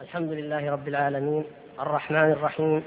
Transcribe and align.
الحمد 0.00 0.32
لله 0.32 0.70
رب 0.72 0.88
العالمين 0.88 1.44
الرحمن 1.80 2.32
الرحيم 2.32 2.82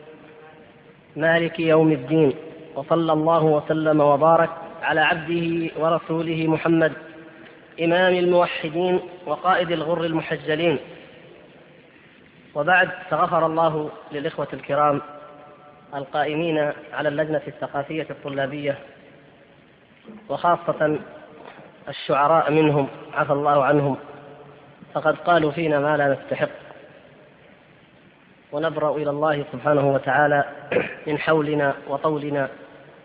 مالك 1.15 1.59
يوم 1.59 1.91
الدين 1.91 2.33
وصلى 2.75 3.13
الله 3.13 3.43
وسلم 3.43 4.01
وبارك 4.01 4.49
على 4.81 5.01
عبده 5.01 5.69
ورسوله 5.77 6.47
محمد 6.47 6.93
إمام 7.81 8.13
الموحدين 8.13 8.99
وقائد 9.25 9.71
الغر 9.71 10.03
المحجلين. 10.03 10.79
وبعد 12.55 12.89
فغفر 13.09 13.45
الله 13.45 13.91
للإخوة 14.11 14.47
الكرام 14.53 15.01
القائمين 15.95 16.71
على 16.93 17.09
اللجنة 17.09 17.41
الثقافية 17.47 18.07
الطلابية 18.09 18.77
وخاصة 20.29 20.99
الشعراء 21.89 22.51
منهم 22.51 22.87
عفى 23.13 23.33
الله 23.33 23.65
عنهم 23.65 23.97
فقد 24.93 25.15
قالوا 25.15 25.51
فينا 25.51 25.79
ما 25.79 25.97
لا 25.97 26.13
نستحق. 26.13 26.62
ونبرأ 28.53 28.95
إلى 28.95 29.09
الله 29.09 29.45
سبحانه 29.51 29.93
وتعالى 29.93 30.43
من 31.07 31.17
حولنا 31.17 31.73
وطولنا 31.89 32.49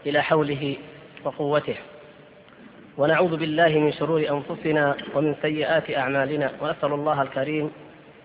إلى 0.06 0.22
حوله 0.22 0.76
وقوته. 1.24 1.76
ونعوذ 2.98 3.36
بالله 3.36 3.68
من 3.68 3.92
شرور 3.92 4.20
أنفسنا 4.30 4.96
ومن 5.14 5.34
سيئات 5.42 5.90
أعمالنا 5.96 6.50
ونسأل 6.60 6.92
الله 6.92 7.22
الكريم 7.22 7.70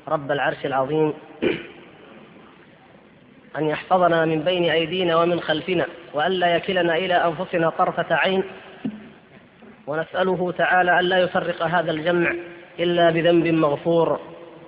رب 0.08 0.32
العرش 0.32 0.66
العظيم 0.66 1.14
أن 3.58 3.68
يحفظنا 3.68 4.26
من 4.26 4.40
بين 4.40 4.70
أيدينا 4.70 5.16
ومن 5.16 5.40
خلفنا 5.40 5.86
وألا 6.14 6.56
يكلنا 6.56 6.98
إلى 6.98 7.14
أنفسنا 7.14 7.70
طرفة 7.70 8.16
عين. 8.16 8.44
ونسأله 9.88 10.52
تعالى 10.52 11.00
ألا 11.00 11.18
يفرق 11.18 11.64
هذا 11.64 11.92
الجمع 11.92 12.34
إلا 12.80 13.10
بذنب 13.10 13.48
مغفور 13.48 14.20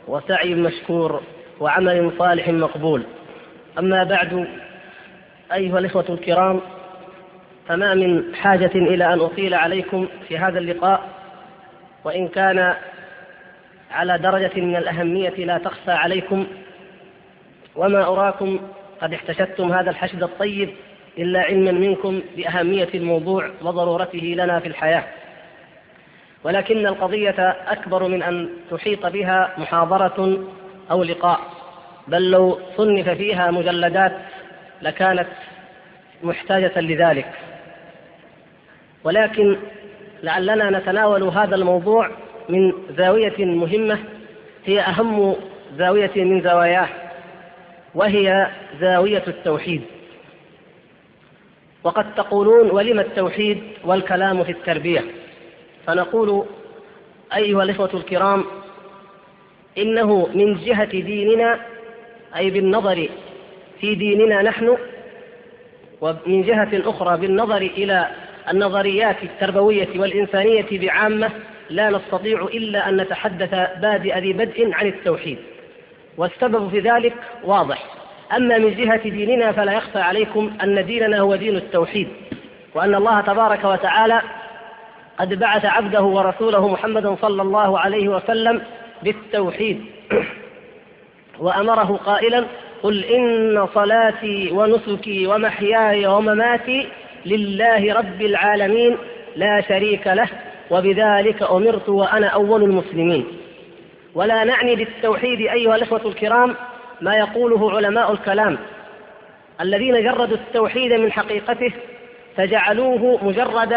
وسعي 0.08 0.56
مشكور. 0.56 1.22
وعمل 1.59 2.12
صالح 2.20 2.50
مقبول. 2.50 3.04
أما 3.80 4.03
بعد 4.03 4.48
أيها 5.53 5.80
الإخوة 5.80 6.06
الكرام 6.09 6.62
فما 7.67 7.94
من 7.94 8.36
حاجة 8.36 8.72
إلى 8.75 9.14
أن 9.14 9.20
أطيل 9.20 9.53
عليكم 9.53 10.08
في 10.28 10.38
هذا 10.38 10.59
اللقاء 10.59 11.02
وإن 12.03 12.28
كان 12.28 12.73
على 13.92 14.17
درجة 14.17 14.52
من 14.56 14.75
الأهمية 14.75 15.45
لا 15.45 15.58
تخفى 15.58 15.92
عليكم. 15.92 16.47
وما 17.75 18.03
أراكم 18.03 18.59
قد 19.02 19.14
احتشدتم 19.14 19.72
هذا 19.72 19.90
الحشد 19.90 20.23
الطيب 20.23 20.69
إلا 21.17 21.42
علما 21.42 21.72
منكم 21.72 22.22
بأهمية 22.38 22.90
الموضوع 22.94 23.52
وضرورته 23.62 24.34
لنا 24.38 24.59
في 24.59 24.67
الحياة. 24.67 25.03
ولكن 26.44 26.88
القضية 26.88 27.56
أكبر 27.67 28.08
من 28.08 28.23
أن 28.23 28.50
تحيط 28.72 29.06
بها 29.06 29.53
محاضرة 29.58 30.44
أو 30.91 31.03
لقاء 31.03 31.39
بل 32.08 32.31
لو 32.31 32.59
صنف 32.78 33.09
فيها 33.09 33.52
مجلدات 33.52 34.17
لكانت 34.81 35.28
محتاجة 36.23 36.80
لذلك. 36.80 37.31
ولكن 39.03 39.58
لعلنا 40.23 40.80
نتناول 40.80 41.23
هذا 41.23 41.56
الموضوع 41.56 42.11
من 42.50 42.73
زاوية 42.97 43.45
مهمة 43.45 44.00
هي 44.66 44.80
أهم 44.81 45.36
زاوية 45.78 46.11
من 46.16 46.41
زواياه 46.41 46.88
وهي 47.95 48.47
زاوية 48.80 49.23
التوحيد. 49.28 49.81
وقد 51.83 52.16
تقولون 52.16 52.72
ولم 52.72 53.00
التوحيد 53.00 53.63
والكلام 53.83 54.44
في 54.44 54.52
التربية؟ 54.52 55.03
فنقول 55.88 56.45
أيها 57.36 57.63
الإخوة 57.63 57.89
الكرام 57.94 58.44
إنه 59.78 60.28
من 60.34 60.58
جهة 60.66 60.86
ديننا 60.86 61.59
أي 62.36 62.50
بالنظر 62.50 63.09
في 63.80 63.95
ديننا 63.95 64.42
نحن 64.42 64.78
ومن 66.02 66.44
جهة 66.44 66.70
أخرى 66.90 67.18
بالنظر 67.18 67.58
إلى 67.58 68.08
النظريات 68.52 69.16
التربوية 69.24 69.88
والإنسانية 69.96 70.80
بعامة 70.80 71.30
لا 71.69 71.90
نستطيع 71.90 72.41
إلا 72.41 72.90
أن 72.90 72.97
نتحدث 72.97 73.50
بادئ 73.81 74.19
ذي 74.19 74.34
بدء 74.34 74.74
عن 74.74 74.88
التوحيد. 74.88 75.38
والسبب 76.18 76.69
في 76.69 76.80
ذلك 76.80 77.14
واضح. 77.44 77.84
أما 78.35 78.58
من 78.58 78.74
جهة 78.74 79.09
ديننا 79.09 79.52
فلا 79.52 79.74
يخفى 79.74 80.00
عليكم 80.00 80.53
أن 80.64 80.85
ديننا 80.85 81.19
هو 81.19 81.35
دين 81.35 81.56
التوحيد 81.56 82.08
وأن 82.75 82.96
الله 82.96 83.22
تبارك 83.22 83.64
وتعالى 83.64 84.22
قد 85.18 85.34
بعث 85.34 85.66
عبده 85.66 86.03
ورسوله 86.03 86.68
محمدا 86.68 87.16
صلى 87.22 87.41
الله 87.41 87.80
عليه 87.80 88.09
وسلم 88.09 88.62
بالتوحيد. 89.05 89.85
وأمره 91.39 91.99
قائلا 92.05 92.45
قل 92.83 93.03
إن 93.03 93.67
صلاتي 93.73 94.51
ونسكي 94.51 95.27
ومحياي 95.27 96.07
ومماتي 96.07 96.88
لله 97.25 97.93
رب 97.93 98.21
العالمين 98.21 98.97
لا 99.35 99.61
شريك 99.61 100.07
له 100.07 100.27
وبذلك 100.71 101.43
أمرت 101.43 101.89
وأنا 101.89 102.27
أول 102.27 102.63
المسلمين. 102.63 103.25
ولا 104.16 104.43
نعني 104.43 104.75
بالتوحيد 104.75 105.39
أيها 105.39 105.75
الإخوة 105.75 106.01
الكرام 106.05 106.55
ما 107.01 107.17
يقوله 107.17 107.75
علماء 107.75 108.11
الكلام. 108.11 108.57
الذين 109.61 110.03
جردوا 110.03 110.37
التوحيد 110.37 110.93
من 110.93 111.11
حقيقته 111.11 111.72
فجعلوه 112.37 113.19
مجرد 113.25 113.75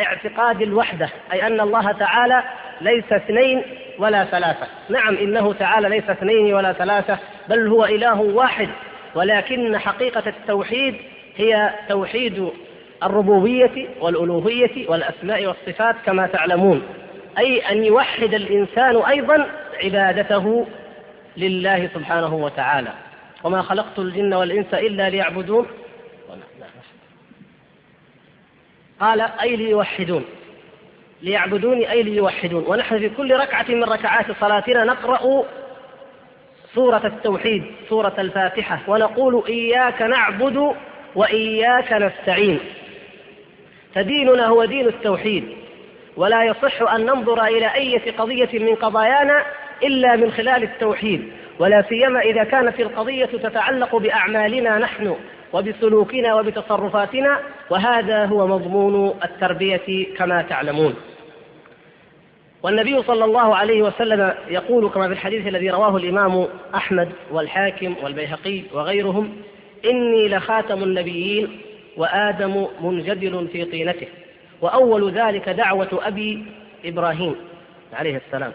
اعتقاد 0.00 0.62
الوحدة 0.62 1.08
أي 1.32 1.46
أن 1.46 1.60
الله 1.60 1.92
تعالى 1.92 2.42
ليس 2.80 3.12
اثنين 3.12 3.62
ولا 3.98 4.24
ثلاثة. 4.24 4.66
نعم 4.88 5.16
إنه 5.16 5.52
تعالى 5.52 5.88
ليس 5.88 6.10
اثنين 6.10 6.54
ولا 6.54 6.72
ثلاثة 6.72 7.18
بل 7.48 7.68
هو 7.68 7.84
إله 7.84 8.20
واحد. 8.20 8.68
ولكن 9.14 9.78
حقيقة 9.78 10.22
التوحيد 10.26 10.94
هي 11.36 11.70
توحيد 11.88 12.48
الربوبية 13.02 13.88
والألوهية 14.00 14.88
والأسماء 14.88 15.46
والصفات 15.46 15.96
كما 16.06 16.26
تعلمون. 16.26 16.82
أي 17.38 17.60
أن 17.60 17.84
يوحد 17.84 18.34
الإنسان 18.34 18.96
أيضا 18.96 19.46
عبادته 19.84 20.66
لله 21.36 21.88
سبحانه 21.94 22.34
وتعالى. 22.34 22.92
وما 23.44 23.62
خلقت 23.62 23.98
الجن 23.98 24.34
والإنس 24.34 24.74
إلا 24.74 25.10
ليعبدون. 25.10 25.66
قال 29.00 29.20
أي 29.20 29.56
ليوحدون. 29.56 30.24
ليعبدوني 31.22 31.90
أي 31.90 32.02
ليوحدون. 32.02 32.64
ونحن 32.66 32.98
في 32.98 33.08
كل 33.08 33.36
ركعة 33.36 33.66
من 33.68 33.84
ركعات 33.84 34.26
صلاتنا 34.40 34.84
نقرأ 34.84 35.44
سورة 36.74 37.06
التوحيد 37.06 37.64
سورة 37.88 38.14
الفاتحة 38.18 38.80
ونقول 38.86 39.44
إياك 39.48 40.02
نعبد 40.02 40.74
وإياك 41.14 41.92
نستعين. 41.92 42.60
فديننا 43.94 44.46
هو 44.46 44.64
دين 44.64 44.86
التوحيد. 44.86 45.44
ولا 46.16 46.44
يصح 46.44 46.92
أن 46.92 47.00
ننظر 47.06 47.44
إلى 47.44 47.74
أي 47.74 47.98
قضية 47.98 48.58
من 48.58 48.74
قضايانا 48.74 49.44
إلا 49.82 50.16
من 50.16 50.32
خلال 50.32 50.62
التوحيد. 50.62 51.32
ولا 51.58 51.84
سيما 51.88 52.20
إذا 52.20 52.44
كانت 52.44 52.80
القضية 52.80 53.26
تتعلق 53.26 53.96
بأعمالنا 53.96 54.78
نحن. 54.78 55.16
وبسلوكنا 55.52 56.34
وبتصرفاتنا 56.34 57.40
وهذا 57.70 58.24
هو 58.24 58.46
مضمون 58.46 59.14
التربية 59.24 60.06
كما 60.16 60.42
تعلمون. 60.42 60.94
والنبي 62.62 63.02
صلى 63.02 63.24
الله 63.24 63.56
عليه 63.56 63.82
وسلم 63.82 64.34
يقول 64.48 64.88
كما 64.88 65.06
في 65.06 65.12
الحديث 65.12 65.46
الذي 65.46 65.70
رواه 65.70 65.96
الإمام 65.96 66.46
أحمد 66.74 67.08
والحاكم 67.30 67.94
والبيهقي 68.02 68.62
وغيرهم 68.72 69.36
إني 69.84 70.28
لخاتم 70.28 70.82
النبيين 70.82 71.60
وآدم 71.96 72.66
منجدل 72.80 73.48
في 73.52 73.64
طينته 73.64 74.06
وأول 74.60 75.12
ذلك 75.12 75.48
دعوة 75.48 75.88
أبي 75.92 76.44
إبراهيم 76.84 77.36
عليه 77.92 78.20
السلام 78.26 78.52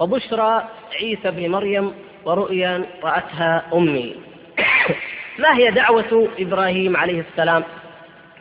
وبشرى 0.00 0.68
عيسى 1.00 1.30
بن 1.30 1.48
مريم 1.48 1.92
ورؤيا 2.24 2.84
رأتها 3.04 3.64
أمي. 3.74 4.14
ما 5.38 5.56
هي 5.56 5.70
دعوة 5.70 6.28
إبراهيم 6.38 6.96
عليه 6.96 7.24
السلام؟ 7.30 7.64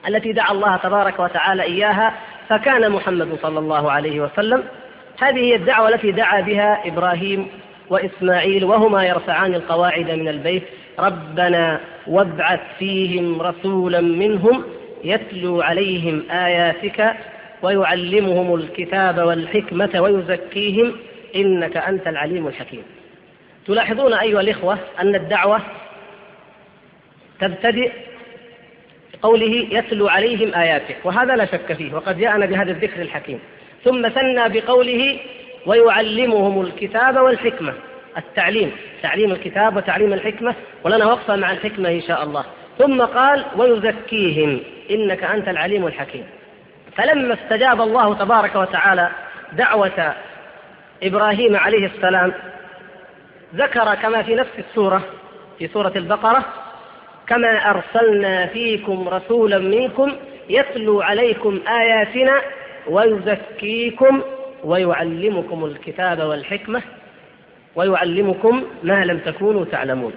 التي 0.07 0.33
دعا 0.33 0.51
الله 0.51 0.77
تبارك 0.77 1.19
وتعالى 1.19 1.63
إياها 1.63 2.13
فكان 2.49 2.91
محمد 2.91 3.37
صلى 3.41 3.59
الله 3.59 3.91
عليه 3.91 4.19
وسلم. 4.21 4.63
هذه 5.19 5.39
هي 5.39 5.55
الدعوة 5.55 5.89
التي 5.89 6.11
دعا 6.11 6.41
بها 6.41 6.87
إبراهيم 6.87 7.47
وإسماعيل 7.89 8.65
وهما 8.65 9.05
يرفعان 9.05 9.55
القواعد 9.55 10.11
من 10.11 10.27
البيت. 10.27 10.63
ربنا 10.99 11.79
وابعث 12.07 12.59
فيهم 12.79 13.41
رسولا 13.41 14.01
منهم 14.01 14.63
يتلو 15.03 15.61
عليهم 15.61 16.23
آياتك 16.31 17.13
ويعلمهم 17.61 18.55
الكتاب 18.55 19.17
والحكمة 19.17 19.89
ويزكيهم 20.01 20.95
إنك 21.35 21.77
أنت 21.77 22.07
العليم 22.07 22.47
الحكيم. 22.47 22.83
تلاحظون 23.67 24.13
أيها 24.13 24.41
الإخوة 24.41 24.77
أن 24.99 25.15
الدعوة 25.15 25.61
تبتدئ 27.39 27.91
قوله 29.21 29.67
يتلو 29.71 30.07
عليهم 30.07 30.53
آياته 30.53 30.95
وهذا 31.03 31.35
لا 31.35 31.45
شك 31.45 31.73
فيه 31.73 31.93
وقد 31.93 32.17
جاءنا 32.17 32.45
بهذا 32.45 32.71
الذكر 32.71 33.01
الحكيم. 33.01 33.39
ثم 33.83 34.09
ثنى 34.09 34.49
بقوله 34.49 35.19
ويعلمهم 35.65 36.61
الكتاب 36.61 37.17
والحكمة. 37.17 37.73
التعليم 38.17 38.71
تعليم 39.03 39.31
الكتاب 39.31 39.77
وتعليم 39.77 40.13
الحكمة 40.13 40.55
ولنا 40.83 41.05
وقفة 41.05 41.35
مع 41.35 41.51
الحكمة 41.51 41.89
إن 41.89 42.01
شاء 42.01 42.23
الله. 42.23 42.45
ثم 42.77 43.01
قال 43.01 43.45
ويزكيهم 43.55 44.59
إنك 44.91 45.23
أنت 45.23 45.47
العليم 45.47 45.87
الحكيم. 45.87 46.23
فلما 46.97 47.33
استجاب 47.33 47.81
الله 47.81 48.13
تبارك 48.13 48.55
وتعالى 48.55 49.09
دعوة 49.53 50.13
إبراهيم 51.03 51.55
عليه 51.55 51.85
السلام 51.85 52.33
ذكر 53.55 53.95
كما 53.95 54.23
في 54.23 54.35
نفس 54.35 54.51
السورة 54.59 55.01
في 55.59 55.67
سورة 55.67 55.91
البقرة 55.95 56.45
كما 57.29 57.69
أرسلنا 57.69 58.45
فيكم 58.45 59.09
رسولا 59.09 59.57
منكم 59.57 60.13
يتلو 60.49 61.01
عليكم 61.01 61.59
آياتنا 61.67 62.41
ويزكيكم 62.89 64.21
ويعلمكم 64.63 65.65
الكتاب 65.65 66.19
والحكمة 66.19 66.81
ويعلمكم 67.75 68.63
ما 68.83 69.05
لم 69.05 69.17
تكونوا 69.17 69.65
تعلمون. 69.65 70.13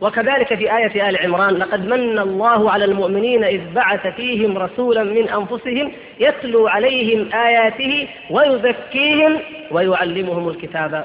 وكذلك 0.00 0.54
في 0.54 0.76
آية 0.76 1.08
آل 1.08 1.16
عمران 1.16 1.54
لقد 1.54 1.86
من 1.86 2.18
الله 2.18 2.70
على 2.70 2.84
المؤمنين 2.84 3.44
إذ 3.44 3.60
بعث 3.74 4.06
فيهم 4.06 4.58
رسولا 4.58 5.02
من 5.02 5.28
أنفسهم 5.28 5.92
يتلو 6.20 6.68
عليهم 6.68 7.32
آياته 7.34 8.08
ويزكيهم 8.30 9.40
ويعلمهم 9.70 10.48
الكتاب 10.48 11.04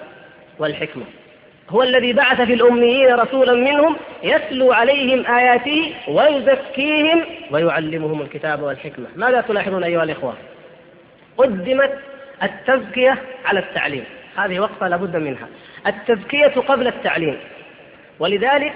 والحكمة. 0.59 1.03
هو 1.69 1.83
الذي 1.83 2.13
بعث 2.13 2.41
في 2.41 2.53
الأميين 2.53 3.13
رسولا 3.13 3.53
منهم 3.53 3.95
يتلو 4.23 4.71
عليهم 4.71 5.25
آياته 5.25 5.93
ويزكيهم 6.07 7.21
ويعلمهم 7.51 8.21
الكتاب 8.21 8.61
والحكمة. 8.61 9.05
ماذا 9.15 9.41
تلاحظون 9.41 9.83
أيها 9.83 10.03
الإخوة؟ 10.03 10.33
قدمت 11.37 11.99
التزكية 12.43 13.17
على 13.45 13.59
التعليم. 13.59 14.03
هذه 14.37 14.59
وقفة 14.59 14.87
لابد 14.87 15.15
منها. 15.15 15.47
التزكية 15.87 16.47
قبل 16.47 16.87
التعليم. 16.87 17.37
ولذلك 18.19 18.73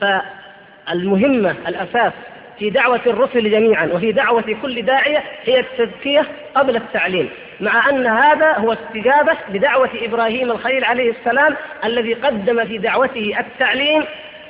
فالمهمة 0.00 1.56
الأساس 1.68 2.12
في 2.58 2.70
دعوة 2.70 3.00
الرسل 3.06 3.50
جميعا 3.50 3.86
وفي 3.86 4.12
دعوة 4.12 4.56
كل 4.62 4.82
داعية 4.82 5.22
هي 5.44 5.60
التزكية 5.60 6.26
قبل 6.54 6.76
التعليم. 6.76 7.30
مع 7.60 7.90
أن 7.90 8.06
هذا 8.06 8.52
هو 8.52 8.72
استجابة 8.72 9.36
لدعوة 9.48 9.90
إبراهيم 9.94 10.50
الخليل 10.50 10.84
عليه 10.84 11.10
السلام 11.10 11.56
الذي 11.84 12.14
قدم 12.14 12.64
في 12.64 12.78
دعوته 12.78 13.34
التعليم 13.38 14.04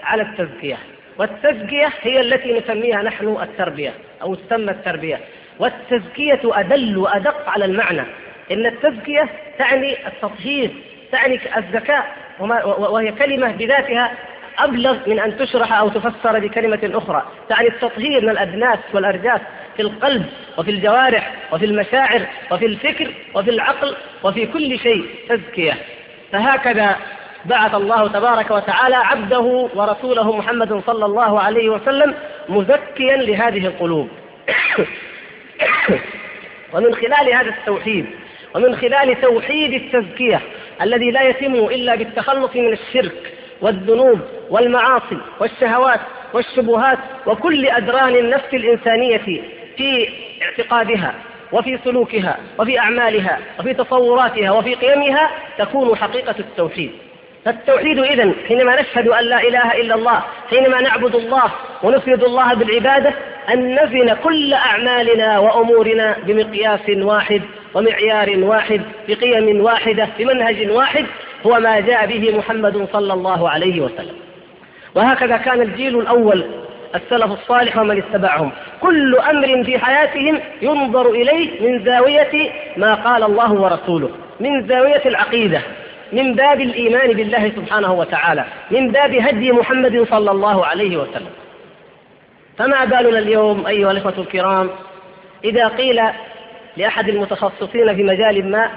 على 0.05 0.23
التزكية. 0.23 0.77
والتزكية 1.19 1.93
هي 2.03 2.21
التي 2.21 2.59
نسميها 2.59 3.03
نحن 3.03 3.37
التربية 3.43 3.93
أو 4.23 4.35
تسمى 4.35 4.71
التربية. 4.71 5.21
والتزكية 5.59 6.41
أدل 6.45 6.99
وأدق 6.99 7.49
على 7.49 7.65
المعنى. 7.65 8.03
إن 8.51 8.67
التزكية 8.67 9.29
تعني 9.59 10.07
التطهير 10.07 10.71
تعني 11.13 11.41
الذكاء 11.57 12.07
وهي 12.79 13.13
كلمة 13.13 13.53
بذاتها 13.53 14.13
أبلغ 14.59 14.97
من 15.07 15.19
أن 15.19 15.39
تشرح 15.39 15.73
أو 15.73 15.89
تفسر 15.89 16.39
بكلمة 16.39 16.91
أخرى. 16.95 17.27
تعني 17.49 17.69
التطهير 17.69 18.23
من 18.23 18.29
الأدناس 18.29 18.79
والأرجاس 18.95 19.41
في 19.77 19.83
القلب 19.83 20.27
وفي 20.59 20.71
الجوارح 20.71 21.35
وفي 21.53 21.65
المشاعر 21.65 22.27
وفي 22.51 22.67
الفكر 22.67 23.11
وفي 23.35 23.51
العقل 23.51 23.97
وفي 24.23 24.47
كل 24.47 24.79
شيء 24.79 25.05
تزكية. 25.29 25.75
فهكذا 26.33 26.97
بعث 27.45 27.75
الله 27.75 28.09
تبارك 28.09 28.51
وتعالى 28.51 28.97
عبده 28.97 29.69
ورسوله 29.75 30.37
محمد 30.37 30.83
صلى 30.87 31.05
الله 31.05 31.41
عليه 31.41 31.69
وسلم 31.69 32.15
مزكيا 32.49 33.17
لهذه 33.17 33.67
القلوب. 33.67 34.09
ومن 36.73 36.95
خلال 36.95 37.35
هذا 37.35 37.49
التوحيد 37.49 38.07
ومن 38.55 38.77
خلال 38.77 39.21
توحيد 39.21 39.73
التزكية 39.73 40.41
الذي 40.83 41.11
لا 41.11 41.23
يتم 41.23 41.55
إلا 41.55 41.95
بالتخلص 41.95 42.57
من 42.57 42.73
الشرك 42.73 43.30
والذنوب 43.61 44.21
والمعاصي 44.51 45.19
والشهوات 45.41 46.01
والشبهات 46.33 46.99
وكل 47.27 47.67
أدران 47.67 48.17
النفس 48.17 48.55
الإنسانية 48.55 49.19
في 49.77 50.09
اعتقادها 50.43 51.15
وفي 51.53 51.79
سلوكها 51.85 52.37
وفي 52.59 52.79
أعمالها 52.79 53.39
وفي 53.59 53.75
تصوراتها 53.75 54.51
وفي 54.51 54.75
قيمها 54.75 55.31
تكون 55.59 55.97
حقيقة 55.97 56.35
التوحيد. 56.39 56.91
فالتوحيد 57.45 57.99
إذن 57.99 58.35
حينما 58.49 58.81
نشهد 58.81 59.09
أن 59.09 59.25
لا 59.25 59.41
إله 59.41 59.73
إلا 59.81 59.95
الله 59.95 60.23
حينما 60.51 60.81
نعبد 60.81 61.15
الله 61.15 61.53
ونفرد 61.83 62.25
الله 62.25 62.55
بالعبادة 62.55 63.13
أن 63.53 63.75
نزن 63.75 64.15
كل 64.15 64.55
أعمالنا 64.55 65.39
وأمورنا 65.39 66.17
بمقياس 66.27 66.81
واحد 66.89 67.43
ومعيار 67.75 68.39
واحد 68.39 68.83
بقيم 69.09 69.61
واحدة 69.61 70.09
بمنهج 70.19 70.71
واحد 70.71 71.07
هو 71.47 71.61
ما 71.61 71.81
جاء 71.81 72.07
به 72.07 72.37
محمد 72.39 72.89
صلى 72.93 73.13
الله 73.13 73.51
عليه 73.51 73.81
وسلم. 73.81 74.15
وهكذا 74.95 75.37
كان 75.37 75.61
الجيل 75.61 75.99
الأول 75.99 76.45
السلف 76.95 77.33
الصالح 77.33 77.79
ومن 77.79 77.99
اتبعهم. 77.99 78.53
كل 78.81 79.17
أمر 79.17 79.65
في 79.65 79.79
حياتهم 79.79 80.41
ينظر 80.63 81.11
إليه 81.11 81.69
من 81.69 81.85
زاوية 81.85 82.51
ما 82.77 82.95
قال 82.95 83.23
الله 83.23 83.53
ورسوله 83.53 84.11
من 84.41 84.69
زاوية 84.69 85.03
العقيدة. 85.07 85.61
من 86.13 86.35
باب 86.35 86.61
الإيمان 86.61 87.13
بالله 87.13 87.53
سبحانه 87.57 87.93
وتعالى 87.93 88.45
من 88.71 88.93
باب 88.93 89.15
هدي 89.15 89.53
محمد 89.53 90.07
صلى 90.11 90.31
الله 90.31 90.67
عليه 90.67 90.97
وسلم. 90.97 91.31
فما 92.59 92.85
بالنا 92.85 93.19
اليوم 93.19 93.67
أيها 93.67 93.91
الإخوة 93.91 94.15
الكرام 94.19 94.71
إذا 95.45 95.69
قيل 95.69 96.03
لأحد 96.77 97.09
المتخصصين 97.09 97.97
في 97.97 98.03
مجال 98.03 98.51
ما 98.51 98.71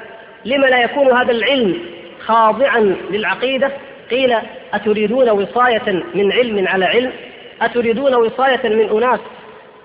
لما 0.45 0.67
لا 0.67 0.83
يكون 0.83 1.17
هذا 1.17 1.31
العلم 1.31 1.77
خاضعا 2.25 2.95
للعقيدة؟ 3.11 3.71
قيل 4.11 4.35
أتريدون 4.73 5.29
وصاية 5.29 6.03
من 6.15 6.31
علم 6.31 6.67
على 6.67 6.85
علم؟ 6.85 7.11
أتريدون 7.61 8.15
وصاية 8.15 8.69
من 8.69 8.97
أناس 8.97 9.19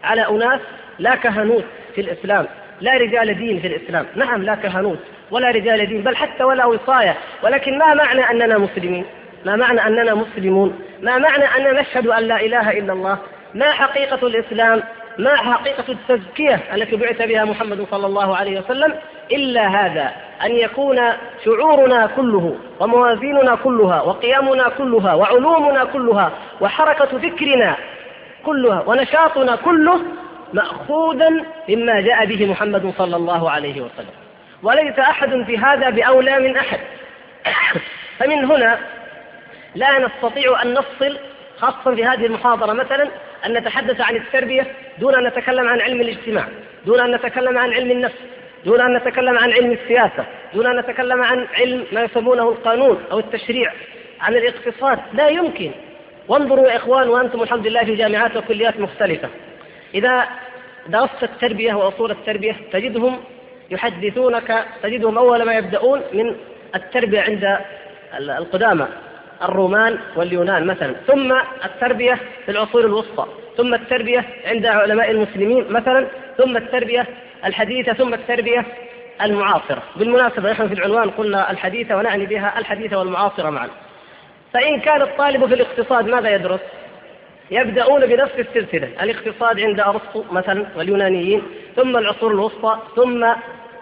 على 0.05 0.29
أناس؟ 0.29 0.61
لا 0.99 1.15
كهنوت 1.15 1.65
في 1.95 2.01
الإسلام 2.01 2.47
لا 2.81 2.97
رجال 2.97 3.39
دين 3.39 3.61
في 3.61 3.67
الإسلام. 3.67 4.07
نعم 4.15 4.43
لا 4.43 4.55
كهنوت. 4.55 4.99
ولا 5.31 5.51
رجال 5.51 5.87
دين 5.87 6.03
بل 6.03 6.17
حتى 6.17 6.45
ولا 6.45 6.67
وصاية. 6.67 7.17
ولكن 7.43 7.79
ما 7.79 7.95
معنى 7.95 8.31
أننا 8.31 8.59
مسلمين 8.59 9.05
ما 9.45 9.57
معنى 9.57 9.87
أننا 9.87 10.15
مسلمون؟ 10.15 10.81
ما 11.03 11.19
معنى 11.19 11.45
أننا 11.45 11.81
نشهد 11.81 12.07
أن 12.07 12.23
لا 12.23 12.41
إله 12.41 12.71
إلا 12.71 12.93
الله؟ 12.93 13.19
ما 13.55 13.71
حقيقة 13.71 14.27
الإسلام؟ 14.27 14.83
ما 15.19 15.37
حقيقة 15.37 15.85
التزكية 15.89 16.61
التي 16.75 16.97
بعث 16.97 17.23
بها 17.23 17.45
محمد 17.45 17.87
صلى 17.91 18.07
الله 18.07 18.37
عليه 18.37 18.61
وسلم؟ 18.61 18.95
إلا 19.33 19.67
هذا 19.67 20.13
أن 20.45 20.51
يكون 20.51 21.01
شعورنا 21.45 22.07
كله 22.17 22.57
وموازيننا 22.81 23.55
كلها 23.55 24.03
وقيامنا 24.03 24.69
كلها 24.69 25.15
وعلومنا 25.15 25.85
كلها 25.85 26.33
وحركة 26.61 27.19
فكرنا 27.19 27.77
كلها 28.47 28.83
ونشاطنا 28.87 29.57
كله 29.57 30.01
مأخوذا 30.53 31.31
مما 31.69 32.01
جاء 32.01 32.27
به 32.27 32.47
محمد 32.51 32.93
صلى 32.99 33.17
الله 33.17 33.51
عليه 33.51 33.81
وسلم. 33.81 34.18
وليس 34.63 34.99
أحد 34.99 35.43
في 35.43 35.59
هذا 35.59 35.91
بأولى 35.91 36.41
من 36.41 36.57
أحد. 36.57 36.81
فمن 38.19 38.45
هنا 38.45 38.79
لا 39.75 39.99
نستطيع 39.99 40.63
أن 40.63 40.75
نفصل 40.75 41.19
خاصة 41.59 41.95
في 41.95 42.05
هذه 42.05 42.27
المحاضرة 42.27 42.73
مثلا 42.73 43.09
أن 43.47 43.53
نتحدث 43.53 44.01
عن 44.01 44.17
التربية 44.17 44.67
دون 44.99 45.15
أن 45.15 45.27
نتكلم 45.27 45.69
عن 45.69 45.81
علم 45.81 46.01
الاجتماع 46.01 46.45
دون 46.87 47.01
أن 47.01 47.15
نتكلم 47.15 47.59
عن 47.59 47.73
علم 47.73 47.91
النفس 47.91 48.19
دون 48.65 48.81
أن 48.81 48.97
نتكلم 48.97 49.39
عن 49.39 49.53
علم 49.53 49.73
السياسة 49.73 50.25
دون 50.55 50.67
أن 50.67 50.77
نتكلم 50.77 51.23
عن 51.23 51.47
علم 51.55 51.87
ما 51.93 52.03
يسمونه 52.03 52.49
القانون 52.49 53.05
أو 53.13 53.19
التشريع 53.19 53.73
عن 54.21 54.35
الاقتصاد. 54.35 54.99
لا 55.13 55.29
يمكن. 55.29 55.71
وانظروا 56.29 56.69
يا 56.69 56.77
إخوان 56.77 57.09
وأنتم 57.09 57.43
الحمد 57.43 57.67
لله 57.67 57.85
في 57.85 57.95
جامعات 57.95 58.37
وكليات 58.37 58.81
مختلفة. 58.81 59.29
إذا 59.95 60.29
درست 60.87 61.23
التربية 61.23 61.75
وأصول 61.75 62.11
التربية 62.11 62.57
تجدهم 62.73 63.21
يحدثونك 63.71 64.65
تجدهم 64.83 65.19
أول 65.19 65.43
ما 65.43 65.55
يبدأون 65.55 66.03
من 66.13 66.37
التربية 66.75 67.21
عند 67.21 67.59
القدامى 68.19 68.87
الرومان 69.43 69.99
واليونان 70.17 70.67
مثلا. 70.67 70.95
ثم 71.07 71.33
التربية 71.65 72.19
في 72.45 72.51
العصور 72.51 72.85
الوسطى 72.85 73.27
ثم 73.57 73.75
التربية 73.75 74.25
عند 74.47 74.67
علماء 74.67 75.11
المسلمين 75.11 75.73
مثلا 75.73 76.07
ثم 76.39 76.57
التربية 76.57 77.07
الحديثة 77.45 77.93
ثم 77.93 78.15
التربية 78.15 78.65
المعاصرة. 79.23 79.83
بالمناسبة 79.97 80.51
نحن 80.51 80.69
في 80.69 80.75
العنوان 80.75 81.11
قلنا 81.11 81.51
الحديثة 81.51 81.97
ونعني 81.97 82.27
بها 82.27 82.59
الحديثة 82.59 82.99
والمعاصرة 82.99 83.51
معا. 83.51 83.69
فإن 84.53 84.81
كان 84.81 85.03
الطالب 85.03 85.47
في 85.47 85.55
الاقتصاد 85.55 86.09
ماذا 86.09 86.35
يدرس؟ 86.35 86.61
يبدأون 87.51 88.07
بنفس 88.07 88.33
السلسلة 88.39 88.89
الاقتصاد 89.03 89.61
عند 89.61 89.81
أرسطو 89.81 90.25
مثلا 90.31 90.67
واليونانيين 90.77 91.43
ثم 91.77 91.97
العصور 91.97 92.33
الوسطى 92.33 92.79
ثم 92.97 93.27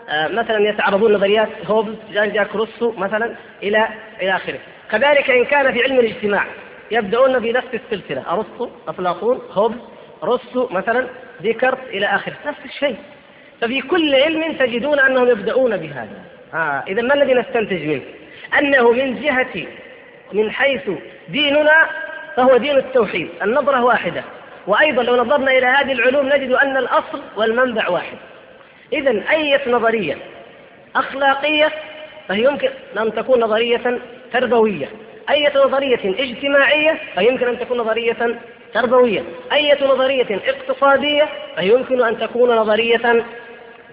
مثلا 0.08 0.68
يتعرضون 0.68 1.12
نظريات 1.12 1.48
هوبز 1.66 1.94
جان 2.12 2.32
جاك 2.32 2.56
روسو 2.56 2.92
مثلا 2.92 3.34
إلى 3.62 3.88
إلى 4.22 4.36
آخره. 4.36 4.58
كذلك 4.90 5.30
إن 5.30 5.44
كان 5.44 5.72
في 5.72 5.82
علم 5.82 5.98
الاجتماع 5.98 6.44
يبدأون 6.90 7.38
بنفس 7.38 7.68
السلسلة 7.75 8.32
أرسطو 8.32 8.70
أفلاطون 8.88 9.42
هوبز 9.52 9.76
روسو 10.22 10.68
مثلا 10.70 11.06
ديكارت 11.40 11.88
إلى 11.88 12.06
آخره. 12.06 12.34
نفس 12.46 12.64
الشيء. 12.64 12.96
ففي 13.60 13.80
كل 13.80 14.14
علم 14.14 14.52
تجدون 14.52 15.00
أنهم 15.00 15.28
يبدأون 15.28 15.76
بهذا. 15.76 16.25
آه 16.54 16.84
إذا 16.88 17.02
ما 17.02 17.14
الذي 17.14 17.34
نستنتج 17.34 17.86
منه؟ 17.86 18.02
أنه 18.58 18.92
من 18.92 19.22
جهة 19.22 19.66
من 20.32 20.50
حيث 20.50 20.90
ديننا 21.28 21.86
فهو 22.36 22.56
دين 22.56 22.76
التوحيد 22.76 23.28
النظرة 23.42 23.84
واحدة. 23.84 24.25
وأيضا 24.66 25.02
لو 25.02 25.16
نظرنا 25.16 25.50
إلى 25.50 25.66
هذه 25.66 25.92
العلوم 25.92 26.26
نجد 26.26 26.50
أن 26.50 26.76
الأصل 26.76 27.22
والمنبع 27.36 27.88
واحد. 27.88 28.16
إذا 28.93 29.23
أية 29.31 29.61
نظرية 29.66 30.16
أخلاقية 30.97 31.73
فهي 32.28 32.45
يمكن 32.45 32.69
أن 32.99 33.14
تكون 33.14 33.40
نظرية 33.40 34.00
تربوية. 34.33 34.88
أية 35.31 35.52
نظرية 35.57 36.00
اجتماعية 36.05 37.00
فيمكن 37.14 37.49
أن 37.49 37.59
تكون 37.59 37.78
نظرية 37.78 38.38
تربوية. 38.75 39.23
أية 39.52 39.85
نظرية 39.85 40.40
اقتصادية 40.49 41.28
فيمكن 41.57 42.02
أن 42.02 42.19
تكون 42.19 42.57
نظرية 42.57 43.25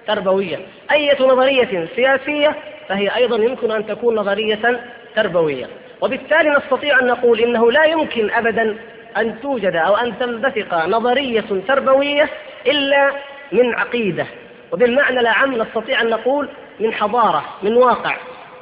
تربوية. 0.08 0.60
أية 0.92 1.22
نظرية 1.22 1.88
سياسية 1.96 2.56
فهي 2.90 3.16
أيضا 3.16 3.38
يمكن 3.38 3.72
أن 3.72 3.88
تكون 3.88 4.16
نظرية 4.16 4.82
تربوية. 5.16 5.68
وبالتالي 6.02 6.50
نستطيع 6.50 7.00
أن 7.00 7.08
نقول 7.08 7.40
إنه 7.40 7.72
لا 7.72 7.84
يمكن 7.84 8.32
أبدا 8.32 8.78
أن 9.18 9.42
توجد 9.42 9.76
أو 9.76 9.96
أن 9.96 10.20
تنبثق 10.20 10.86
نظرية 10.86 11.46
تربوية 11.68 12.30
إلا 12.68 13.12
من 13.52 13.74
عقيدة. 13.74 14.26
وبالمعنى 14.74 15.20
الأعم 15.20 15.62
نستطيع 15.62 16.02
أن 16.02 16.10
نقول 16.10 16.50
من 16.80 16.94
حضارة 16.94 17.46
من 17.64 17.74
واقع. 17.74 18.18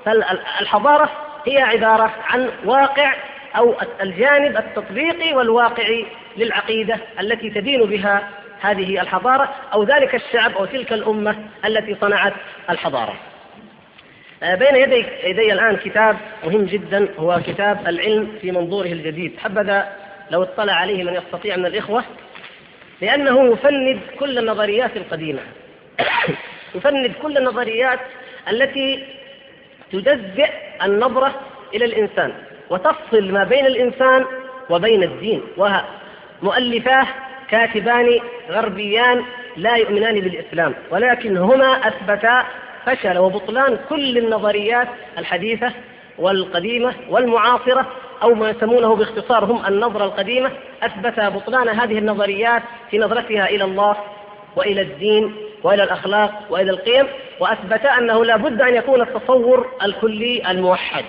فالحضارة 0.06 1.10
هي 1.48 1.58
عبارة 1.58 2.12
عن 2.24 2.50
واقع 2.66 3.14
أو 3.58 3.76
الجانب 4.02 4.58
التطبيقي 4.58 5.34
والواقعي 5.34 6.06
للعقيدة 6.38 6.98
التي 7.20 7.50
تدين 7.50 7.86
بها 7.86 8.28
هذه 8.62 9.02
الحضارة 9.02 9.50
أو 9.74 9.84
ذلك 9.84 10.16
الشعب 10.16 10.52
أو 10.58 10.66
تلك 10.66 10.94
الأمة 10.94 11.36
التي 11.66 11.96
صنعت 12.02 12.34
الحضارة. 12.70 13.14
آه، 14.44 14.56
بين 14.56 14.76
يدي 14.76 15.06
يدي 15.24 15.54
الآن 15.54 15.78
كتاب 15.78 16.18
مهم 16.44 16.66
جدا 16.66 17.08
هو 17.20 17.42
كتاب 17.48 17.88
العلم 17.88 18.38
في 18.42 18.52
منظوره 18.52 18.88
الجديد. 18.88 19.40
حبذا 19.40 19.96
لو 20.32 20.44
اطلع 20.44 20.74
عليه 20.74 21.04
من 21.04 21.14
يستطيع 21.14 21.56
من 21.56 21.66
الإخوة 21.66 22.04
لأنه 23.02 23.52
يفند 23.54 24.00
كل 24.20 24.38
النظريات 24.38 24.98
القديمة. 24.98 25.42
يفند 26.76 27.14
كل 27.22 27.38
النظريات 27.38 28.00
التي 28.50 29.04
تجزئ 29.92 30.50
النظرة 30.84 31.34
إلى 31.74 31.86
الإنسان 31.86 32.34
وتفصل 32.70 33.32
ما 33.32 33.44
بين 33.44 33.66
الإنسان 33.66 34.26
وبين 34.70 35.04
الدين 35.04 35.42
ومؤلفاه 35.58 37.08
كاتبان 37.50 38.20
غربيان 38.50 39.24
لا 39.58 39.76
يؤمنان 39.76 40.20
بالإسلام 40.20 40.74
ولكن 40.92 41.38
هما 41.38 41.88
أثبتا 41.88 42.46
فشل 42.86 43.18
وبطلان 43.18 43.80
كل 43.90 44.18
النظريات 44.18 44.88
الحديثة 45.18 45.72
والقديمة 46.18 46.94
والمعاصرة 47.10 47.88
أو 48.24 48.34
ما 48.34 48.50
يسمونه 48.50 48.96
باختصار 48.96 49.46
هم 49.46 49.66
النظرة 49.66 50.06
القديمة 50.06 50.52
أثبت 50.84 51.20
بطلان 51.20 51.70
هذه 51.70 51.98
النظريات 51.98 52.64
في 52.92 52.98
نظرتها 52.98 53.50
إلى 53.50 53.64
الله 53.64 53.96
وإلى 54.56 54.82
الدين 54.82 55.36
وإلى 55.64 55.84
الأخلاق 55.84 56.32
وإلى 56.50 56.72
القيم 56.72 57.08
وأثبت 57.40 57.86
أنه 57.86 58.26
لا 58.26 58.38
بد 58.38 58.62
أن 58.62 58.76
يكون 58.76 59.02
التصور 59.02 59.72
الكلي 59.84 60.52
الموحد. 60.52 61.06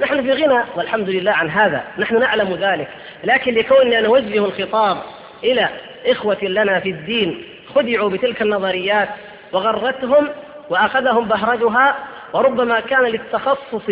نحن 0.00 0.22
في 0.22 0.32
غنى 0.32 0.64
والحمد 0.76 1.08
لله 1.08 1.32
عن 1.32 1.50
هذا 1.50 1.84
نحن 1.98 2.18
نعلم 2.20 2.54
ذلك. 2.54 2.88
لكن 3.24 3.54
لكوننا 3.54 4.00
نوجه 4.00 4.44
الخطاب 4.44 4.96
إلى 5.44 5.68
إخوة 6.06 6.44
لنا 6.44 6.80
في 6.80 6.90
الدين 6.90 7.44
خدعوا 7.74 8.10
بتلك 8.10 8.42
النظريات 8.42 9.08
وغرتهم 9.52 10.28
وأخذهم 10.70 11.28
بهرجها 11.28 11.96
وربما 12.32 12.80
كان 12.80 13.02
للتخصص 13.02 13.90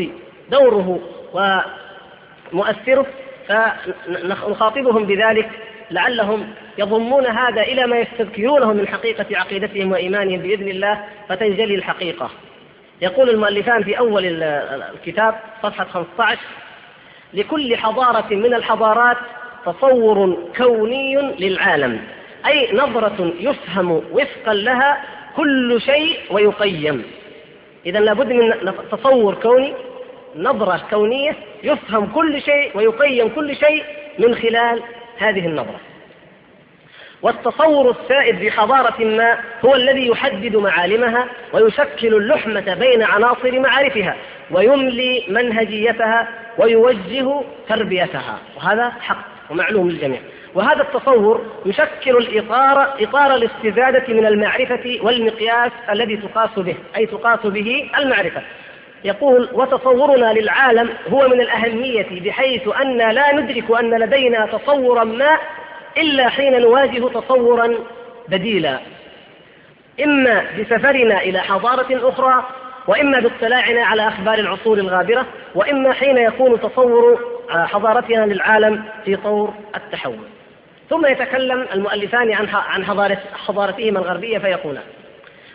دوره 0.51 1.01
ومؤثره 2.53 3.07
فنخاطبهم 3.49 5.05
بذلك 5.05 5.51
لعلهم 5.91 6.49
يضمون 6.79 7.27
هذا 7.27 7.63
إلى 7.63 7.87
ما 7.87 7.99
يستذكرونه 7.99 8.73
من 8.73 8.89
حقيقة 8.89 9.27
عقيدتهم 9.39 9.93
وإيمانهم 9.93 10.39
بإذن 10.41 10.69
الله 10.69 11.05
فتنجلي 11.29 11.75
الحقيقة. 11.75 12.31
يقول 13.01 13.31
المؤلفان 13.31 13.85
في 13.85 13.99
أول 13.99 14.43
الكتاب 14.43 15.35
صفحة 15.63 15.85
15 15.85 16.39
لكل 17.35 17.77
حضارة 17.77 18.35
من 18.35 18.55
الحضارات 18.55 19.17
تصور 19.67 20.39
كوني 20.57 21.17
للعالم 21.39 22.01
أي 22.47 22.73
نظرة 22.73 23.33
يفهم 23.41 23.91
وفقا 23.91 24.55
لها 24.55 25.05
كل 25.37 25.81
شيء 25.81 26.19
ويقيم. 26.31 27.05
إذا 27.87 28.01
لابد 28.01 28.33
من 28.33 28.73
تصور 28.93 29.35
كوني 29.35 29.75
نظرة 30.37 30.81
كونية 30.91 31.37
يفهم 31.63 32.07
كل 32.07 32.43
شيء 32.43 32.71
ويقيم 32.75 33.29
كل 33.29 33.57
شيء 33.57 33.85
من 34.19 34.35
خلال 34.35 34.83
هذه 35.19 35.47
النظرة. 35.47 35.81
والتصور 37.23 37.91
السائد 37.91 38.39
في 38.39 38.51
حضارة 38.51 39.05
ما 39.05 39.39
هو 39.65 39.75
الذي 39.75 40.07
يحدد 40.09 40.57
معالمها 40.57 41.27
ويشكل 41.53 42.15
اللحمة 42.15 42.75
بين 42.75 43.03
عناصر 43.03 43.59
معارفها 43.59 44.17
ويملي 44.51 45.25
منهجيتها 45.29 46.29
ويوجه 46.59 47.41
تربيتها. 47.69 48.39
وهذا 48.57 48.93
حق 49.01 49.25
ومعلوم 49.51 49.91
للجميع. 49.91 50.21
وهذا 50.55 50.83
التصور 50.83 51.47
يشكل 51.67 52.17
الإطار 52.17 52.95
إطار 53.01 53.35
الاستزادة 53.35 54.15
من 54.15 54.27
المعرفة 54.27 54.99
والمقياس 55.03 55.73
الذي 55.91 56.17
تقاس 56.17 56.59
به 56.59 56.77
أي 56.97 57.07
تقاس 57.07 57.47
به 57.47 57.91
المعرفة. 57.99 58.43
يقول 59.05 59.49
وتصورنا 59.53 60.33
للعالم 60.33 60.91
هو 61.13 61.29
من 61.29 61.41
الأهمية 61.41 62.21
بحيث 62.21 62.69
أن 62.81 62.97
لا 62.97 63.35
ندرك 63.35 63.71
أن 63.81 64.01
لدينا 64.01 64.47
تصورا 64.47 65.05
ما 65.05 65.39
إلا 65.97 66.29
حين 66.29 66.61
نواجه 66.61 67.09
تصورا 67.09 67.75
بديلا. 68.29 68.79
إما 70.05 70.45
بسفرنا 70.59 71.21
إلى 71.21 71.41
حضارة 71.41 72.09
أخرى 72.09 72.47
وإما 72.89 73.21
باطلاعنا 73.21 73.85
على 73.85 74.09
أخبار 74.09 74.39
العصور 74.39 74.79
الغابرة 74.79 75.27
وإما 75.55 75.93
حين 75.93 76.19
يكون 76.19 76.61
تصور 76.61 77.21
حضارتنا 77.51 78.25
للعالم 78.25 78.85
في 79.05 79.17
طور 79.17 79.55
التحول. 79.77 80.29
ثم 80.91 81.07
يتكلم 81.07 81.67
المؤلفان 81.75 82.33
عن 82.33 82.49
عن 82.49 82.85
حضارة 82.85 83.19
حضارتهما 83.47 83.99
الغربية 83.99 84.39
فيقولان 84.39 84.85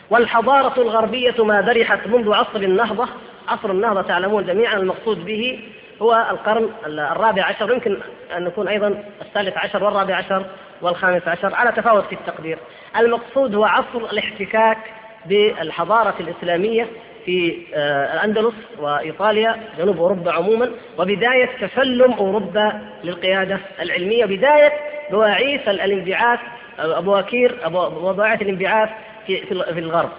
والحضارة 0.09 0.81
الغربية 0.81 1.45
ما 1.45 1.61
برحت 1.61 2.07
منذ 2.07 2.33
عصر 2.33 2.59
النهضة 2.59 3.07
عصر 3.47 3.71
النهضة 3.71 4.01
تعلمون 4.01 4.45
جميعا 4.45 4.77
المقصود 4.77 5.25
به 5.25 5.59
هو 6.01 6.27
القرن 6.31 6.69
الرابع 6.85 7.45
عشر 7.45 7.71
يمكن 7.73 7.97
أن 8.37 8.47
يكون 8.47 8.67
أيضا 8.67 9.03
الثالث 9.21 9.57
عشر 9.57 9.83
والرابع 9.83 10.15
عشر 10.15 10.45
والخامس 10.81 11.27
عشر 11.27 11.55
على 11.55 11.71
تفاوت 11.71 12.05
في 12.05 12.15
التقدير. 12.15 12.57
المقصود 12.97 13.55
هو 13.55 13.65
عصر 13.65 13.97
الاحتكاك 14.11 14.77
بالحضارة 15.25 16.15
الإسلامية 16.19 16.87
في 17.25 17.57
آه، 17.73 18.13
الأندلس 18.13 18.53
وإيطاليا 18.79 19.55
جنوب 19.77 19.97
أوروبا 19.97 20.31
عموما 20.31 20.71
وبداية 20.97 21.49
تسلم 21.61 22.13
أوروبا 22.13 22.81
للقيادة 23.03 23.59
العلمية 23.81 24.25
بداية 24.25 24.73
بواعيث 25.11 25.67
الانبعاث 25.67 26.39
أبواكير 26.79 27.69
بواعيث 27.69 28.41
الانبعاث 28.41 28.89
في 29.25 29.79
الغرب. 29.79 30.09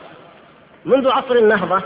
منذ 0.85 1.11
عصر 1.11 1.35
النهضة 1.35 1.83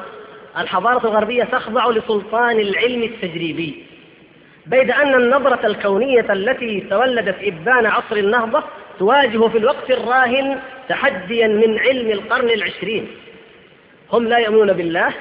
الحضارة 0.59 1.07
الغربية 1.07 1.45
تخضع 1.45 1.91
لسلطان 1.91 2.61
العلم 2.61 3.03
التجريبي 3.03 3.85
بيد 4.67 4.91
أن 4.91 5.15
النظرة 5.15 5.67
الكونية 5.67 6.33
التي 6.33 6.81
تولدت 6.81 7.37
إبان 7.43 7.87
عصر 7.87 8.17
النهضة 8.17 8.63
تواجه 8.99 9.49
في 9.49 9.59
الوقت 9.59 9.91
الراهن 9.91 10.59
تحديا 10.89 11.47
من 11.47 11.79
علم 11.79 12.11
القرن 12.11 12.51
العشرين. 12.51 13.09
هم 14.13 14.29
لا 14.29 14.39
يؤمنون 14.39 14.73
بالله 14.73 15.13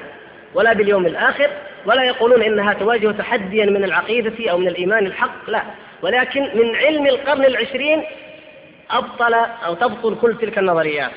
ولا 0.54 0.72
باليوم 0.72 1.06
الآخر 1.06 1.50
ولا 1.86 2.02
يقولون 2.04 2.42
إنها 2.42 2.72
تواجه 2.72 3.10
تحديا 3.10 3.66
من 3.66 3.84
العقيدة 3.84 4.50
أو 4.50 4.58
من 4.58 4.68
الإيمان 4.68 5.06
الحق 5.06 5.50
لا. 5.50 5.62
ولكن 6.02 6.42
من 6.42 6.76
علم 6.76 7.06
القرن 7.06 7.44
العشرين 7.44 8.02
أبطل 8.90 9.34
أو 9.34 9.74
تبطل 9.74 10.16
كل 10.20 10.36
تلك 10.38 10.58
النظريات. 10.58 11.10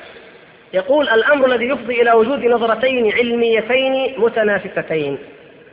يقول 0.72 1.08
الأمر 1.08 1.46
الذي 1.46 1.64
يفضي 1.68 2.02
إلى 2.02 2.12
وجود 2.12 2.44
نظرتين 2.44 3.12
علميتين 3.12 4.14
متنافستين. 4.18 5.18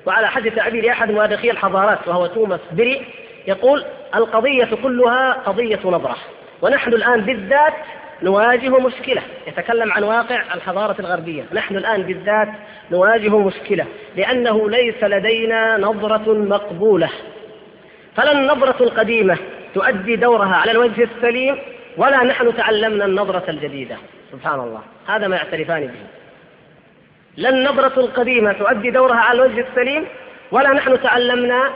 وعلى 0.05 0.27
حد 0.27 0.51
تعبير 0.51 0.91
أحد 0.91 1.11
مؤرخي 1.11 1.51
الحضارات 1.51 2.07
وهو 2.07 2.25
توماس 2.25 2.59
بري 2.71 3.01
يقول 3.47 3.85
القضية 4.15 4.69
كلها 4.83 5.33
قضية 5.33 5.79
نظرة 5.85 6.15
ونحن 6.61 6.93
الآن 6.93 7.21
بالذات 7.21 7.73
نواجه 8.21 8.79
مشكلة. 8.79 9.21
يتكلم 9.47 9.91
عن 9.91 10.03
واقع 10.03 10.41
الحضارة 10.53 10.95
الغربية. 10.99 11.43
نحن 11.53 11.77
الآن 11.77 12.03
بالذات 12.03 12.49
نواجه 12.91 13.37
مشكلة 13.37 13.85
لأنه 14.15 14.69
ليس 14.69 15.03
لدينا 15.03 15.77
نظرة 15.77 16.33
مقبولة. 16.33 17.09
فلا 18.15 18.31
النظرة 18.31 18.83
القديمة 18.83 19.37
تؤدي 19.73 20.15
دورها 20.15 20.55
على 20.55 20.71
الوجه 20.71 21.07
السليم 21.15 21.57
ولا 21.97 22.23
نحن 22.23 22.57
تعلمنا 22.57 23.05
النظرة 23.05 23.43
الجديدة. 23.49 23.95
سبحان 24.31 24.59
الله. 24.59 24.81
هذا 25.07 25.27
ما 25.27 25.35
يعترفان 25.35 25.87
به. 25.87 25.99
لا 27.37 27.49
النظرة 27.49 27.99
القديمة 27.99 28.53
تؤدي 28.53 28.91
دورها 28.91 29.15
على 29.15 29.45
الوجه 29.45 29.65
السليم 29.69 30.05
ولا 30.51 30.73
نحن 30.73 31.01
تعلمنا 31.01 31.71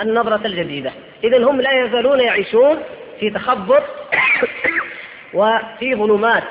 النظرة 0.00 0.46
الجديدة. 0.46 0.92
إذا 1.24 1.44
هم 1.44 1.60
لا 1.60 1.84
يزالون 1.84 2.20
يعيشون 2.20 2.82
في 3.20 3.30
تخبط 3.30 3.82
وفي 5.34 5.94
ظلمات. 5.94 6.44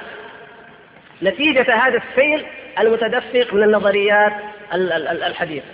نتيجة 1.24 1.76
هذا 1.76 2.02
السيل 2.10 2.46
المتدفق 2.80 3.54
من 3.54 3.64
النظريات 3.64 4.34
الحديثة. 4.74 5.66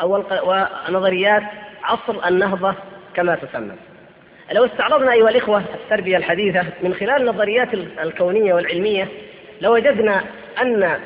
أو 0.00 0.24
ونظريات 0.42 1.42
عصر 1.84 2.28
النهضة 2.28 2.74
كما 3.14 3.34
تسمى. 3.34 3.74
لو 4.52 4.64
استعرضنا 4.64 5.12
أيها 5.12 5.28
الإخوة 5.28 5.62
التربية 5.74 6.16
الحديثة 6.16 6.64
من 6.82 6.94
خلال 6.94 7.22
النظريات 7.22 7.74
الكونية 7.74 8.54
والعلمية 8.54 9.08
لوجدنا 9.60 10.22
أن 10.62 10.98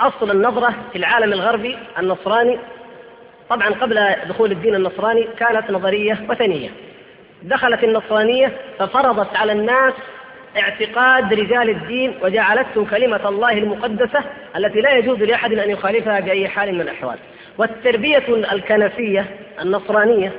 أصل 0.00 0.30
النظرة 0.30 0.74
في 0.92 0.98
العالم 0.98 1.32
الغربي 1.32 1.78
النصراني 1.98 2.58
طبعا 3.50 3.68
قبل 3.68 4.14
دخول 4.28 4.52
الدين 4.52 4.74
النصراني 4.74 5.28
كانت 5.38 5.70
نظرية 5.70 6.18
وثنية. 6.28 6.68
دخلت 7.42 7.84
النصرانية 7.84 8.52
ففرضت 8.78 9.36
على 9.36 9.52
الناس 9.52 9.94
اعتقاد 10.58 11.34
رجال 11.34 11.70
الدين 11.70 12.18
وجعلتهم 12.22 12.84
كلمة 12.84 13.28
الله 13.28 13.52
المقدسة 13.52 14.24
التي 14.56 14.80
لا 14.80 14.90
يجوز 14.96 15.22
لأحد 15.22 15.52
أن 15.52 15.70
يخالفها 15.70 16.20
بأي 16.20 16.48
حال 16.48 16.74
من 16.74 16.80
الأحوال. 16.80 17.18
والتربية 17.58 18.24
الكنسية 18.52 19.26
النصرانية 19.62 20.32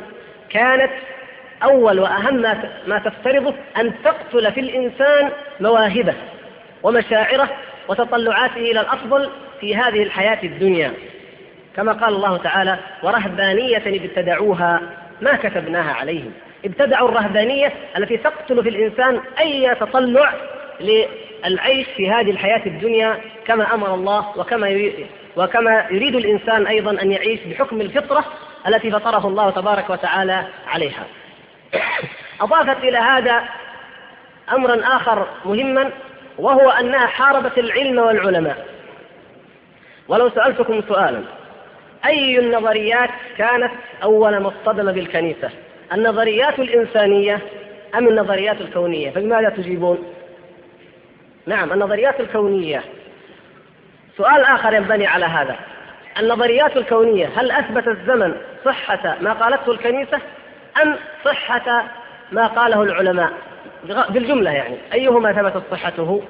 كانت 0.49 0.91
أول 1.63 1.99
وأهم 1.99 2.35
ما 2.87 3.01
تفترضه 3.05 3.53
أن 3.77 3.93
تقتل 4.03 4.51
في 4.51 4.59
الإنسان 4.59 5.29
مواهبه 5.59 6.13
ومشاعره 6.83 7.49
وتطلعاته 7.87 8.57
إلى 8.57 8.81
الأفضل 8.81 9.29
في 9.59 9.75
هذه 9.75 10.03
الحياة 10.03 10.39
الدنيا. 10.43 10.93
كما 11.75 11.91
قال 11.91 12.13
الله 12.13 12.37
تعالى 12.37 12.77
ورهبانية 13.03 13.83
ابتدعوها 13.85 14.81
ما 15.21 15.35
كتبناها 15.35 15.93
عليهم. 15.93 16.31
ابتدعوا 16.65 17.09
الرهبانية 17.09 17.73
التي 17.97 18.17
تقتل 18.17 18.63
في 18.63 18.69
الإنسان 18.69 19.21
أي 19.39 19.75
تطلع 19.75 20.33
للعيش 20.79 21.87
في 21.87 22.11
هذه 22.11 22.31
الحياة 22.31 22.61
الدنيا 22.65 23.17
كما 23.45 23.73
أمر 23.73 23.93
الله 23.93 24.37
وكما 24.37 24.69
يريد 24.69 25.07
وكما 25.37 25.85
يريد 25.91 26.15
الإنسان 26.15 26.67
أيضا 26.67 27.01
أن 27.01 27.11
يعيش 27.11 27.39
بحكم 27.39 27.81
الفطرة 27.81 28.25
التي 28.67 28.91
فطره 28.91 29.27
الله 29.27 29.49
تبارك 29.49 29.89
وتعالى 29.89 30.43
عليها. 30.67 31.03
أضافت 32.41 32.83
إلى 32.83 32.97
هذا 32.97 33.43
أمرا 34.53 34.95
آخر 34.95 35.27
مهما 35.45 35.91
وهو 36.37 36.69
أنها 36.69 37.07
حاربت 37.07 37.57
العلم 37.57 37.99
والعلماء. 37.99 38.65
ولو 40.07 40.29
سألتكم 40.29 40.81
سؤالا 40.87 41.21
أي 42.05 42.39
النظريات 42.39 43.09
كانت 43.37 43.71
أول 44.03 44.37
ما 44.37 44.47
اصطدم 44.47 44.91
بالكنيسة؟ 44.91 45.49
النظريات 45.93 46.59
الإنسانية 46.59 47.39
أم 47.95 48.07
النظريات 48.07 48.61
الكونية؟ 48.61 49.11
فبماذا 49.11 49.49
تجيبون؟ 49.49 50.13
نعم 51.45 51.73
النظريات 51.73 52.19
الكونية. 52.19 52.83
سؤال 54.17 54.43
آخر 54.43 54.73
ينبني 54.73 55.07
على 55.07 55.25
هذا. 55.25 55.55
النظريات 56.19 56.77
الكونية 56.77 57.29
هل 57.35 57.51
أثبت 57.51 57.87
الزمن 57.87 58.35
صحة 58.65 59.17
ما 59.21 59.33
قالته 59.33 59.71
الكنيسة؟ 59.71 60.19
أم 60.81 60.95
صحة 61.25 61.83
ما 62.31 62.47
قاله 62.47 62.83
العلماء؟ 62.83 63.31
بالجملة 64.09 64.51
يعني 64.51 64.77
أيهما 64.93 65.33
ثبتت 65.33 65.63
صحته؟ 65.71 66.23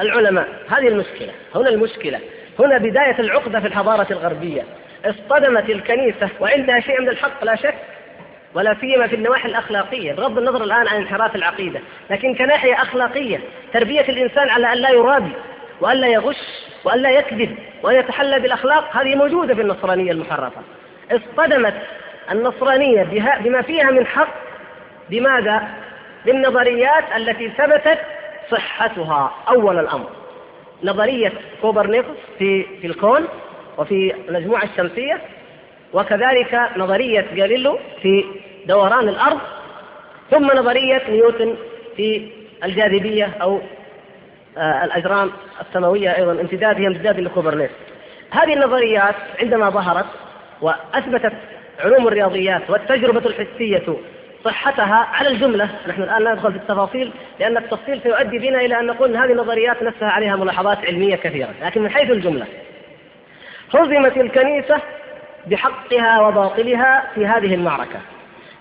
العلماء 0.00 0.48
هذه 0.70 0.88
المشكلة 0.88 1.32
هنا 1.54 1.68
المشكلة 1.68 2.20
هنا 2.58 2.78
بداية 2.78 3.18
العقدة 3.18 3.60
في 3.60 3.66
الحضارة 3.66 4.06
الغربية. 4.10 4.62
اصطدمت 5.04 5.70
الكنيسة 5.70 6.28
وعندها 6.40 6.80
شيء 6.80 7.00
من 7.00 7.08
الحق 7.08 7.44
لا 7.44 7.56
شك؟ 7.56 7.74
ولا 8.54 8.76
سيما 8.80 9.06
في 9.06 9.16
النواحي 9.16 9.48
الأخلاقية 9.48 10.12
بغض 10.12 10.38
النظر 10.38 10.64
الآن 10.64 10.88
عن 10.88 10.96
انحراف 10.96 11.36
العقيدة. 11.36 11.80
لكن 12.10 12.34
كناحية 12.34 12.74
أخلاقية 12.74 13.40
تربية 13.72 14.00
الإنسان 14.00 14.48
على 14.48 14.72
أن 14.72 14.78
لا 14.78 14.90
يرابي 14.90 15.32
وأن 15.80 15.96
لا 15.96 16.08
يغش 16.08 16.36
وأن 16.84 16.98
لا 16.98 17.10
يكذب 17.10 17.56
وأن 17.82 17.94
يتحلى 17.96 18.40
بالأخلاق 18.40 18.96
هذه 18.96 19.14
موجودة 19.14 19.54
في 19.54 19.60
النصرانية 19.60 20.12
المحرفة. 20.12 20.60
اصطدمت 21.10 21.74
النصرانية 22.32 23.02
بما 23.40 23.62
فيها 23.62 23.90
من 23.90 24.06
حق 24.06 24.34
بماذا؟ 25.10 25.68
بالنظريات 26.26 27.04
التي 27.16 27.48
ثبتت 27.48 27.98
صحتها 28.50 29.34
أول 29.48 29.78
الأمر 29.78 30.10
نظرية 30.84 31.32
كوبرنيكوس 31.62 32.16
في 32.38 32.64
في 32.80 32.86
الكون 32.86 33.28
وفي 33.78 34.14
المجموعة 34.28 34.64
الشمسية 34.64 35.20
وكذلك 35.92 36.60
نظرية 36.76 37.26
جاليلو 37.34 37.78
في 38.02 38.24
دوران 38.66 39.08
الأرض 39.08 39.40
ثم 40.30 40.46
نظرية 40.46 41.02
نيوتن 41.10 41.54
في 41.96 42.30
الجاذبية 42.64 43.36
أو 43.42 43.60
آه، 44.58 44.84
الأجرام 44.84 45.30
السماوية 45.60 46.16
أيضا 46.16 46.32
امتداد 46.32 46.76
هي 46.76 46.86
امتداد 46.86 47.20
لكوبرنيكوس 47.20 47.76
هذه 48.30 48.54
النظريات 48.54 49.14
عندما 49.42 49.70
ظهرت 49.70 50.06
وأثبتت 50.60 51.32
علوم 51.78 52.08
الرياضيات 52.08 52.70
والتجربة 52.70 53.26
الحسية 53.26 53.96
صحتها 54.44 55.08
على 55.12 55.28
الجملة. 55.28 55.68
نحن 55.88 56.02
الآن 56.02 56.22
لا 56.22 56.32
ندخل 56.32 56.52
في 56.52 56.58
التفاصيل 56.58 57.12
لأن 57.40 57.56
التفصيل 57.56 58.00
سيؤدي 58.02 58.38
بنا 58.38 58.60
إلى 58.60 58.80
أن 58.80 58.86
نقول 58.86 59.16
هذه 59.16 59.32
النظريات 59.32 59.82
نفسها 59.82 60.08
عليها 60.08 60.36
ملاحظات 60.36 60.86
علمية 60.86 61.16
كثيرة 61.16 61.54
لكن 61.62 61.82
من 61.82 61.90
حيث 61.90 62.10
الجملة. 62.10 62.46
هزمت 63.74 64.16
الكنيسة 64.16 64.80
بحقها 65.46 66.20
وباطلها 66.20 67.10
في 67.14 67.26
هذه 67.26 67.54
المعركة 67.54 68.00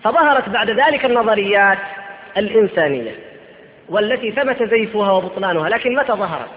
فظهرت 0.03 0.49
بعد 0.49 0.69
ذلك 0.69 1.06
النظريات 1.06 1.77
الإنسانية 2.38 3.15
والتي 3.89 4.32
ثبت 4.32 4.63
زيفها 4.63 5.12
وبطلانها 5.12 5.69
لكن 5.69 5.95
متى 5.95 6.13
ظهرت؟ 6.13 6.49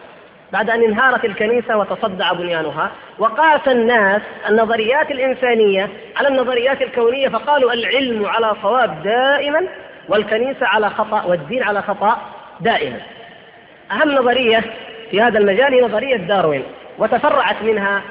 بعد 0.52 0.70
أن 0.70 0.82
انهارت 0.82 1.24
الكنيسة 1.24 1.76
وتصدع 1.76 2.32
بنيانها 2.32 2.90
وقاس 3.18 3.68
الناس 3.68 4.22
النظريات 4.48 5.10
الإنسانية 5.10 5.88
على 6.16 6.28
النظريات 6.28 6.82
الكونية 6.82 7.28
فقالوا 7.28 7.72
العلم 7.72 8.26
على 8.26 8.54
صواب 8.62 9.02
دائما 9.02 9.66
والكنيسة 10.08 10.66
على 10.66 10.90
خطأ 10.90 11.24
والدين 11.24 11.62
على 11.62 11.82
خطأ 11.82 12.18
دائما. 12.60 13.00
أهم 13.92 14.10
نظرية 14.10 14.64
في 15.10 15.20
هذا 15.20 15.38
المجال 15.38 15.74
هي 15.74 15.80
نظرية 15.80 16.16
داروين 16.16 16.62
وتفرعت 16.98 17.62
منها 17.62 18.02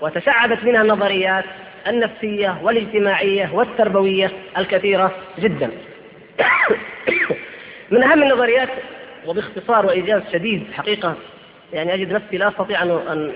وتشعبت 0.00 0.64
منها 0.64 0.82
النظريات 0.82 1.44
النفسية 1.86 2.58
والاجتماعية 2.62 3.50
والتربوية 3.52 4.30
الكثيرة 4.58 5.12
جدا. 5.38 5.70
من 7.90 8.02
أهم 8.02 8.22
النظريات 8.22 8.68
وباختصار 9.26 9.86
وإيجاز 9.86 10.22
شديد 10.32 10.66
حقيقة 10.72 11.14
يعني 11.72 11.94
أجد 11.94 12.12
نفسي 12.12 12.36
لا 12.36 12.48
أستطيع 12.48 12.82
أن 12.82 13.32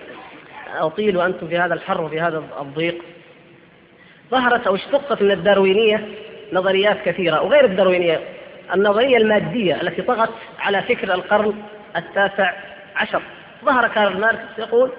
أطيل 0.78 1.16
وأنتم 1.16 1.48
في 1.48 1.58
هذا 1.58 1.74
الحر 1.74 2.00
وفي 2.00 2.20
هذا 2.20 2.44
الضيق. 2.60 3.04
ظهرت 4.30 4.66
أو 4.66 4.74
اشتقت 4.74 5.22
من 5.22 5.30
الداروينية 5.30 6.08
نظريات 6.52 6.96
كثيرة 7.04 7.42
وغير 7.42 7.64
الداروينية 7.64 8.20
النظرية 8.74 9.16
المادية 9.16 9.80
التي 9.80 10.02
طغت 10.02 10.30
على 10.58 10.82
فكر 10.82 11.14
القرن 11.14 11.54
التاسع 11.96 12.52
عشر. 12.96 13.22
ظهر 13.64 13.88
كارل 13.88 14.20
ماركس 14.20 14.58
يقول 14.58 14.90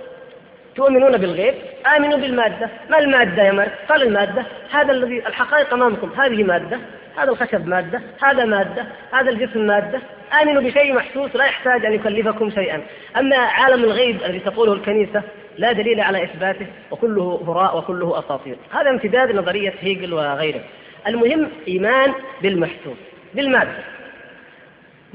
تؤمنون 0.76 1.18
بالغيب؟ 1.18 1.56
آمنوا 1.98 2.18
بالمادة. 2.18 2.70
ما 2.90 3.00
المادة 3.00 3.44
يا 3.44 3.52
ماركس؟ 3.52 3.76
قال 3.90 4.04
المادة 4.04 4.46
هذا 4.72 4.92
الذي 4.92 5.28
الحقائق 5.28 5.74
أمامكم. 5.74 6.12
هذه 6.18 6.44
مادة 6.44 6.80
هذا 7.18 7.32
الخشب 7.32 7.68
مادة 7.68 8.02
هذا 8.24 8.46
مادة 8.46 8.86
هذا 9.12 9.30
الجسم 9.30 9.68
مادة. 9.68 10.02
آمنوا 10.42 10.62
بشيء 10.62 10.94
محسوس 10.94 11.36
لا 11.36 11.46
يحتاج 11.46 11.86
أن 11.86 11.94
يكلفكم 11.94 12.50
شيئا. 12.50 12.82
أما 13.18 13.38
عالم 13.38 13.84
الغيب 13.84 14.24
الذي 14.24 14.40
تقوله 14.40 14.74
الكنيسة 14.74 15.24
لا 15.58 15.72
دليل 15.72 16.02
على 16.02 16.24
إثباته 16.24 16.68
وكله 16.92 17.44
هراء 17.48 17.78
وكله 17.78 18.20
أساطير. 18.20 18.56
هذا 18.72 18.90
امتداد 18.90 19.36
نظرية 19.36 19.74
هيجل 19.80 20.14
وغيره. 20.14 20.62
المهم 21.08 21.50
إيمان 21.68 22.14
بالمحسوس. 22.42 22.98
بالمادة. 23.34 23.72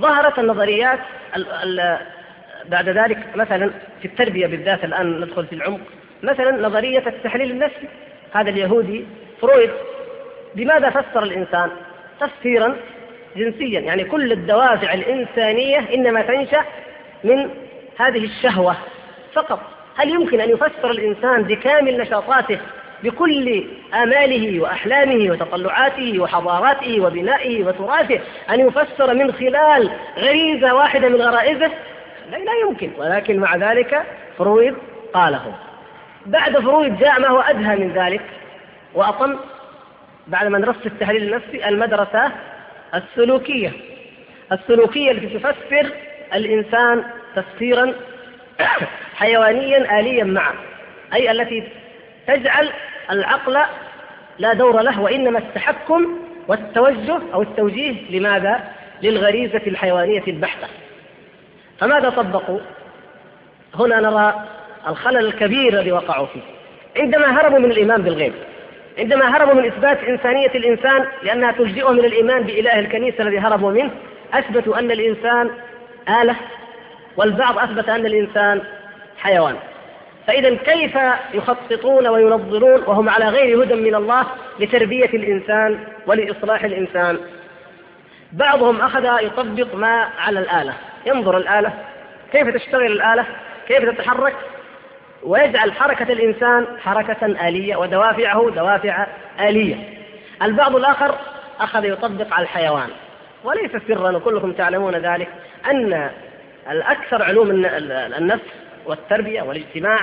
ظهرت 0.01 0.39
النظريات 0.39 0.99
ال 1.37 1.53
ال 1.53 1.99
بعد 2.69 2.89
ذلك 2.89 3.19
مثلا 3.37 3.71
في 4.01 4.05
التربية 4.05 4.47
بالذات 4.47 4.85
الآن 4.85 5.21
ندخل 5.21 5.47
في 5.47 5.55
العمق. 5.55 5.81
مثلا 6.23 6.69
نظرية 6.69 7.03
التحليل 7.07 7.51
النفسي. 7.51 7.89
هذا 8.33 8.51
اليهودي 8.51 9.05
فرويد 9.41 9.71
بماذا 10.55 10.91
فسر 10.91 11.23
الإنسان؟ 11.23 11.71
تفسيرا 12.21 12.77
جنسيا. 13.37 13.81
يعني 13.81 14.05
كل 14.05 14.33
الدوافع 14.33 14.95
الإنسانية 14.95 15.95
إنما 15.95 16.23
تنشأ 16.23 16.65
من 17.25 17.51
هذه 17.99 18.25
الشهوة 18.25 18.77
فقط. 19.33 19.61
هل 19.97 20.11
يمكن 20.11 20.41
أن 20.41 20.51
يفسر 20.51 20.91
الإنسان 20.91 21.43
بكامل 21.43 21.99
نشاطاته 21.99 22.59
بكل 23.03 23.65
آماله 23.95 24.61
وأحلامه 24.61 25.31
وتطلعاته 25.31 26.21
وحضاراته 26.21 27.01
وبنائه 27.01 27.65
وتراثه 27.65 28.21
أن 28.51 28.61
يفسر 28.61 29.15
من 29.15 29.33
خلال 29.33 29.91
غريزة 30.19 30.75
واحدة 30.75 31.09
من 31.09 31.23
غرائزه؟ 31.23 31.71
لا, 32.31 32.37
لا 32.37 32.53
يمكن. 32.63 32.91
ولكن 32.99 33.39
مع 33.39 33.57
ذلك 33.57 34.03
فرويد 34.39 34.75
قاله. 35.15 35.55
بعد 36.27 36.59
فرويد 36.59 36.99
جاء 36.99 37.21
ما 37.21 37.29
هو 37.29 37.41
أدهى 37.41 37.77
من 37.77 37.93
ذلك 37.93 38.23
وأطم 38.95 39.37
بعد 40.27 40.47
ما 40.47 40.59
درست 40.59 40.87
التحليل 40.87 41.23
النفسي 41.23 41.69
المدرسة 41.69 42.33
السلوكية 42.97 43.73
السلوكية 44.53 45.11
التي 45.11 45.39
تفسر 45.39 45.91
الإنسان 46.35 47.05
تفسيرا 47.37 47.95
حيوانيا 49.19 50.01
آليا 50.01 50.25
معه 50.25 50.55
أي 51.15 51.31
التي 51.31 51.69
تجعل 52.27 52.71
العقل 53.11 53.59
لا 54.39 54.53
دور 54.53 54.81
له 54.81 55.01
وإنما 55.01 55.39
التحكم 55.39 56.19
والتوجه 56.49 57.19
أو 57.35 57.43
التوجيه 57.43 58.11
لماذا؟ 58.11 58.65
للغريزة 59.03 59.63
الحيوانية 59.67 60.23
البحتة 60.29 60.67
فماذا 61.79 62.11
طبقوا؟ 62.11 62.61
هنا 63.75 64.01
نرى 64.01 64.45
الخلل 64.89 65.27
الكبير 65.27 65.73
الذي 65.73 65.93
وقعوا 65.93 66.27
فيه 66.27 66.41
عندما 66.97 67.41
هربوا 67.41 67.59
من 67.59 67.71
الإيمان 67.71 68.03
بالغيب 68.03 68.33
عندما 68.99 69.37
هربوا 69.37 69.55
من 69.55 69.67
إثبات 69.67 70.05
إنسانية 70.05 70.51
الإنسان 70.55 71.07
لأنها 71.23 71.53
تلجئهم 71.53 71.93
من 71.97 72.05
الإيمان 72.05 72.43
بإله 72.43 72.79
الكنيسة 72.79 73.23
الذي 73.23 73.39
هربوا 73.39 73.73
منه 73.73 73.91
أثبتوا 74.35 74.79
أن 74.79 74.91
الإنسان 74.91 75.51
آلة 76.23 76.37
والبعض 77.17 77.59
أثبت 77.59 77.89
أن 77.89 78.07
الإنسان 78.07 78.63
حيوان. 79.19 79.57
فإذا 80.27 80.55
كيف 80.55 80.99
يخططون 81.35 82.07
وينظرون 82.07 82.83
وهم 82.87 83.09
على 83.09 83.29
غير 83.29 83.63
هدى 83.63 83.75
من 83.75 83.95
الله 83.95 84.27
لتربية 84.61 85.05
الإنسان 85.05 85.79
ولإصلاح 86.07 86.65
الإنسان؟ 86.65 87.19
بعضهم 88.33 88.81
أخذ 88.81 89.05
يطبق 89.23 89.75
ما 89.75 90.09
على 90.19 90.41
الآلة. 90.41 90.73
ينظر 91.07 91.37
الآلة 91.37 91.73
كيف 92.33 92.49
تشتغل 92.49 92.93
الآلة؟ 92.93 93.25
كيف 93.69 93.91
تتحرك؟ 93.91 94.35
ويجعل 95.23 95.73
حركة 95.73 96.13
الإنسان 96.13 96.67
حركة 96.79 97.27
آلية 97.27 97.77
ودوافعه 97.77 98.51
دوافع 98.51 99.07
آلية. 99.41 99.77
البعض 100.43 100.77
الآخر 100.77 101.15
أخذ 101.61 101.85
يطبق 101.85 102.35
على 102.35 102.43
الحيوان. 102.43 102.89
وليس 103.45 103.71
سرا 103.89 104.17
وكلكم 104.17 104.53
تعلمون 104.53 104.97
ذلك 104.97 105.29
أن 105.71 106.11
الأكثر 106.71 107.23
علوم 107.23 107.51
النفس 108.19 108.45
والتربية 108.87 109.43
والاجتماع 109.43 109.99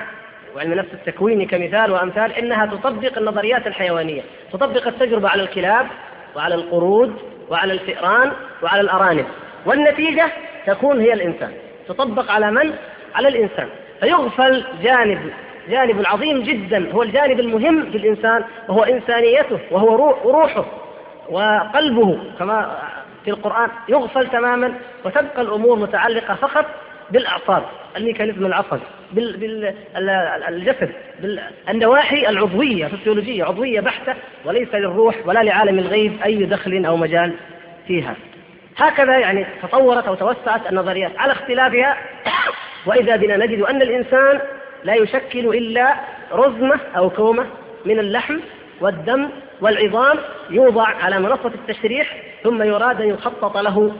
وعلم 0.56 0.72
النفس 0.72 0.90
التكويني 0.94 1.46
كمثال 1.46 1.92
وأمثال 1.92 2.34
إنها 2.34 2.66
تطبق 2.66 3.18
النظريات 3.18 3.68
الحيوانية 3.68 4.22
تطبق 4.54 4.88
التجربة 4.88 5.30
على 5.30 5.42
الكلاب 5.42 5.88
وعلى 6.36 6.56
القرود 6.56 7.16
وعلى 7.50 7.74
الفئران 7.74 8.32
وعلى 8.62 8.82
الأرانب. 8.82 9.26
والنتيجة 9.66 10.32
تكون 10.66 11.00
هي 11.00 11.14
الإنسان. 11.14 11.54
تطبق 11.88 12.32
على 12.32 12.52
من؟ 12.52 12.74
على 13.16 13.28
الإنسان. 13.28 13.70
فيغفل 14.00 14.64
جانب 14.84 15.34
جانب 15.70 16.04
عظيم 16.06 16.44
جدا 16.44 16.92
هو 16.92 17.04
الجانب 17.04 17.40
المهم 17.40 17.92
في 17.92 17.98
الإنسان 17.98 18.44
وهو 18.70 18.84
إنسانيته 18.84 19.60
وهو 19.72 20.16
روحه 20.26 20.66
وقلبه 21.30 22.18
كما 22.40 22.78
في 23.26 23.30
القرآن 23.30 23.70
يغفل 23.90 24.28
تماما 24.28 24.74
وتبقى 25.06 25.42
الأمور 25.42 25.80
متعلقة 25.80 26.36
فقط 26.36 26.66
بالأعصاب 27.12 27.64
الميكانيزم 27.98 28.46
العصبي 28.46 28.82
بالجسد 29.12 30.92
بالنواحي 31.20 32.30
العضوية 32.30 32.88
فسيولوجية 32.88 33.44
عضوية 33.44 33.80
بحتة 33.82 34.14
وليس 34.46 34.76
للروح 34.76 35.16
ولا 35.26 35.40
لعالم 35.44 35.80
الغيب 35.80 36.22
أي 36.26 36.44
دخل 36.46 36.86
أو 36.86 36.98
مجال 36.98 37.34
فيها. 37.88 38.16
هكذا 38.78 39.18
يعني 39.18 39.46
تطورت 39.62 40.08
أو 40.08 40.16
توسعت 40.16 40.70
النظريات 40.70 41.12
على 41.18 41.32
اختلافها 41.32 41.98
وإذا 42.86 43.16
بنا 43.16 43.38
نجد 43.38 43.62
أن 43.62 43.82
الإنسان 43.82 44.40
لا 44.84 44.96
يشكل 44.96 45.48
إلا 45.48 45.96
رزمة 46.32 46.80
أو 46.98 47.10
كومة 47.10 47.46
من 47.86 48.00
اللحم 48.00 48.40
والدم 48.82 49.30
والعظام 49.62 50.18
يوضع 50.50 50.88
على 50.88 51.20
منصة 51.20 51.52
التشريح 51.56 52.18
ثم 52.44 52.64
يراد 52.64 53.02
أن 53.02 53.08
يخطط 53.08 53.58
له 53.58 53.96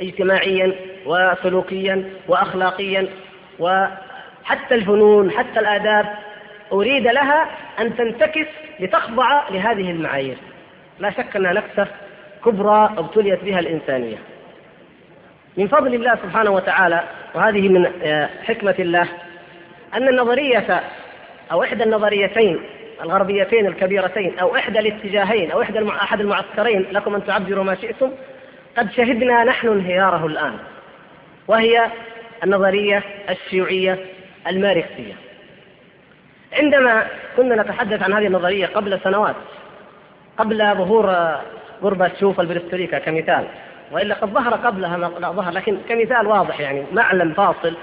اجتماعيا 0.00 0.74
وسلوكيا 1.06 2.10
وأخلاقيا 2.28 3.08
وحتى 3.58 4.74
الفنون 4.74 5.30
حتى 5.30 5.60
الآداب. 5.60 6.06
أريد 6.72 7.02
لها 7.02 7.46
أن 7.80 7.96
تنتكس 7.96 8.46
لتخضع 8.80 9.48
لهذه 9.48 9.90
المعايير. 9.90 10.36
لا 10.98 11.10
شك 11.10 11.36
أنها 11.36 11.52
نكسة 11.52 11.86
كبرى 12.44 12.90
ابتليت 12.98 13.44
بها 13.44 13.58
الإنسانية. 13.58 14.16
من 15.58 15.68
فضل 15.68 15.94
الله 15.94 16.14
سبحانه 16.14 16.50
وتعالى 16.50 17.02
وهذه 17.34 17.68
من 17.68 17.92
آه، 18.02 18.28
حكمة 18.44 18.74
الله 18.78 19.08
أن 19.94 20.08
النظرية 20.08 20.82
أو 21.52 21.62
إحدى 21.62 21.84
النظريتين 21.84 22.60
الغربيتين 23.02 23.66
الكبيرتين 23.66 24.38
أو 24.38 24.56
إحدى 24.56 24.78
الاتجاهين 24.78 25.50
أو 25.50 25.62
إحدى 25.62 25.88
أحد 25.88 26.20
المعسكرين 26.20 26.86
لكم 26.92 27.14
أن 27.14 27.26
تعبروا 27.26 27.64
ما 27.64 27.74
شئتم 27.74 28.10
قد 28.76 28.92
شهدنا 28.92 29.44
نحن 29.44 29.68
انهياره 29.68 30.26
الآن 30.26 30.54
وهي 31.48 31.86
النظرية 32.44 33.02
الشيوعية 33.30 33.98
الماركسية. 34.46 35.14
عندما 36.52 37.06
كنا 37.36 37.62
نتحدث 37.62 38.02
عن 38.02 38.12
هذه 38.12 38.26
النظرية 38.26 38.66
قبل 38.66 39.00
سنوات 39.04 39.36
قبل 40.38 40.58
ظهور 40.58 41.36
غورباتشوف 41.82 42.40
البريستوريكا 42.40 42.98
كمثال 42.98 43.44
وإلا 43.92 44.14
قد 44.14 44.28
ظهر 44.28 44.54
قبلها 44.54 44.96
لا 44.96 45.30
ظهر 45.30 45.52
لكن 45.52 45.78
كمثال 45.88 46.26
واضح 46.26 46.60
يعني 46.60 46.84
معلم 46.92 47.32
فاصل 47.32 47.74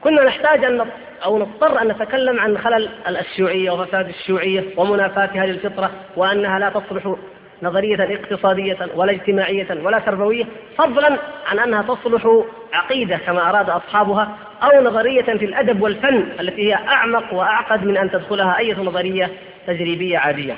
كنا 0.00 0.24
نحتاج 0.24 0.64
أن 0.64 0.86
أو 1.24 1.38
نضطر 1.38 1.82
أن 1.82 1.88
نتكلم 1.88 2.40
عن 2.40 2.58
خلل 2.58 2.88
الشيوعيه 3.08 3.70
وفساد 3.70 4.08
الشيوعية 4.08 4.64
ومنافاتها 4.76 5.46
للفطره 5.46 5.90
وأنها 6.16 6.58
لا 6.58 6.70
تصلح 6.70 7.14
نظرية 7.62 8.14
اقتصادية 8.14 8.78
ولا 8.94 9.12
اجتماعية 9.12 9.66
ولا 9.82 9.98
تربوية 9.98 10.44
فضلا 10.78 11.16
عن 11.46 11.58
أنها 11.58 11.82
تصلح 11.82 12.44
عقيدة 12.72 13.16
كما 13.16 13.50
أراد 13.50 13.70
أصحابها 13.70 14.36
أو 14.62 14.82
نظرية 14.82 15.22
في 15.22 15.44
الأدب 15.44 15.82
والفن 15.82 16.28
التي 16.40 16.68
هي 16.68 16.74
أعمق 16.74 17.34
وأعقد 17.34 17.84
من 17.84 17.96
أن 17.96 18.10
تدخلها 18.10 18.58
أي 18.58 18.74
نظرية 18.74 19.30
تجريبية 19.66 20.18
عادية. 20.18 20.56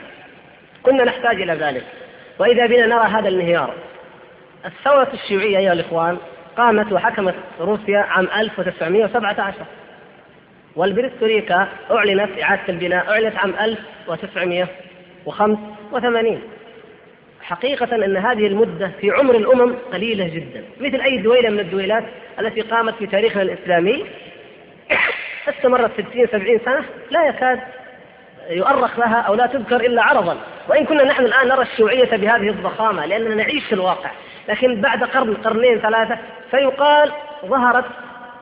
كنا 0.83 1.05
نحتاج 1.05 1.43
إلى 1.43 1.53
ذلك 1.53 1.85
وإذا 2.39 2.67
بنا 2.67 2.87
نرى 2.87 3.05
هذا 3.05 3.29
الانهيار 3.29 3.75
الثورة 4.65 5.09
الشيوعية 5.15 5.59
أيها 5.59 5.73
الإخوان 5.73 6.19
قامت 6.57 6.93
وحكمت 6.93 7.35
روسيا 7.61 7.99
عام 7.99 8.29
1917 8.37 9.55
والبريستوريكا 10.77 11.69
أعلنت 11.91 12.31
إعادة 12.43 12.63
البناء 12.69 13.11
أعلنت 13.11 13.37
عام 13.37 13.55
1985 13.61 16.41
حقيقة 17.43 18.05
أن 18.05 18.17
هذه 18.17 18.47
المدة 18.47 18.91
في 19.01 19.11
عمر 19.11 19.37
الأمم 19.37 19.75
قليلة 19.93 20.29
جدا 20.29 20.65
مثل 20.81 21.01
أي 21.01 21.19
دويلة 21.19 21.51
من 21.51 21.61
الدويلات 21.61 22.05
التي 22.39 22.61
قامت 22.61 22.95
في 22.95 23.07
تاريخنا 23.07 23.43
الإسلامي. 23.43 24.07
استمرت 25.49 25.93
60 25.93 26.27
70 26.27 26.59
سنة 26.65 26.85
لا 27.11 27.29
يكاد 27.29 27.61
يؤرخ 28.51 28.99
لها 28.99 29.21
أو 29.21 29.35
لا 29.35 29.47
تذكر 29.47 29.77
إلا 29.77 30.03
عرضا. 30.03 30.37
وإن 30.69 30.87
كنا 30.87 31.05
نحن 31.05 31.25
الآن 31.25 31.49
نرى 31.49 31.63
الشيوعية 31.63 32.17
بهذه 32.17 32.49
الضخامة 32.49 33.07
لأننا 33.07 33.35
نعيش 33.35 33.65
في 33.65 33.75
الواقع. 33.75 34.11
لكن 34.49 34.81
بعد 34.81 35.05
قرن 35.05 35.35
قرنين 35.35 35.79
ثلاثة 35.79 36.19
فيقال 36.51 37.13
ظهرت 37.47 37.85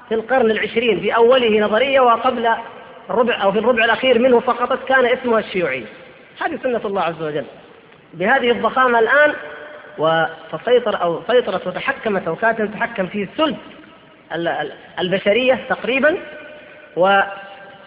في 0.08 0.14
القرن 0.14 0.50
العشرين 0.50 1.00
في 1.00 1.16
أوله 1.16 1.60
نظرية 1.60 2.00
وقبل 2.00 2.50
الربع 3.10 3.42
أو 3.42 3.52
في 3.52 3.58
الربع 3.58 3.84
الأخير 3.84 4.18
منه 4.18 4.40
فقط 4.40 4.78
كان 4.88 5.06
اسمها 5.06 5.38
الشيوعية. 5.38 5.86
هذه 6.40 6.58
سنة 6.62 6.80
الله 6.84 7.02
عز 7.02 7.22
وجل. 7.22 7.44
بهذه 8.14 8.50
الضخامة 8.50 8.98
الآن 8.98 9.32
وتسيطر 9.98 11.02
أو 11.02 11.22
سيطرت 11.26 11.66
وتحكمت 11.66 12.28
أو 12.28 12.36
كانت 12.36 12.62
تتحكم 12.62 13.06
في 13.06 13.28
ثلث 13.36 13.56
البشرية 14.98 15.60
تقريبا 15.68 16.16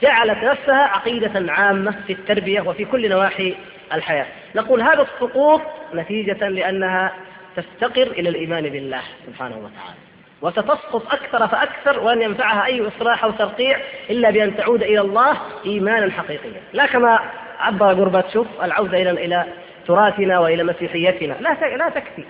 وجعلت 0.01 0.43
نفسها 0.43 0.83
عقيدة 0.83 1.51
عامة 1.51 1.95
في 2.07 2.13
التربية 2.13 2.61
وفي 2.61 2.85
كل 2.85 3.09
نواحي 3.09 3.55
الحياة. 3.93 4.25
نقول 4.55 4.81
هذا 4.81 5.01
السقوط 5.01 5.61
نتيجة 5.93 6.47
لأنها 6.47 7.11
تفتقر 7.55 8.07
إلى 8.07 8.29
الإيمان 8.29 8.69
بالله 8.69 9.01
سبحانه 9.27 9.55
وتعالى. 9.55 9.97
وستسقط 10.41 11.13
أكثر 11.13 11.47
فأكثر 11.47 11.99
وأن 11.99 12.21
ينفعها 12.21 12.65
أي 12.65 12.87
إصلاح 12.87 13.23
أو 13.23 13.31
ترقيع 13.31 13.77
إلا 14.09 14.29
بأن 14.29 14.57
تعود 14.57 14.83
إلى 14.83 15.01
الله 15.01 15.37
إيمانا 15.65 16.11
حقيقيا. 16.11 16.61
لا 16.73 16.85
كما 16.85 17.19
عبر 17.59 17.93
غورباتشوف 17.93 18.47
العودة 18.63 19.01
إلى 19.01 19.11
إلى 19.11 19.45
تراثنا 19.87 20.39
وإلى 20.39 20.63
مسيحيتنا. 20.63 21.33
لا 21.39 21.77
لا 21.77 21.89
تكفي. 21.89 22.23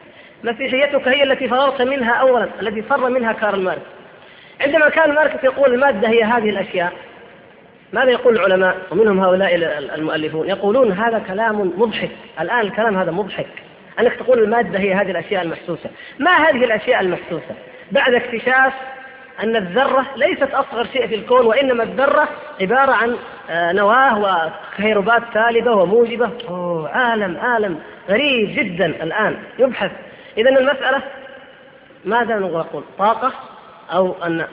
مسيحيتك 0.44 1.08
هي 1.08 1.24
التي 1.24 1.48
فررت 1.48 1.82
منها 1.82 2.14
أولا 2.14 2.50
التي 2.62 2.82
فر 2.82 3.10
منها 3.10 3.34
كارل 3.34 3.62
ماركس. 3.62 3.86
عندما 4.62 4.90
كان 4.90 5.16
ماركس 5.16 5.44
يقول 5.44 5.74
المادة 5.74 6.10
هي 6.10 6.24
هذه 6.24 6.50
الأشياء 6.50 6.94
ماذا 7.94 8.12
يقول 8.12 8.36
العلماء؟ 8.36 8.78
ومنهم 8.92 9.20
هؤلاء 9.20 9.56
المؤلفون 9.96 10.50
يقولون 10.50 10.92
هذا 10.92 11.20
كلام 11.20 11.72
مضحك. 11.78 12.12
الآن 12.40 12.60
الكلام 12.60 12.98
هذا 12.98 13.12
مضحك. 13.12 13.48
أنك 14.00 14.16
تقول 14.16 14.40
المادة 14.40 14.80
هي 14.80 14.94
هذه 14.94 15.12
الأشياء 15.12 15.42
المحسوسة. 15.42 15.90
ما 16.20 16.32
هذه 16.32 16.64
الأشياء 16.64 17.02
المحسوسة؟ 17.02 17.56
بعد 17.92 18.14
اكتشاف 18.14 18.74
أن 19.44 19.56
الذرة 19.56 20.06
ليست 20.16 20.54
أصغر 20.54 20.86
شيء 20.86 21.08
في 21.08 21.16
الكون 21.16 21.46
وإنما 21.46 21.84
الذرة 21.84 22.30
عبارة 22.62 22.92
عن 22.92 23.16
آه، 23.50 23.72
نواة 23.72 24.20
وكهربات 24.20 25.24
سالبة 25.34 25.72
وموجبة. 25.72 26.32
أوه 26.50 26.90
عالم 26.90 27.38
عالم 27.38 27.80
غريب 28.10 28.56
جدا 28.56 28.86
الآن. 28.86 29.38
يبحث. 29.60 29.92
إذا 30.38 30.50
المسألة 30.50 31.02
ماذا 32.06 32.36
نقول؟ 32.36 32.84
طاقة 32.98 33.34
أو 33.94 34.16
أن 34.26 34.46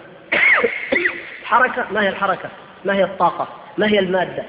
حركة؟ 1.44 1.84
ما 1.92 2.02
هي 2.02 2.08
الحركة؟ 2.08 2.48
ما 2.84 2.94
هي 2.94 3.04
الطاقة 3.04 3.48
ما 3.78 3.86
هي 3.86 3.98
المادة. 3.98 4.42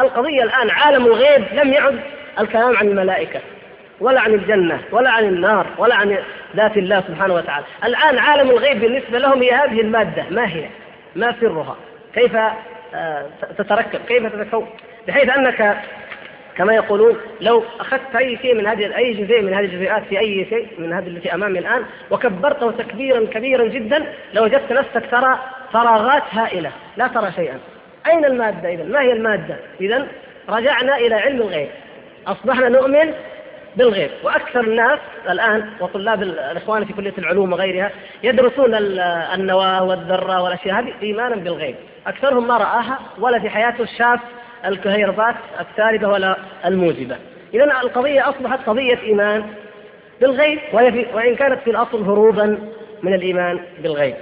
القضية 0.00 0.42
الآن 0.42 0.70
عالم 0.70 1.06
الغيب 1.06 1.44
لم 1.52 1.72
يعد 1.72 2.00
الكلام 2.40 2.76
عن 2.76 2.88
الملائكة 2.88 3.40
ولا 4.00 4.20
عن 4.20 4.34
الجنة 4.34 4.80
ولا 4.92 5.10
عن 5.10 5.24
النار 5.24 5.66
ولا 5.78 5.94
عن 5.94 6.18
ذات 6.56 6.76
الله 6.76 7.00
سبحانه 7.00 7.34
وتعالى. 7.34 7.66
الآن 7.84 8.18
عالم 8.18 8.50
الغيب 8.50 8.80
بالنسبة 8.80 9.18
لهم 9.18 9.42
هي 9.42 9.52
هذه 9.52 9.80
المادة. 9.80 10.24
ما 10.30 10.48
هي؟ 10.48 10.66
ما 11.16 11.34
سرها؟ 11.40 11.76
كيف 12.14 12.36
آه، 12.94 13.26
تتركب؟ 13.58 14.00
كيف 14.08 14.26
تتكون؟ 14.26 14.66
بحيث 15.08 15.36
أنك 15.36 15.76
كما 16.56 16.74
يقولون 16.74 17.16
لو 17.40 17.64
أخذت 17.80 18.16
أي 18.16 18.38
شيء 18.42 18.54
من 18.54 18.66
هذه 18.66 18.96
أي 18.96 19.12
جزء 19.12 19.42
من 19.42 19.54
هذه 19.54 19.64
الجزيئات 19.64 20.02
في 20.04 20.18
أي 20.18 20.46
شيء 20.50 20.68
من 20.78 20.92
هذه 20.92 21.06
التي 21.06 21.34
أمامي 21.34 21.58
الآن 21.58 21.82
وكبرته 22.10 22.70
تكبيرا 22.70 23.26
كبيرا 23.26 23.66
جدا 23.66 24.06
لوجدت 24.34 24.72
نفسك 24.72 25.10
ترى 25.10 25.38
فراغات 25.72 26.22
هائلة 26.30 26.70
لا 26.96 27.06
ترى 27.06 27.32
شيئا. 27.32 27.58
أين 28.06 28.24
المادة 28.24 28.68
إذا؟ 28.68 28.84
ما 28.84 29.00
هي 29.00 29.12
المادة؟ 29.12 29.56
إذا 29.80 30.06
رجعنا 30.48 30.96
إلى 30.96 31.14
علم 31.14 31.40
الغيب. 31.40 31.68
أصبحنا 32.26 32.68
نؤمن 32.68 33.12
بالغيب. 33.76 34.10
وأكثر 34.24 34.60
الناس 34.60 34.98
الآن 35.30 35.70
وطلاب 35.80 36.22
الإخوان 36.22 36.84
في 36.84 36.92
كلية 36.92 37.14
العلوم 37.18 37.52
وغيرها 37.52 37.90
يدرسون 38.22 38.74
النواة 39.34 39.84
والذرة 39.84 40.42
والأشياء 40.42 40.80
هذه 40.80 40.92
إيمانا 41.02 41.36
بالغيب. 41.36 41.74
أكثرهم 42.06 42.48
ما 42.48 42.56
رآها 42.56 42.98
ولا 43.18 43.38
في 43.38 43.50
حياته 43.50 43.84
شاف 43.84 44.20
الكهيربات 44.66 45.34
السالبة 45.60 46.08
ولا 46.08 46.36
الموجبة. 46.64 47.16
إذا 47.54 47.64
القضية 47.64 48.28
أصبحت 48.28 48.58
قضية 48.66 48.98
إيمان 49.02 49.44
بالغيب 50.20 50.58
وهي 50.72 50.92
في 50.92 51.06
وإن 51.14 51.34
كانت 51.34 51.60
في 51.60 51.70
الأصل 51.70 52.02
هروبا 52.02 52.58
من 53.02 53.14
الإيمان 53.14 53.60
بالغيب. 53.82 54.14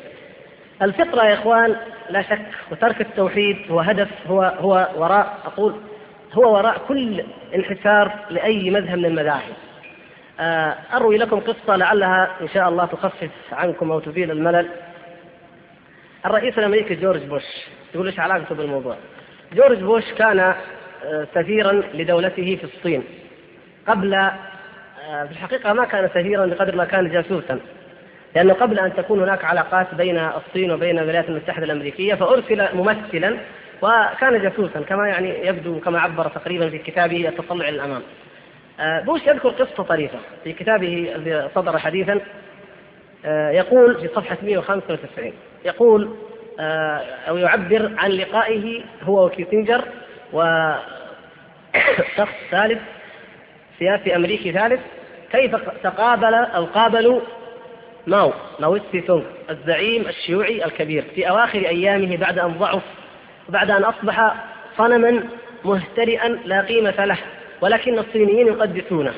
الفطرة 0.82 1.24
يا 1.24 1.34
إخوان 1.34 1.76
لا 2.12 2.22
شك 2.22 2.40
وترك 2.70 3.00
التوحيد 3.00 3.56
هو 3.70 3.80
هدف 3.80 4.08
هو 4.26 4.42
هو 4.42 4.88
وراء 4.96 5.38
أقول 5.44 5.74
هو 6.32 6.54
وراء 6.54 6.78
كل 6.88 7.24
انحسار 7.54 8.12
لأي 8.30 8.70
مذهب 8.70 8.98
من 8.98 9.04
المذاهب. 9.04 9.52
آه، 10.40 10.76
أروي 10.94 11.18
لكم 11.18 11.40
قصة 11.40 11.76
لعلها 11.76 12.30
إن 12.40 12.48
شاء 12.48 12.68
الله 12.68 12.86
تخفف 12.86 13.30
عنكم 13.52 13.90
أو 13.90 14.00
تزيل 14.00 14.30
الملل. 14.30 14.68
الرئيس 16.26 16.58
الأمريكي 16.58 16.94
جورج 16.94 17.22
بوش 17.22 17.42
يقول 17.94 18.06
إيش 18.06 18.20
علاقته 18.20 18.54
بالموضوع؟ 18.54 18.96
جورج 19.52 19.78
بوش 19.78 20.12
كان 20.18 20.38
آه، 20.40 20.54
سفيرا 21.34 21.72
لدولته 21.72 22.56
في 22.56 22.64
الصين. 22.64 23.04
قبل 23.86 24.14
آه، 24.14 25.24
في 25.24 25.32
الحقيقة 25.32 25.72
ما 25.72 25.84
كان 25.84 26.08
سفيرا 26.08 26.46
بقدر 26.46 26.76
ما 26.76 26.84
كان 26.84 27.08
جاسوسا. 27.08 27.60
لأنه 28.34 28.54
قبل 28.54 28.78
أن 28.78 28.94
تكون 28.94 29.22
هناك 29.22 29.44
علاقات 29.44 29.94
بين 29.94 30.18
الصين 30.18 30.72
وبين 30.72 30.98
الولايات 30.98 31.28
المتحدة 31.28 31.64
الأمريكية 31.64 32.14
فأرسل 32.14 32.76
ممثلا 32.76 33.36
وكان 33.82 34.42
جاسوسا 34.42 34.80
كما 34.80 35.08
يعني 35.08 35.46
يبدو 35.46 35.80
كما 35.80 36.00
عبر 36.00 36.28
تقريبا 36.28 36.70
في 36.70 36.78
كتابه 36.78 37.28
التطلع 37.28 37.68
إلى 37.68 37.76
الأمام. 37.76 38.02
آه، 38.80 39.00
بوش 39.00 39.20
يذكر 39.26 39.48
قصة 39.48 39.82
طريفة 39.82 40.18
في 40.44 40.52
كتابه 40.52 41.12
الذي 41.14 41.48
صدر 41.54 41.78
حديثا 41.78 42.20
يقول 43.50 44.00
في 44.00 44.08
صفحة 44.08 44.38
195 44.42 45.32
يقول 45.64 46.16
آه، 46.60 47.02
أو 47.28 47.36
يعبر 47.36 47.92
عن 47.98 48.10
لقائه 48.10 48.82
هو 49.02 49.26
وكيسنجر 49.26 49.84
وشخص 50.32 50.78
ثالث 52.50 52.80
سياسي 53.78 54.16
أمريكي 54.16 54.52
ثالث 54.52 54.80
كيف 55.32 55.56
تقابل 55.82 56.34
أو 56.34 56.64
قابلوا 56.64 57.20
ماو 58.06 58.32
ماوتسي 58.60 59.00
تونغ 59.00 59.22
الزعيم 59.50 60.02
الشيوعي 60.08 60.64
الكبير. 60.64 61.04
في 61.14 61.28
أواخر 61.28 61.58
أيامه 61.58 62.16
بعد 62.16 62.38
أن 62.38 62.52
ضعف 62.58 62.82
وبعد 63.48 63.70
أن 63.70 63.84
أصبح 63.84 64.34
صنما 64.78 65.22
مهترئا 65.64 66.28
لا 66.28 66.60
قيمة 66.60 67.04
له 67.04 67.18
ولكن 67.60 67.98
الصينيين 67.98 68.46
يقدسونه 68.46 69.12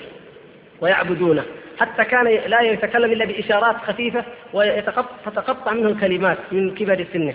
ويعبدونه. 0.80 1.42
حتى 1.80 2.04
كان 2.04 2.24
لا 2.26 2.60
يتكلم 2.60 3.12
إلا 3.12 3.24
بإشارات 3.24 3.76
خفيفة 3.76 4.24
وتتقطع 4.52 5.72
منه 5.72 5.88
الكلمات 5.88 6.38
من 6.52 6.74
كبر 6.74 7.06
سنه. 7.12 7.34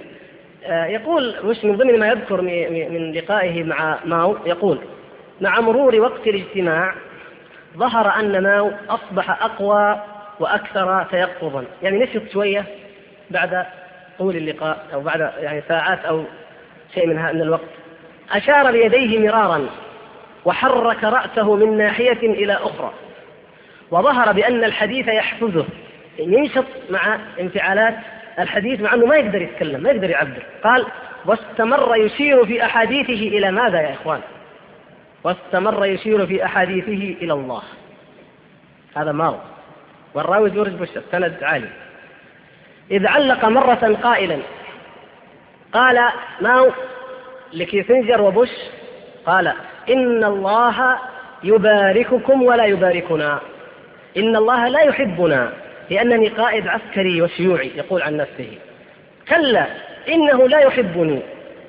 آه، 0.65 0.85
يقول 0.85 1.35
مش 1.43 1.65
من 1.65 1.77
ضمن 1.77 1.99
ما 1.99 2.07
يذكر 2.07 2.41
من 2.41 3.13
لقائه 3.13 3.63
مع 3.63 3.99
ماو 4.05 4.37
يقول 4.45 4.79
مع 5.41 5.59
مرور 5.59 5.95
وقت 5.95 6.27
الاجتماع 6.27 6.93
ظهر 7.77 8.19
أن 8.19 8.43
ماو 8.43 8.71
أصبح 8.89 9.43
أقوى 9.43 10.01
وأكثر 10.39 11.03
تيقظا 11.03 11.65
يعني 11.83 11.99
نشط 11.99 12.21
شوية 12.33 12.65
بعد 13.29 13.65
طول 14.19 14.35
اللقاء 14.35 14.85
أو 14.93 15.01
بعد 15.01 15.31
يعني 15.39 15.63
ساعات 15.67 16.05
أو 16.05 16.23
شيء 16.93 17.07
من 17.07 17.15
من 17.15 17.41
الوقت. 17.41 17.69
أشار 18.31 18.71
بيديه 18.71 19.19
مرارا 19.19 19.69
وحرك 20.45 21.03
رأسه 21.03 21.55
من 21.55 21.77
ناحية 21.77 22.19
إلى 22.23 22.53
أخرى. 22.53 22.93
وظهر 23.91 24.31
بأن 24.31 24.63
الحديث 24.63 25.07
يحفزه 25.07 25.65
ينشط 26.19 26.65
مع 26.89 27.17
انفعالات 27.39 27.95
الحديث 28.39 28.81
مع 28.81 28.93
أنه 28.93 29.05
ما 29.05 29.15
يقدر 29.15 29.41
يتكلم 29.41 29.83
ما 29.83 29.89
يقدر 29.89 30.09
يعبر. 30.09 30.43
قال 30.63 30.85
واستمر 31.25 31.95
يشير 31.95 32.45
في 32.45 32.65
أحاديثه 32.65 33.37
إلى 33.37 33.51
ماذا 33.51 33.81
يا 33.81 33.93
إخوان؟ 33.93 34.21
واستمر 35.23 35.85
يشير 35.85 36.27
في 36.27 36.45
أحاديثه 36.45 37.15
إلى 37.21 37.33
الله. 37.33 37.61
هذا 38.95 39.11
ماو 39.11 39.35
والراوي 40.13 40.49
جورج 40.49 40.71
بوش 40.71 40.89
السند 40.97 41.43
عالي. 41.43 41.69
إذ 42.91 43.07
علق 43.07 43.45
مرة 43.45 43.97
قائلا 44.03 44.37
قال 45.73 46.09
ماو 46.41 46.71
لكيسنجر 47.53 48.21
وبوش؟ 48.21 48.49
قال 49.25 49.53
إن 49.89 50.23
الله 50.23 50.97
يبارككم 51.43 52.43
ولا 52.43 52.65
يباركنا. 52.65 53.39
إن 54.17 54.35
الله 54.35 54.67
لا 54.67 54.81
يحبنا 54.81 55.53
لأنني 55.89 56.27
قائد 56.27 56.67
عسكري 56.67 57.21
وشيوعي. 57.21 57.71
يقول 57.75 58.01
عن 58.01 58.17
نفسه. 58.17 58.51
كلا 59.29 59.65
إنه 60.07 60.47
لا 60.47 60.59
يحبني 60.59 61.21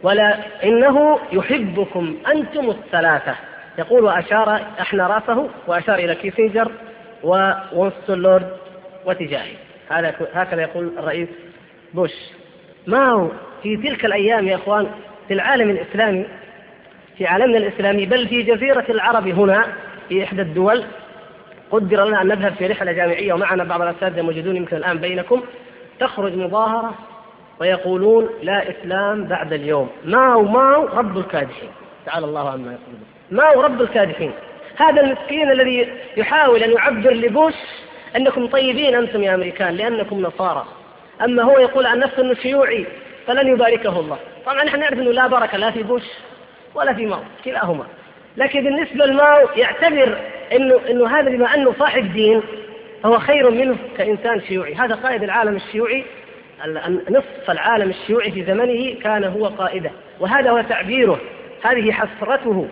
ولا 0.03 0.39
إنه 0.65 1.19
يحبكم 1.33 2.17
أنتم 2.33 2.71
الثلاثة. 2.71 3.35
يقول 3.79 4.05
وأشار 4.05 4.61
أحنى 4.81 5.03
رأسه 5.03 5.49
وأشار 5.67 5.95
إلى 5.95 6.15
كيسنجر 6.15 6.73
وونستون 7.23 8.19
لورد 8.19 8.57
وتجاهي 9.07 9.53
هذا 9.91 10.15
هكذا 10.33 10.63
يقول 10.63 10.91
الرئيس 10.99 11.29
بوش. 11.95 12.13
ما 12.87 13.11
هو 13.11 13.29
في 13.63 13.77
تلك 13.77 14.05
الأيام 14.05 14.49
يا 14.49 14.55
إخوان 14.57 14.87
في 15.29 15.35
العالم 15.35 15.71
الإسلامي 15.71 16.27
في 17.19 17.27
عالمنا 17.27 17.59
الإسلامي 17.59 18.07
بل 18.07 18.29
في 18.29 18.43
جزيرة 18.43 18.85
العرب 18.89 19.29
هنا 19.29 19.67
في 20.09 20.25
إحدى 20.25 20.43
الدول 20.43 20.85
قدر 21.71 22.05
لنا 22.05 22.23
أن 22.23 22.29
نذهب 22.29 22.53
في 22.53 22.67
رحلة 22.67 22.93
جامعية 22.93 23.33
ومعنا 23.33 23.65
بعض 23.65 23.83
الأساتذة 23.83 24.23
موجودين 24.23 24.57
يمكن 24.57 24.77
الآن 24.77 24.99
بينكم. 24.99 25.43
تخرج 26.01 26.37
مظاهرة 26.37 26.95
ويقولون 27.61 28.29
لا 28.43 28.71
إسلام 28.71 29.25
بعد 29.25 29.53
اليوم. 29.53 29.91
ماو 30.05 30.43
ماو 30.43 30.87
رب 30.87 31.19
الكادحين. 31.19 31.71
تعالى 32.07 32.27
الله 32.27 32.51
عما 32.51 32.73
يقولون 32.73 33.05
ماو 33.31 33.61
رب 33.61 33.81
الكادحين. 33.81 34.33
هذا 34.81 35.01
المسكين 35.03 35.51
الذي 35.51 35.89
يحاول 36.17 36.63
أن 36.63 36.73
يعبر 36.73 37.13
لبوش 37.13 37.55
أنكم 38.17 38.47
طيبين 38.47 38.95
أنتم 38.95 39.23
يا 39.23 39.35
أمريكان 39.35 39.75
لأنكم 39.75 40.23
نصارى. 40.23 40.67
أما 41.25 41.43
هو 41.43 41.59
يقول 41.59 41.87
عن 41.87 41.99
نفسه 41.99 42.23
أنه 42.23 42.35
شيوعي 42.35 42.87
فلن 43.27 43.49
يباركه 43.49 44.01
الله. 44.01 44.19
طبعا 44.47 44.65
نحن 44.65 44.81
نعرف 44.81 44.99
أنه 44.99 45.11
لا 45.11 45.27
بركة 45.27 45.59
لا 45.59 45.71
في 45.71 45.83
بوش 45.83 46.03
ولا 46.75 46.93
في 46.93 47.07
ماو 47.07 47.21
كلاهما. 47.45 47.87
لكن 48.37 48.65
بالنسبة 48.65 49.07
لماو 49.07 49.49
يعتبر 49.57 50.19
انه 50.53 50.81
إنه 50.91 51.09
هذا 51.09 51.31
بما 51.31 51.55
أنه 51.55 51.75
صاحب 51.79 52.13
دين 52.13 52.43
هو 53.05 53.19
خير 53.19 53.51
منه 53.51 53.77
كإنسان 53.99 54.41
شيوعي، 54.41 54.75
هذا 54.75 54.95
قائد 54.95 55.23
العالم 55.23 55.57
الشيوعي 55.57 56.05
نصف 57.11 57.51
العالم 57.51 57.91
الشيوعي 57.91 58.31
في 58.31 58.45
زمنه 58.45 59.01
كان 59.03 59.25
هو 59.25 59.47
قائده، 59.47 59.91
وهذا 60.21 60.51
هو 60.51 60.61
تعبيره، 60.61 61.21
هذه 61.63 61.93
حسرته، 61.93 62.69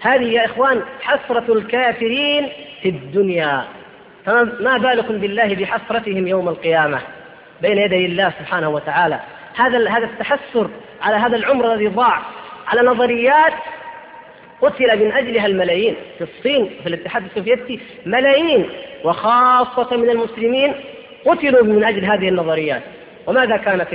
هذه 0.00 0.24
يا 0.24 0.44
إخوان 0.44 0.82
حسرة 1.00 1.52
الكافرين 1.52 2.48
في 2.82 2.88
الدنيا، 2.88 3.64
فما 4.26 4.78
بالكم 4.78 5.18
بالله 5.18 5.54
بحسرتهم 5.54 6.26
يوم 6.26 6.48
القيامة 6.48 7.00
بين 7.62 7.78
يدي 7.78 8.06
الله 8.06 8.32
سبحانه 8.38 8.68
وتعالى، 8.68 9.20
هذا 9.56 9.88
هذا 9.88 10.04
التحسر 10.04 10.70
على 11.02 11.16
هذا 11.16 11.36
العمر 11.36 11.74
الذي 11.74 11.88
ضاع 11.88 12.22
على 12.66 12.82
نظريات 12.82 13.52
قتل 14.60 15.04
من 15.04 15.12
أجلها 15.12 15.46
الملايين 15.46 15.96
في 16.18 16.24
الصين 16.24 16.70
في 16.82 16.88
الاتحاد 16.88 17.24
السوفيتي 17.24 17.80
ملايين 18.06 18.70
وخاصة 19.04 19.96
من 19.96 20.10
المسلمين 20.10 20.74
قتلوا 21.26 21.64
من 21.64 21.84
أجل 21.84 22.04
هذه 22.04 22.28
النظريات. 22.28 22.82
وماذا 23.26 23.56
كانت 23.56 23.88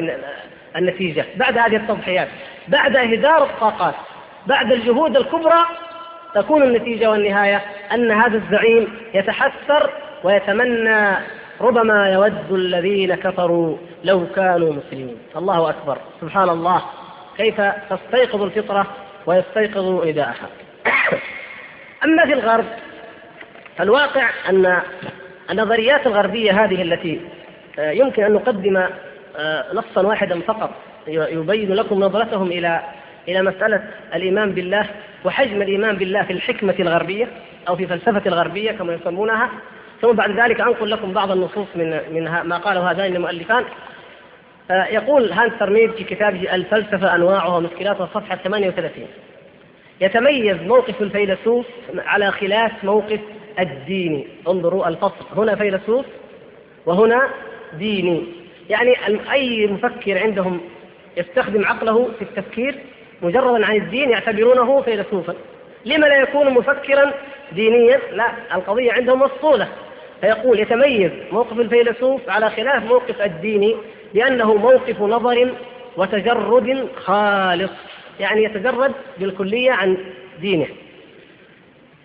النتيجة؟ 0.75 1.25
بعد 1.35 1.57
هذه 1.57 1.75
التضحيات 1.75 2.27
بعد 2.67 2.95
إهدار 2.95 3.43
الطاقات 3.43 3.95
بعد 4.47 4.71
الجهود 4.71 5.17
الكبرى 5.17 5.65
تكون 6.35 6.63
النتيجة 6.63 7.09
والنهاية 7.09 7.61
أن 7.93 8.11
هذا 8.11 8.37
الزعيم 8.37 8.87
يتحسر 9.13 9.89
ويتمنى 10.23 11.15
ربما 11.61 12.09
يود 12.09 12.51
الذين 12.51 13.15
كفروا 13.15 13.77
لو 14.03 14.25
كانوا 14.35 14.73
مسلمين. 14.73 15.17
الله 15.35 15.69
أكبر. 15.69 15.97
سبحان 16.21 16.49
الله. 16.49 16.81
كيف 17.37 17.61
تستيقظ 17.89 18.43
الفطرة 18.43 18.87
ويستيقظ 19.25 20.07
نداءها 20.07 20.49
أما 22.05 22.25
في 22.25 22.33
الغرب 22.33 22.65
فالواقع 23.77 24.29
أن 24.49 24.81
النظريات 25.49 26.07
الغربية 26.07 26.63
هذه 26.63 26.81
التي 26.81 27.21
آه، 27.79 27.91
يمكن 27.91 28.23
أن 28.23 28.33
نقدم 28.33 28.77
آه، 29.37 29.65
نصا 29.73 30.01
واحدا 30.01 30.39
فقط 30.39 30.69
يبين 31.07 31.73
لكم 31.73 31.99
نظرتهم 31.99 32.47
إلى 32.47 32.81
إلى 33.27 33.41
مسألة 33.41 33.83
الإيمان 34.15 34.51
بالله 34.51 34.85
وحجم 35.25 35.61
الإيمان 35.61 35.95
بالله 35.95 36.23
في 36.23 36.33
الحكمة 36.33 36.75
الغربية 36.79 37.27
أو 37.67 37.75
في 37.75 37.87
فلسفة 37.87 38.21
الغربية 38.25 38.71
كما 38.71 38.93
يسمونها. 38.93 39.49
ثم 40.01 40.11
بعد 40.11 40.39
ذلك 40.39 40.61
أنقل 40.61 40.91
لكم 40.91 41.13
بعض 41.13 41.31
النصوص 41.31 41.67
من 41.75 41.99
من 42.13 42.23
ما 42.23 42.57
قاله 42.57 42.91
هذان 42.91 43.15
المؤلفان. 43.15 43.63
آه، 44.71 44.85
يقول 44.85 45.31
هانس 45.31 45.53
ترميد 45.59 45.91
في 45.91 46.03
كتابه 46.03 46.55
الفلسفة 46.55 47.15
أنواعها 47.15 47.57
ومشكلاتها 47.57 48.09
صفحة 48.13 48.35
38 48.35 49.07
يتميز 50.01 50.61
موقف 50.61 51.01
الفيلسوف 51.01 51.65
على 51.97 52.31
خلاف 52.31 52.83
موقف 52.83 53.19
الديني 53.59 54.27
انظروا 54.47 54.87
الفصل. 54.87 55.25
هنا 55.35 55.55
فيلسوف 55.55 56.05
وهنا 56.85 57.21
ديني. 57.73 58.23
يعني 58.69 58.95
أي 59.31 59.67
مفكر 59.67 60.19
عندهم 60.19 60.61
يستخدم 61.17 61.65
عقله 61.65 62.09
في 62.19 62.21
التفكير 62.21 62.75
مجردا 63.23 63.65
عن 63.65 63.75
الدين 63.75 64.09
يعتبرونه 64.09 64.81
فيلسوفا 64.81 65.35
لما 65.85 66.05
لا 66.05 66.15
يكون 66.15 66.49
مفكرا 66.49 67.13
دينيا؟ 67.51 67.99
لا 68.11 68.31
القضية 68.53 68.91
عندهم 68.91 69.21
مفصولة. 69.21 69.67
فيقول 70.21 70.59
يتميز 70.59 71.11
موقف 71.31 71.59
الفيلسوف 71.59 72.29
على 72.29 72.49
خلاف 72.49 72.83
موقف 72.83 73.21
الديني 73.21 73.75
لأنه 74.13 74.53
موقف 74.53 75.01
نظر 75.01 75.51
وتجرد 75.97 76.87
خالص 76.95 77.71
يعني 78.19 78.43
يتجرد 78.43 78.91
بالكلية 79.17 79.71
عن 79.71 79.97
دينه. 80.41 80.67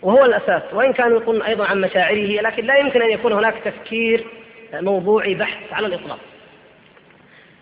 وهو 0.02 0.24
الأساس. 0.24 0.62
وإن 0.72 0.92
كان 0.92 1.10
يقول 1.10 1.42
أيضا 1.42 1.64
عن 1.66 1.80
مشاعره 1.80 2.40
لكن 2.40 2.64
لا 2.64 2.76
يمكن 2.76 3.02
أن 3.02 3.10
يكون 3.10 3.32
هناك 3.32 3.54
تفكير 3.64 4.24
موضوعي 4.74 5.34
بحث 5.34 5.72
على 5.72 5.86
الإطلاق. 5.86 6.18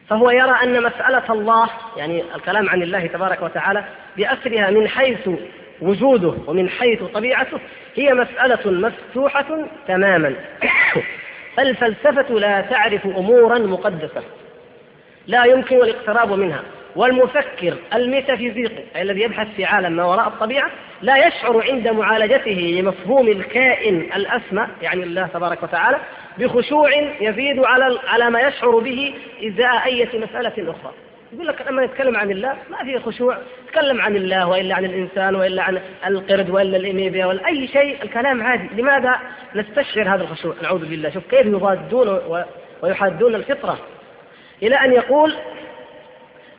فهو 0.09 0.31
يرى 0.31 0.57
أن 0.63 0.83
مسألة 0.83 1.33
الله 1.33 1.69
يعني 1.97 2.25
الكلام 2.35 2.69
عن 2.69 2.83
الله 2.83 3.07
تبارك 3.07 3.43
وتعالى 3.43 3.85
بأسرها 4.17 4.71
من 4.71 4.89
حيث 4.89 5.29
وجوده 5.81 6.35
ومن 6.47 6.69
حيث 6.69 7.03
طبيعته 7.03 7.61
هي 7.95 8.15
مسألة 8.15 8.71
مفتوحة 8.71 9.67
تماما. 9.89 10.35
الفلسفة 11.59 12.35
لا 12.35 12.61
تعرف 12.61 13.07
أمورا 13.07 13.59
مقدسة 13.59 14.23
لا 15.27 15.45
يمكن 15.45 15.77
الاقتراب 15.77 16.33
منها. 16.33 16.63
والمفكر 16.97 17.75
الميتافيزيقي 17.95 19.03
الذي 19.03 19.21
يبحث 19.21 19.49
في 19.57 19.65
عالم 19.65 19.93
ما 19.93 20.05
وراء 20.05 20.29
الطبيعة 20.29 20.71
لا 21.03 21.27
يشعر 21.27 21.63
عند 21.71 21.89
معالجته 21.89 22.79
لمفهوم 22.81 23.29
الكائن 23.29 24.01
الأسمى 24.17 24.67
يعني 24.83 25.03
الله 25.03 25.27
تبارك 25.27 25.63
وتعالى 25.63 25.99
بخشوع 26.39 26.91
يزيد 27.21 27.59
على 27.65 27.99
على 28.07 28.31
ما 28.31 28.41
يشعر 28.41 28.79
به 28.79 29.15
إزاء 29.47 29.85
أي 29.85 30.09
مسألة 30.15 30.53
أخرى. 30.71 30.93
يقول 31.33 31.47
لك 31.47 31.67
لما 31.69 31.87
نتكلم 31.87 32.17
عن 32.17 32.31
الله 32.31 32.57
ما 32.71 32.85
في 32.85 32.99
خشوع. 32.99 33.39
تكلم 33.73 34.01
عن 34.01 34.17
الله 34.17 34.47
وإلا 34.47 34.75
عن 34.75 34.85
الإنسان 34.85 35.35
وإلا 35.35 35.63
عن 35.63 35.81
القرد 36.07 36.51
وإلا 36.51 36.77
الأميبيا 36.77 37.27
ولا 37.27 37.47
أي 37.47 37.67
شيء 37.69 38.03
الكلام 38.03 38.43
عادي. 38.43 38.83
لماذا 38.83 39.21
نستشعر 39.55 40.15
هذا 40.15 40.23
الخشوع؟ 40.23 40.55
نعوذ 40.63 40.89
بالله. 40.89 41.11
شوف 41.11 41.23
كيف 41.31 41.47
يضادون 41.47 42.21
ويحادون 42.83 43.35
الفطرة. 43.35 43.79
إلى 44.63 44.77
أن 44.77 44.93
يقول 44.93 45.35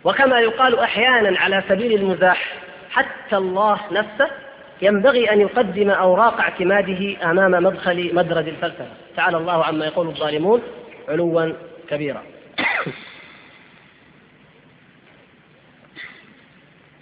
وكما 0.04 0.40
يقال 0.40 0.80
أحيانا 0.80 1.40
على 1.40 1.64
سبيل 1.70 1.94
المزاح 1.94 2.54
حتى 2.92 3.38
الله 3.38 3.80
نفسه 3.92 4.30
ينبغي 4.82 5.32
أن 5.32 5.42
يقدم 5.42 5.90
أوراق 5.90 6.40
اعتماده 6.40 7.32
أمام 7.32 7.52
مدخل 7.64 8.16
مدرج 8.16 8.48
الفلسفة. 8.48 8.88
تعالى 9.16 9.38
الله 9.38 9.64
عما 9.64 9.86
يقول 9.86 10.08
الظالمون 10.08 10.62
علوا 11.10 11.54
كبيرا. 11.90 12.24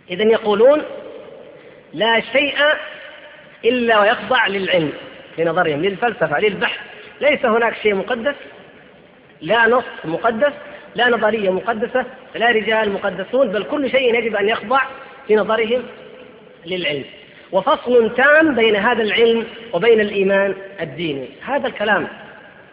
إذا 0.09 0.23
يقولون 0.23 0.81
لا 1.93 2.19
شيء 2.19 2.55
إلا 3.65 3.99
ويخضع 3.99 4.47
للعلم 4.47 4.93
لنظرهم 5.37 5.81
للفلسفة 5.81 6.39
للبحث. 6.39 6.79
ليس 7.21 7.45
هناك 7.45 7.75
شيء 7.75 7.95
مقدس 7.95 8.35
لا 9.41 9.67
نص 9.67 9.83
مقدس 10.05 10.53
لا 10.95 11.09
نظرية 11.09 11.49
مقدسة 11.49 12.05
لا 12.35 12.51
رجال 12.51 12.91
مقدسون 12.91 13.47
بل 13.47 13.63
كل 13.63 13.91
شيء 13.91 14.15
يجب 14.15 14.35
أن 14.35 14.49
يخضع 14.49 14.81
في 15.27 15.35
نظرهم 15.35 15.83
للعلم. 16.65 17.05
وفصل 17.51 18.15
تام 18.15 18.55
بين 18.55 18.75
هذا 18.75 19.03
العلم 19.03 19.45
وبين 19.73 19.99
الإيمان 19.99 20.55
الديني. 20.81 21.29
هذا 21.45 21.67
الكلام 21.67 22.07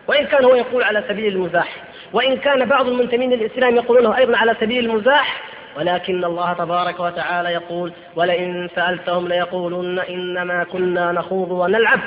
وإن 0.08 0.26
كان 0.26 0.44
هو 0.44 0.54
يقول 0.54 0.82
على 0.82 1.04
سبيل 1.08 1.32
المزاح 1.34 1.76
وإن 2.12 2.36
كان 2.36 2.64
بعض 2.64 2.88
المنتمين 2.88 3.30
للإسلام 3.30 3.76
يقولونه 3.76 4.16
أيضا 4.16 4.36
على 4.36 4.56
سبيل 4.60 4.90
المزاح 4.90 5.42
ولكن 5.76 6.24
الله 6.24 6.52
تبارك 6.52 7.00
وتعالى 7.00 7.48
يقول 7.52 7.92
ولئن 8.16 8.68
سألتهم 8.74 9.28
ليقولن 9.28 9.98
إنما 9.98 10.64
كنا 10.64 11.12
نخوض 11.12 11.50
ونلعب 11.50 12.00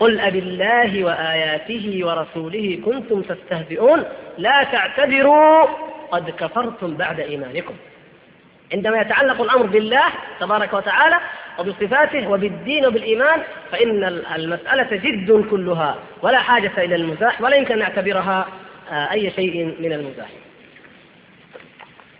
قل 0.00 0.20
أب 0.20 0.36
الله 0.36 1.04
وآياته 1.04 2.00
ورسوله 2.02 2.78
كنتم 2.84 3.22
تستهزئون 3.22 4.04
لا 4.38 4.62
تعتذروا 4.64 5.66
قد 6.10 6.30
كفرتم 6.30 6.94
بعد 6.94 7.20
إيمانكم. 7.20 7.74
عندما 8.72 9.00
يتعلق 9.00 9.40
الأمر 9.40 9.66
بالله 9.66 10.06
تبارك 10.40 10.72
وتعالى 10.72 11.16
وبصفاته 11.58 12.28
وبالدين 12.28 12.86
وبالإيمان 12.86 13.42
فإن 13.72 14.04
المسألة 14.34 14.96
جد 14.96 15.46
كلها 15.50 15.98
ولا 16.22 16.38
حاجة 16.38 16.72
إلى 16.78 16.94
المزاح 16.94 17.40
ولا 17.40 17.56
يمكن 17.56 17.72
أن 17.72 17.78
نعتبرها 17.78 18.48
آه، 18.90 19.12
أي 19.12 19.30
شيء 19.30 19.64
من 19.80 19.92
المزاح. 19.92 20.28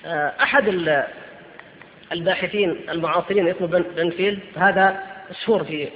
آه، 0.05 0.35
أحد 0.43 0.69
الباحثين 2.13 2.77
المعاصرين 2.91 3.49
اسمه 3.49 3.67
بنفيلد 3.67 4.41
هذا 4.57 5.03
مشهور 5.31 5.65
في 5.65 5.89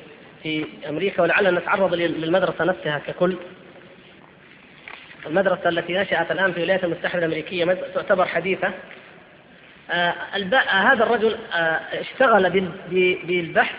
في 0.44 0.66
أمريكا 0.88 1.22
ولعلنا 1.22 1.50
نتعرض 1.50 1.94
للمدرسة 1.94 2.64
نفسها 2.64 2.98
ككل. 3.06 3.36
المدرسة 5.26 5.68
التي 5.68 5.92
نشأت 5.92 6.30
الآن 6.30 6.52
في 6.52 6.58
الولايات 6.58 6.84
المتحدة 6.84 7.18
الأمريكية 7.18 7.64
تعتبر 7.94 8.24
حديثة. 8.26 8.72
آه 9.90 10.14
هذا 10.68 11.04
الرجل 11.04 11.36
آه 11.52 11.80
اشتغل 12.00 12.50
بالبحث. 13.24 13.74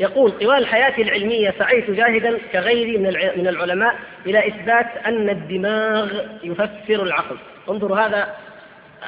يقول 0.00 0.30
طوال 0.30 0.66
حياتي 0.66 1.02
العلمية 1.02 1.54
سعيت 1.58 1.90
جاهدا 1.90 2.38
كغيري 2.52 2.98
من 2.98 3.08
من 3.36 3.48
العلماء 3.48 3.94
إلى 4.26 4.48
إثبات 4.48 4.86
أن 5.06 5.30
الدماغ 5.30 6.20
يفسر 6.42 7.02
العقل. 7.02 7.36
انظروا 7.68 7.98
هذا 7.98 8.34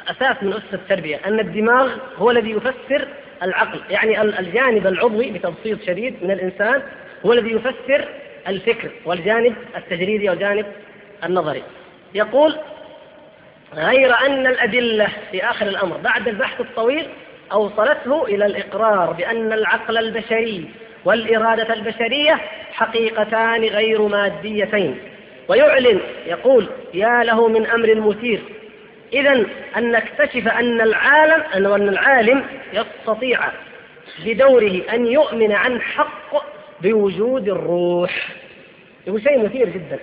أساس 0.07 0.43
من 0.43 0.53
أسس 0.53 0.73
التربية. 0.73 1.19
أن 1.25 1.39
الدماغ 1.39 1.97
هو 2.17 2.31
الذي 2.31 2.51
يفسر 2.51 3.07
العقل 3.43 3.79
يعني 3.89 4.21
الجانب 4.21 4.87
العضوي 4.87 5.31
بتبسيط 5.31 5.81
شديد 5.83 6.23
من 6.23 6.31
الإنسان 6.31 6.81
هو 7.25 7.33
الذي 7.33 7.51
يفسر 7.51 8.07
الفكر 8.47 8.89
والجانب 9.05 9.55
التجريدي 9.77 10.29
والجانب 10.29 10.65
النظري. 11.23 11.63
يقول 12.13 12.55
غير 13.75 14.13
أن 14.25 14.47
الأدلة 14.47 15.07
في 15.31 15.43
آخر 15.43 15.67
الأمر 15.67 15.97
بعد 15.97 16.27
البحث 16.27 16.61
الطويل 16.61 17.07
أوصلته 17.51 18.25
إلى 18.25 18.45
الإقرار 18.45 19.11
بأن 19.13 19.53
العقل 19.53 19.97
البشري 19.97 20.65
والإرادة 21.05 21.73
البشرية 21.73 22.41
حقيقتان 22.73 23.63
غير 23.63 24.01
ماديتين. 24.01 24.97
ويعلن 25.47 25.99
يقول 26.27 26.67
يا 26.93 27.23
له 27.23 27.47
من 27.47 27.67
أمر 27.67 27.95
مثير 27.95 28.39
إذا 29.13 29.45
أن 29.77 29.91
نكتشف 29.91 30.47
أن 30.47 30.81
العالم 30.81 31.43
أن 31.53 31.89
العالم 31.89 32.43
يستطيع 32.73 33.39
بدوره 34.25 34.81
أن 34.93 35.07
يؤمن 35.07 35.51
عن 35.51 35.81
حق 35.81 36.45
بوجود 36.81 37.49
الروح. 37.49 38.27
يقول 39.07 39.23
شيء 39.23 39.45
مثير 39.45 39.69
جدا. 39.69 39.99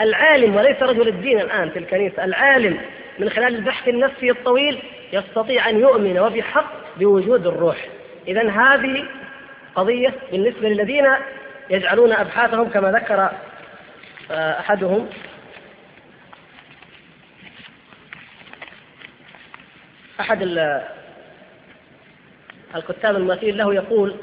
العالم 0.00 0.56
وليس 0.56 0.82
رجل 0.82 1.08
الدين 1.08 1.40
الآن 1.40 1.70
في 1.70 1.78
الكنيسة. 1.78 2.24
العالم 2.24 2.80
من 3.18 3.30
خلال 3.30 3.54
البحث 3.54 3.88
النفسي 3.88 4.30
الطويل 4.30 4.82
يستطيع 5.12 5.68
أن 5.68 5.80
يؤمن 5.80 6.18
وبحق 6.18 6.72
بوجود 6.96 7.46
الروح. 7.46 7.76
إذا 8.28 8.50
هذه 8.50 9.04
قضية 9.74 10.14
بالنسبة 10.32 10.68
للذين 10.68 11.08
يجعلون 11.70 12.12
أبحاثهم 12.12 12.68
كما 12.68 12.92
ذكر 12.92 13.30
أحدهم 14.30 15.08
أحد 20.20 20.42
الكتاب 22.76 23.16
المثير 23.16 23.54
له 23.54 23.74
يقول 23.74 24.14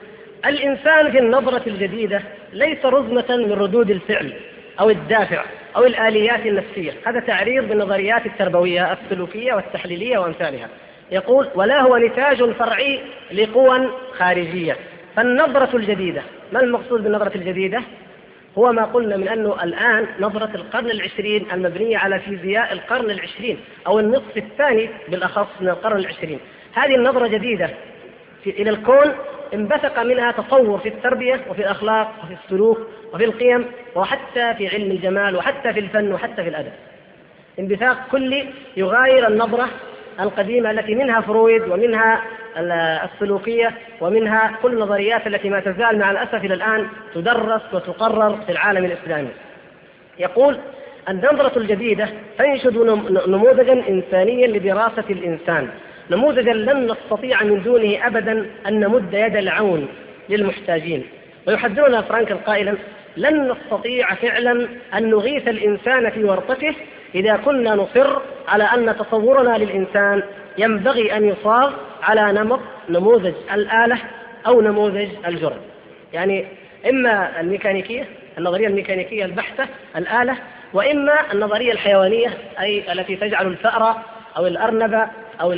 الإنسان 0.46 1.12
في 1.12 1.20
النظرة 1.20 1.62
الجديدة 1.68 2.22
ليس 2.54 2.86
رزمة 2.86 3.26
من 3.30 3.52
ردود 3.52 3.90
الفعل 3.90 4.34
أو 4.80 4.90
الدافع 4.90 5.44
أو 5.76 5.86
الآليات 5.86 6.46
النفسية. 6.46 6.92
هذا 7.06 7.20
تعريض 7.20 7.68
بالنظريات 7.70 8.26
التربوية 8.26 8.94
السلوكية 8.94 9.54
والتحليلية 9.54 10.18
وأمثالها. 10.18 10.68
يقول 11.12 11.48
ولا 11.56 11.82
هو 11.82 11.98
نتاج 11.98 12.52
فرعي 12.52 13.00
لقوى 13.32 13.90
خارجية. 14.18 14.76
فالنظرة 15.16 15.78
الجديدة 15.78 16.22
ما 16.52 16.60
المقصود 16.60 17.04
بالنظرة 17.04 17.32
الجديدة؟ 17.36 17.82
هو 18.58 18.72
ما 18.72 18.86
قلنا 18.86 19.18
من 19.18 19.28
أنه 19.28 19.64
الآن 19.64 20.08
نظرة 20.20 20.56
القرن 20.56 20.92
العشرين 20.92 21.52
المبنية 21.54 21.98
على 21.98 22.20
فيزياء 22.20 22.74
القرن 22.74 23.12
العشرين 23.12 23.60
أو 23.88 24.00
النصف 24.00 24.38
الثاني 24.38 24.90
بالأخص 25.10 25.48
من 25.62 25.70
القرن 25.70 25.98
العشرين. 25.98 26.40
هذه 26.74 26.96
النظرة 26.96 27.28
جديدة. 27.28 27.70
إلى 28.48 28.70
الكون 28.70 29.14
انبثق 29.54 30.00
منها 30.00 30.32
تطور 30.32 30.78
في 30.78 30.90
التربية 30.90 31.42
وفي 31.50 31.62
الأخلاق 31.62 32.12
وفي 32.24 32.34
السلوك 32.44 32.88
وفي 33.14 33.26
القيم 33.26 33.66
وحتى 33.96 34.54
في 34.54 34.68
علم 34.68 34.92
الجمال 34.92 35.36
وحتى 35.36 35.74
في 35.74 35.80
الفن 35.80 36.14
وحتى 36.14 36.44
في 36.44 36.50
الأدب. 36.50 36.74
انبثاق 37.60 37.98
كلي 38.12 38.50
يغاير 38.78 39.28
النظرة 39.28 39.70
القديمة 40.20 40.72
التي 40.72 40.96
منها 40.96 41.22
فرويد 41.22 41.62
ومنها 41.62 42.22
السلوكية 43.06 43.72
ومنها 44.02 44.52
كل 44.62 44.74
النظريات 44.74 45.28
التي 45.28 45.50
ما 45.50 45.60
تزال 45.60 46.00
مع 46.00 46.12
الأسف 46.12 46.36
إلى 46.36 46.54
الآن 46.54 46.88
تدرس 47.16 47.62
وتقرر 47.74 48.38
في 48.46 48.52
العالم 48.52 48.86
الإسلامي. 48.86 49.30
يقول 50.20 50.58
النظرة 51.10 51.58
الجديدة 51.58 52.10
تنشد 52.38 52.78
نموذجا 53.28 53.74
إنسانيا 53.90 54.48
لدراسة 54.48 55.04
الإنسان 55.10 55.70
نموذجا 56.12 56.54
لن 56.54 56.92
نستطيع 56.92 57.44
من 57.44 57.64
دونه 57.64 58.08
أبدا 58.08 58.46
أن 58.68 58.80
نمد 58.80 59.14
يد 59.14 59.36
العون 59.36 59.88
للمحتاجين. 60.30 61.04
ويحذرنا 61.48 62.02
فرانكل 62.02 62.36
قائلا 62.36 62.76
لن 63.18 63.52
نستطيع 63.52 64.14
فعلا 64.14 64.68
أن 64.94 65.10
نغيث 65.10 65.48
الإنسان 65.48 66.10
في 66.10 66.24
ورطته 66.24 66.76
إذا 67.16 67.38
كنا 67.38 67.76
نصر 67.76 68.20
على 68.48 68.64
أن 68.64 68.96
تصورنا 68.98 69.58
للإنسان 69.58 70.24
ينبغي 70.58 71.18
أن 71.18 71.26
يصاغ 71.26 71.74
على 72.04 72.32
نمط 72.32 72.60
نموذج 72.90 73.34
الآلة 73.54 73.98
أو 74.48 74.62
نموذج 74.62 75.10
الجرم. 75.28 75.62
يعني 76.14 76.46
إما 76.90 77.40
الميكانيكية 77.40 78.06
النظرية 78.38 78.68
الميكانيكية 78.68 79.26
البحتة 79.26 79.66
الآلة 79.96 80.38
وإما 80.74 81.34
النظرية 81.34 81.72
الحيوانية 81.72 82.34
أي 82.60 82.92
التي 82.92 83.16
تجعل 83.16 83.48
الفأر 83.48 83.96
أو 84.38 84.48
الأرنب 84.48 85.08
أو 85.42 85.52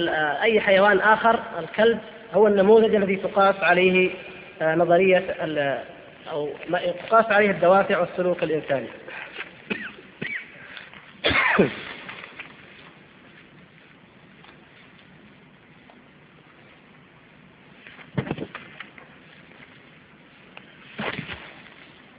أي 0.43 0.61
حيوان 0.61 0.99
آخر 0.99 1.39
الكلب 1.59 1.99
هو 2.33 2.47
النموذج 2.47 2.95
الذي 2.95 3.15
تقاس 3.15 3.55
عليه 3.61 4.11
آه، 4.61 4.75
نظرية 4.75 5.23
أو 6.31 6.49
تقاس 7.09 7.25
عليه 7.31 7.51
الدوافع 7.51 7.99
والسلوك 7.99 8.43
الإنساني. 8.43 8.87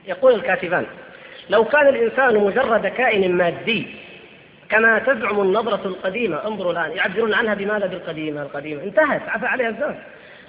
يقول 0.06 0.34
الكاتبان 0.34 0.86
لو 1.50 1.64
كان 1.64 1.88
الإنسان 1.88 2.36
مجرد 2.36 2.86
كائن 2.86 3.36
مادي 3.36 3.86
كما 4.68 4.98
تزعم 4.98 5.40
النظرة 5.40 5.86
القديمة 5.86 6.46
انظروا 6.46 6.72
الآن 6.72 6.90
يعبرون 6.90 7.34
عنها 7.34 7.54
بماذا؟ 7.54 7.86
بالقديمة 7.86 8.42
القديمة. 8.42 8.82
انتهت 8.82 9.28
عفى 9.28 9.46
عليها 9.46 9.68
الزمن 9.68 9.98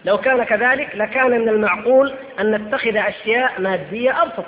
لو 0.06 0.18
كان 0.18 0.44
كذلك 0.44 0.96
لكان 0.96 1.32
من 1.42 1.50
المعقول 1.50 2.14
أن 2.40 2.52
نتخذ 2.52 2.98
أشياء 2.98 3.62
مادية 3.62 4.22
أبسط 4.24 4.46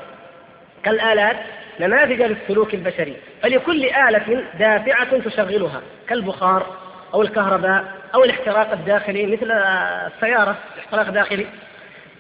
كالآلات 0.84 1.38
نماذج 1.80 2.22
للسلوك 2.22 2.74
البشري. 2.74 3.16
فلكل 3.42 3.86
آلة 3.86 4.44
دافعة 4.60 5.20
تشغلها 5.20 5.82
كالبخار 6.08 6.66
أو 7.14 7.22
الكهرباء 7.22 7.86
أو 8.16 8.24
الاحتراق 8.24 8.72
الداخلي 8.72 9.26
مثل 9.26 9.52
السيارة 9.52 10.58
احتراق 10.80 11.10
داخلي 11.10 11.46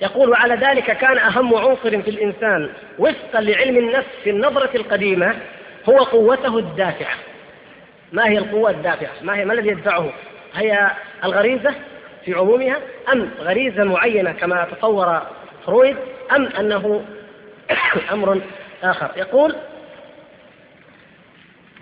يقول 0.01 0.29
وعلى 0.29 0.55
ذلك 0.55 0.97
كان 0.97 1.17
أهم 1.17 1.55
عنصر 1.55 2.01
في 2.01 2.09
الإنسان 2.09 2.69
وفقا 2.99 3.41
لعلم 3.41 3.77
النفس 3.77 4.09
في 4.23 4.29
النظرة 4.29 4.69
القديمة 4.75 5.35
هو 5.89 5.97
قوته 5.97 6.57
الدافعة. 6.57 7.15
ما 8.11 8.27
هي 8.27 8.37
القوة 8.37 8.69
الدافعة؟ 8.69 9.11
ما 9.21 9.35
هي 9.35 9.45
ما 9.45 9.53
الذي 9.53 9.69
يدفعه؟ 9.69 10.13
هي 10.53 10.91
الغريزة 11.23 11.73
في 12.25 12.33
عمومها 12.33 12.77
أم 13.13 13.29
غريزة 13.39 13.83
معينة 13.83 14.31
كما 14.31 14.67
تصور 14.71 15.21
فرويد 15.65 15.97
أم 16.35 16.45
أنه 16.45 17.05
أمر 18.13 18.41
آخر. 18.83 19.11
يقول 19.17 19.55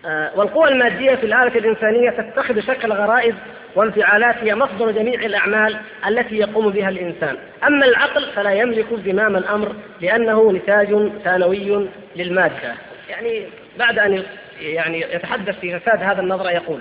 آه، 0.06 0.32
والقوى 0.36 0.70
المادية 0.70 1.16
في 1.16 1.26
الآلة 1.26 1.56
الإنسانية 1.60 2.10
تتخذ 2.10 2.60
شكل 2.60 2.91
غرائز 2.93 3.36
وانفعالات 3.76 4.36
هي 4.38 4.56
مصدر 4.56 4.91
جميع 4.91 5.20
الأعمال 5.20 5.78
التي 6.08 6.36
يقوم 6.36 6.70
بها 6.70 6.89
الإنسان. 6.89 7.38
أما 7.68 7.86
العقل 7.86 8.32
فلا 8.36 8.52
يملك 8.52 8.86
زمام 9.06 9.36
الأمر 9.36 9.76
لأنه 10.02 10.52
نتاج 10.52 11.12
ثانوي 11.24 11.89
للمادة. 12.16 12.74
يعني 13.10 13.47
بعد 13.80 13.99
أن 13.99 14.24
يعني 14.62 15.02
يتحدث 15.02 15.60
في 15.60 15.80
فساد 15.80 16.04
هذا 16.04 16.22
النظرة 16.22 16.52
يقول 16.52 16.80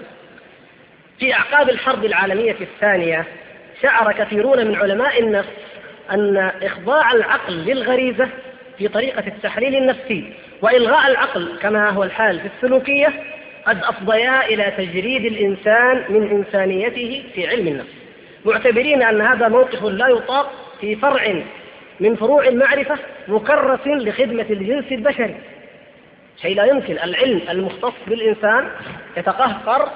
في 1.18 1.34
أعقاب 1.34 1.68
الحرب 1.68 2.04
العالمية 2.04 2.56
الثانية 2.60 3.24
شعر 3.82 4.12
كثيرون 4.12 4.66
من 4.66 4.74
علماء 4.74 5.20
النفس 5.20 5.48
أن 6.10 6.36
إخضاع 6.62 7.12
العقل 7.12 7.52
للغريزة 7.52 8.28
في 8.80 8.88
طريقة 8.88 9.26
التحليل 9.26 9.76
النفسي 9.76 10.32
وإلغاء 10.62 11.10
العقل 11.10 11.58
كما 11.62 11.90
هو 11.90 12.02
الحال 12.02 12.40
في 12.40 12.48
السلوكية 12.56 13.12
قد 13.66 13.78
أفضيا 13.84 14.46
إلى 14.46 14.72
تجريد 14.76 15.24
الإنسان 15.24 16.04
من 16.08 16.30
إنسانيته 16.30 17.24
في 17.34 17.48
علم 17.48 17.68
النفس. 17.68 17.92
معتبرين 18.44 19.02
أن 19.02 19.20
هذا 19.20 19.48
موقف 19.48 19.84
لا 19.84 20.08
يطاق 20.08 20.52
في 20.80 20.96
فرع 20.96 21.42
من 22.00 22.16
فروع 22.16 22.48
المعرفة 22.48 22.98
مكرس 23.28 23.86
لخدمة 23.86 24.46
الجنس 24.50 24.92
البشري. 24.92 25.36
شيء 26.42 26.56
لا 26.56 26.64
يمكن. 26.64 26.98
العلم 27.04 27.40
المختص 27.50 27.94
بالإنسان 28.06 28.68
يتقهقر 29.16 29.88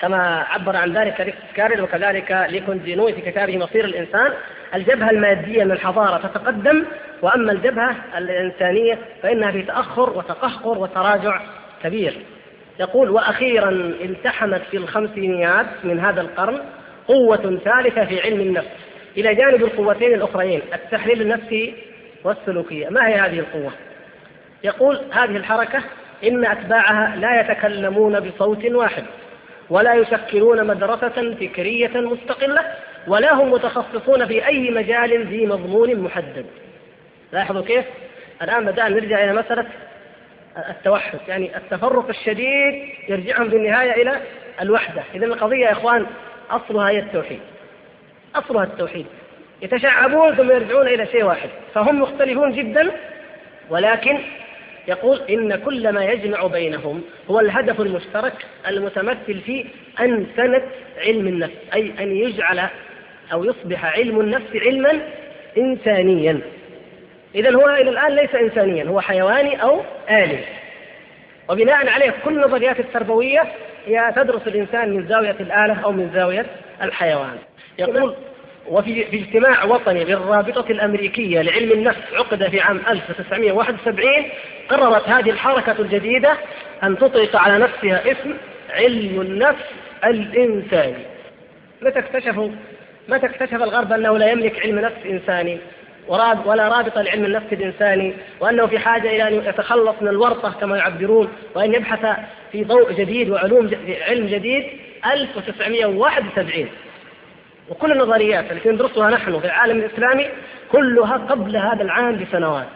كما 0.00 0.44
عبر 0.48 0.76
عن 0.76 0.92
ذلك 0.92 1.20
ريكس 1.20 1.38
كارل 1.54 1.82
وكذلك 1.82 2.46
ليكون 2.50 2.82
دينوي 2.82 3.12
في 3.12 3.30
كتابه 3.30 3.58
مصير 3.58 3.84
الإنسان. 3.84 4.32
الجبهة 4.74 5.10
المادية 5.10 5.64
من 5.64 5.72
الحضارة 5.72 6.26
تتقدم 6.28 6.84
وأما 7.22 7.52
الجبهة 7.52 7.96
الإنسانية 8.18 8.98
فإنها 9.22 9.50
في 9.50 9.62
تأخر 9.62 10.10
وتقهقر 10.10 10.78
وتراجع 10.78 11.40
كبير. 11.82 12.14
يقول 12.80 13.10
وأخيرا 13.10 13.70
التحمت 14.00 14.62
في 14.70 14.76
الخمسينيات 14.76 15.66
من 15.84 16.00
هذا 16.00 16.20
القرن 16.20 16.58
قوة 17.08 17.58
ثالثة 17.64 18.04
في 18.04 18.20
علم 18.20 18.40
النفس. 18.40 18.68
إلى 19.16 19.34
جانب 19.34 19.62
القوتين 19.62 20.14
الأخريين 20.14 20.62
التحليل 20.74 21.22
النفسي 21.22 21.74
والسلوكية. 22.24 22.88
ما 22.88 23.08
هي 23.08 23.14
هذه 23.14 23.38
القوة؟ 23.38 23.72
يقول 24.64 25.00
هذه 25.10 25.36
الحركة 25.36 25.82
إن 26.24 26.46
أتباعها 26.46 27.16
لا 27.16 27.40
يتكلمون 27.40 28.20
بصوت 28.20 28.64
واحد 28.64 29.04
ولا 29.70 29.94
يشكلون 29.94 30.66
مدرسة 30.66 31.34
فكرية 31.40 32.00
مستقلة 32.00 32.62
ولا 33.06 33.34
هم 33.34 33.52
متخصصون 33.52 34.26
في 34.26 34.46
أي 34.46 34.70
مجال 34.70 35.26
ذي 35.26 35.46
مضمون 35.46 35.94
محدد. 36.00 36.46
لاحظوا 37.32 37.62
كيف؟ 37.62 37.84
الآن 38.42 38.66
بدأنا 38.66 38.88
نرجع 38.88 39.24
إلى 39.24 39.32
مسألة 39.32 39.66
التوحد 40.70 41.18
يعني 41.28 41.56
التفرق 41.56 42.08
الشديد 42.08 42.88
يرجعهم 43.08 43.50
في 43.50 43.56
النهاية 43.56 44.02
إلى 44.02 44.20
الوحدة. 44.62 45.02
إذا 45.14 45.26
القضية 45.26 45.66
يا 45.66 45.72
إخوان 45.72 46.06
أصلها 46.50 46.88
هي 46.88 46.98
التوحيد. 46.98 47.40
أصلها 48.34 48.64
التوحيد. 48.64 49.06
يتشعبون 49.62 50.34
ثم 50.34 50.50
يرجعون 50.50 50.88
إلى 50.88 51.06
شيء 51.06 51.24
واحد. 51.24 51.48
فهم 51.74 52.00
مختلفون 52.00 52.52
جدا 52.52 52.90
ولكن 53.70 54.18
يقول 54.88 55.20
إن 55.30 55.56
كل 55.56 55.92
ما 55.92 56.04
يجمع 56.04 56.46
بينهم 56.46 57.02
هو 57.30 57.40
الهدف 57.40 57.80
المشترك 57.80 58.46
المتمثل 58.68 59.40
في 59.40 59.66
أنسنة 60.00 60.62
علم 60.98 61.26
النفس 61.28 61.54
أي 61.74 61.92
أن 62.00 62.16
يجعل 62.16 62.68
أو 63.32 63.44
يصبح 63.44 63.84
علم 63.84 64.20
النفس 64.20 64.56
علما 64.56 65.00
إنسانيا. 65.58 66.40
إذا 67.36 67.54
هو 67.54 67.68
إلى 67.68 67.90
الآن 67.90 68.12
ليس 68.12 68.34
إنسانيا 68.34 68.84
هو 68.84 69.00
حيواني 69.00 69.62
أو 69.62 69.82
آلي. 70.10 70.38
وبناء 71.48 71.88
عليه 71.88 72.14
كل 72.24 72.36
النظريات 72.44 72.80
التربوية 72.80 73.42
هي 73.86 74.12
تدرس 74.16 74.46
الإنسان 74.46 74.90
من 74.90 75.08
زاوية 75.08 75.36
الآلة 75.40 75.84
أو 75.84 75.92
من 75.92 76.10
زاوية 76.14 76.46
الحيوان. 76.82 77.38
يقول 77.78 78.14
وفي 78.68 79.04
في 79.04 79.16
اجتماع 79.16 79.64
وطني 79.64 80.04
للرابطة 80.04 80.70
الأمريكية 80.70 81.42
لعلم 81.42 81.72
النفس 81.72 82.00
عقد 82.12 82.48
في 82.48 82.60
عام 82.60 82.80
1971 82.88 84.10
قررت 84.68 85.08
هذه 85.08 85.30
الحركة 85.30 85.76
الجديدة 85.78 86.32
أن 86.82 86.98
تطلق 86.98 87.36
على 87.36 87.58
نفسها 87.58 88.02
اسم 88.12 88.34
علم 88.70 89.20
النفس 89.20 89.64
الإنساني. 90.04 91.04
متى 91.82 91.98
اكتشفوا 91.98 92.50
متى 93.08 93.26
اكتشف 93.26 93.54
الغرب 93.54 93.92
أنه 93.92 94.18
لا 94.18 94.30
يملك 94.30 94.60
علم 94.60 94.78
نفس 94.78 95.06
إنساني؟ 95.06 95.58
ولا 96.08 96.68
رابطة 96.68 97.02
لعلم 97.02 97.24
النفس 97.24 97.52
الإنساني 97.52 98.14
وأنه 98.40 98.66
في 98.66 98.78
حاجة 98.78 99.10
إلى 99.10 99.28
أن 99.28 99.48
يتخلص 99.48 99.94
من 100.00 100.08
الورطة 100.08 100.52
كما 100.60 100.76
يعبرون 100.76 101.28
وأن 101.54 101.74
يبحث 101.74 102.18
في 102.52 102.64
ضوء 102.64 102.92
جديد 102.92 103.30
وعلوم 103.30 103.70
علم 104.08 104.26
جديد 104.26 104.64
1971 105.06 106.68
وكل 107.68 107.92
النظريات 107.92 108.52
التي 108.52 108.68
ندرسها 108.68 109.10
نحن 109.10 109.40
في 109.40 109.46
العالم 109.46 109.78
الإسلامي 109.78 110.26
كلها 110.72 111.16
قبل 111.16 111.56
هذا 111.56 111.82
العام 111.82 112.24
بسنوات. 112.24 112.66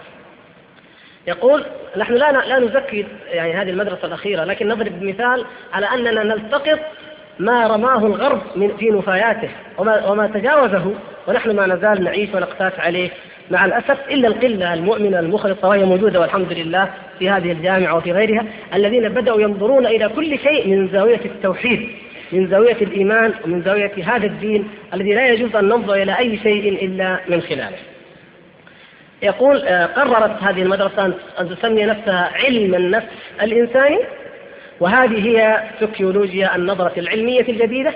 يقول 1.26 1.64
نحن 1.96 2.14
لا 2.14 2.32
لا 2.32 2.58
نزكي 2.58 3.06
يعني 3.26 3.52
هذه 3.54 3.70
المدرسة 3.70 4.06
الأخيرة 4.06 4.44
لكن 4.44 4.68
نضرب 4.68 5.02
مثال 5.02 5.44
على 5.72 5.86
أننا 5.86 6.22
نلتقط 6.22 6.78
ما 7.40 7.66
رماه 7.66 8.06
الغرب 8.06 8.40
من 8.56 8.76
في 8.76 8.90
نفاياته 8.90 9.48
وما, 9.78 10.10
وما 10.10 10.26
تجاوزه 10.26 10.94
ونحن 11.28 11.56
ما 11.56 11.66
نزال 11.66 12.04
نعيش 12.04 12.34
ونقتات 12.34 12.80
عليه. 12.80 13.10
مع 13.50 13.64
الأسف 13.64 13.98
إلا 14.10 14.28
القلة 14.28 14.74
المؤمنة 14.74 15.18
المخلصة 15.18 15.68
وهي 15.68 15.84
موجودة 15.84 16.20
والحمد 16.20 16.52
لله 16.52 16.90
في 17.18 17.30
هذه 17.30 17.52
الجامعة 17.52 17.96
وفي 17.96 18.12
غيرها 18.12 18.44
الذين 18.74 19.08
بدأوا 19.08 19.40
ينظرون 19.40 19.86
إلى 19.86 20.08
كل 20.08 20.38
شيء 20.38 20.68
من 20.68 20.88
زاوية 20.88 21.20
التوحيد 21.24 21.88
من 22.32 22.48
زاوية 22.48 22.76
الإيمان 22.82 23.34
ومن 23.44 23.62
زاوية 23.62 23.92
هذا 24.04 24.26
الدين 24.26 24.68
الذي 24.94 25.14
لا 25.14 25.28
يجوز 25.28 25.56
أن 25.56 25.64
ننظر 25.64 25.94
إلى 25.94 26.18
أي 26.18 26.38
شيء 26.38 26.84
إلا 26.84 27.20
من 27.28 27.40
خلاله. 27.40 27.76
يقول 29.22 29.62
آه، 29.62 29.86
قررت 29.86 30.42
هذه 30.42 30.62
المدرسة 30.62 31.04
أن 31.40 31.48
تسمي 31.48 31.84
نفسها 31.84 32.30
علم 32.34 32.74
النفس 32.74 33.06
الإنساني. 33.42 33.98
وهذه 34.80 35.28
هي 35.28 35.62
سكيولوجيا 35.80 36.56
النظرة 36.56 36.92
العلمية 36.96 37.40
الجديدة 37.40 37.92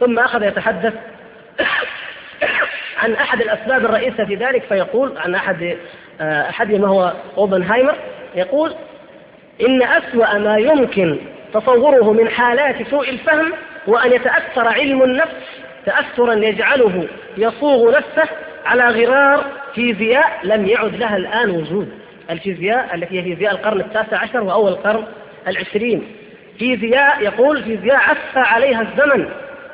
ثم 0.00 0.18
أخذ 0.18 0.42
يتحدث 0.42 0.94
عن 3.02 3.12
أحد 3.12 3.40
الأسباب 3.40 3.84
الرئيسة 3.84 4.24
في 4.24 4.34
ذلك 4.34 4.62
فيقول 4.62 5.18
عن 5.18 5.34
أحد 5.34 5.76
آه، 6.20 6.48
أحدهم 6.48 6.84
هو 6.84 7.12
أوبنهايمر 7.36 7.94
يقول 8.34 8.74
إن 9.60 9.82
أسوأ 9.82 10.38
ما 10.38 10.56
يمكن 10.58 11.18
تصوره 11.54 12.12
من 12.12 12.28
حالات 12.28 12.88
سوء 12.90 13.10
الفهم 13.10 13.52
هو 13.88 13.96
أن 13.96 14.12
يتأثر 14.12 14.68
علم 14.68 15.02
النفس 15.02 15.36
تأثرا 15.86 16.34
يجعله 16.34 17.08
يصوغ 17.36 17.96
نفسه 17.96 18.28
على 18.66 18.84
غرار 18.84 19.44
فيزياء 19.74 20.40
لم 20.44 20.66
يعد 20.66 20.96
لها 20.96 21.16
الآن 21.16 21.50
وجود. 21.50 21.88
الفيزياء 22.30 22.94
التي 22.94 23.18
هي 23.18 23.22
فيزياء 23.22 23.52
القرن 23.52 23.80
التاسع 23.80 24.18
عشر 24.18 24.42
وأول 24.42 24.72
القرن 24.72 25.04
العشرين 25.48 26.06
فيزياء 26.58 27.22
يقول 27.22 27.62
فيزياء 27.62 27.96
عفى 27.96 28.38
عليها 28.38 28.80
الزمن 28.82 29.28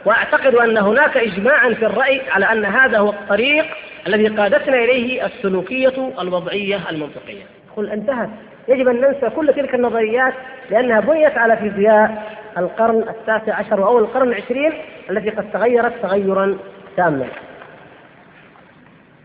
وأعتقد 0.05 0.55
أن 0.55 0.79
هناك 0.79 1.17
اجماعا 1.17 1.75
في 1.75 1.87
الرأي 1.87 2.21
على 2.31 2.53
أن 2.53 2.65
هذا 2.65 2.99
هو 2.99 3.11
الطريق 3.11 3.67
الذي 4.07 4.29
قادتنا 4.29 4.77
إليه 4.77 5.27
السلوكية 5.27 6.13
الوضعية 6.21 6.91
المنطقية. 6.91 7.43
يقول 7.73 7.91
انتهت 7.91 8.31
يجب 8.69 8.89
أن 8.89 9.01
ننسى 9.01 9.31
كل 9.37 9.55
تلك 9.55 9.75
النظريات 9.75 10.35
لأنها 10.71 11.01
بنيت 11.01 11.39
على 11.39 11.57
فيزياء 11.57 12.37
القرن 12.59 13.09
التاسع 13.09 13.55
عشر 13.55 13.81
واول 13.81 14.03
القرن 14.03 14.29
العشرين 14.29 14.73
التي 15.11 15.31
قد 15.31 15.53
تغيرت 15.53 15.93
تغيرا 16.03 16.59
تاما. 16.97 17.27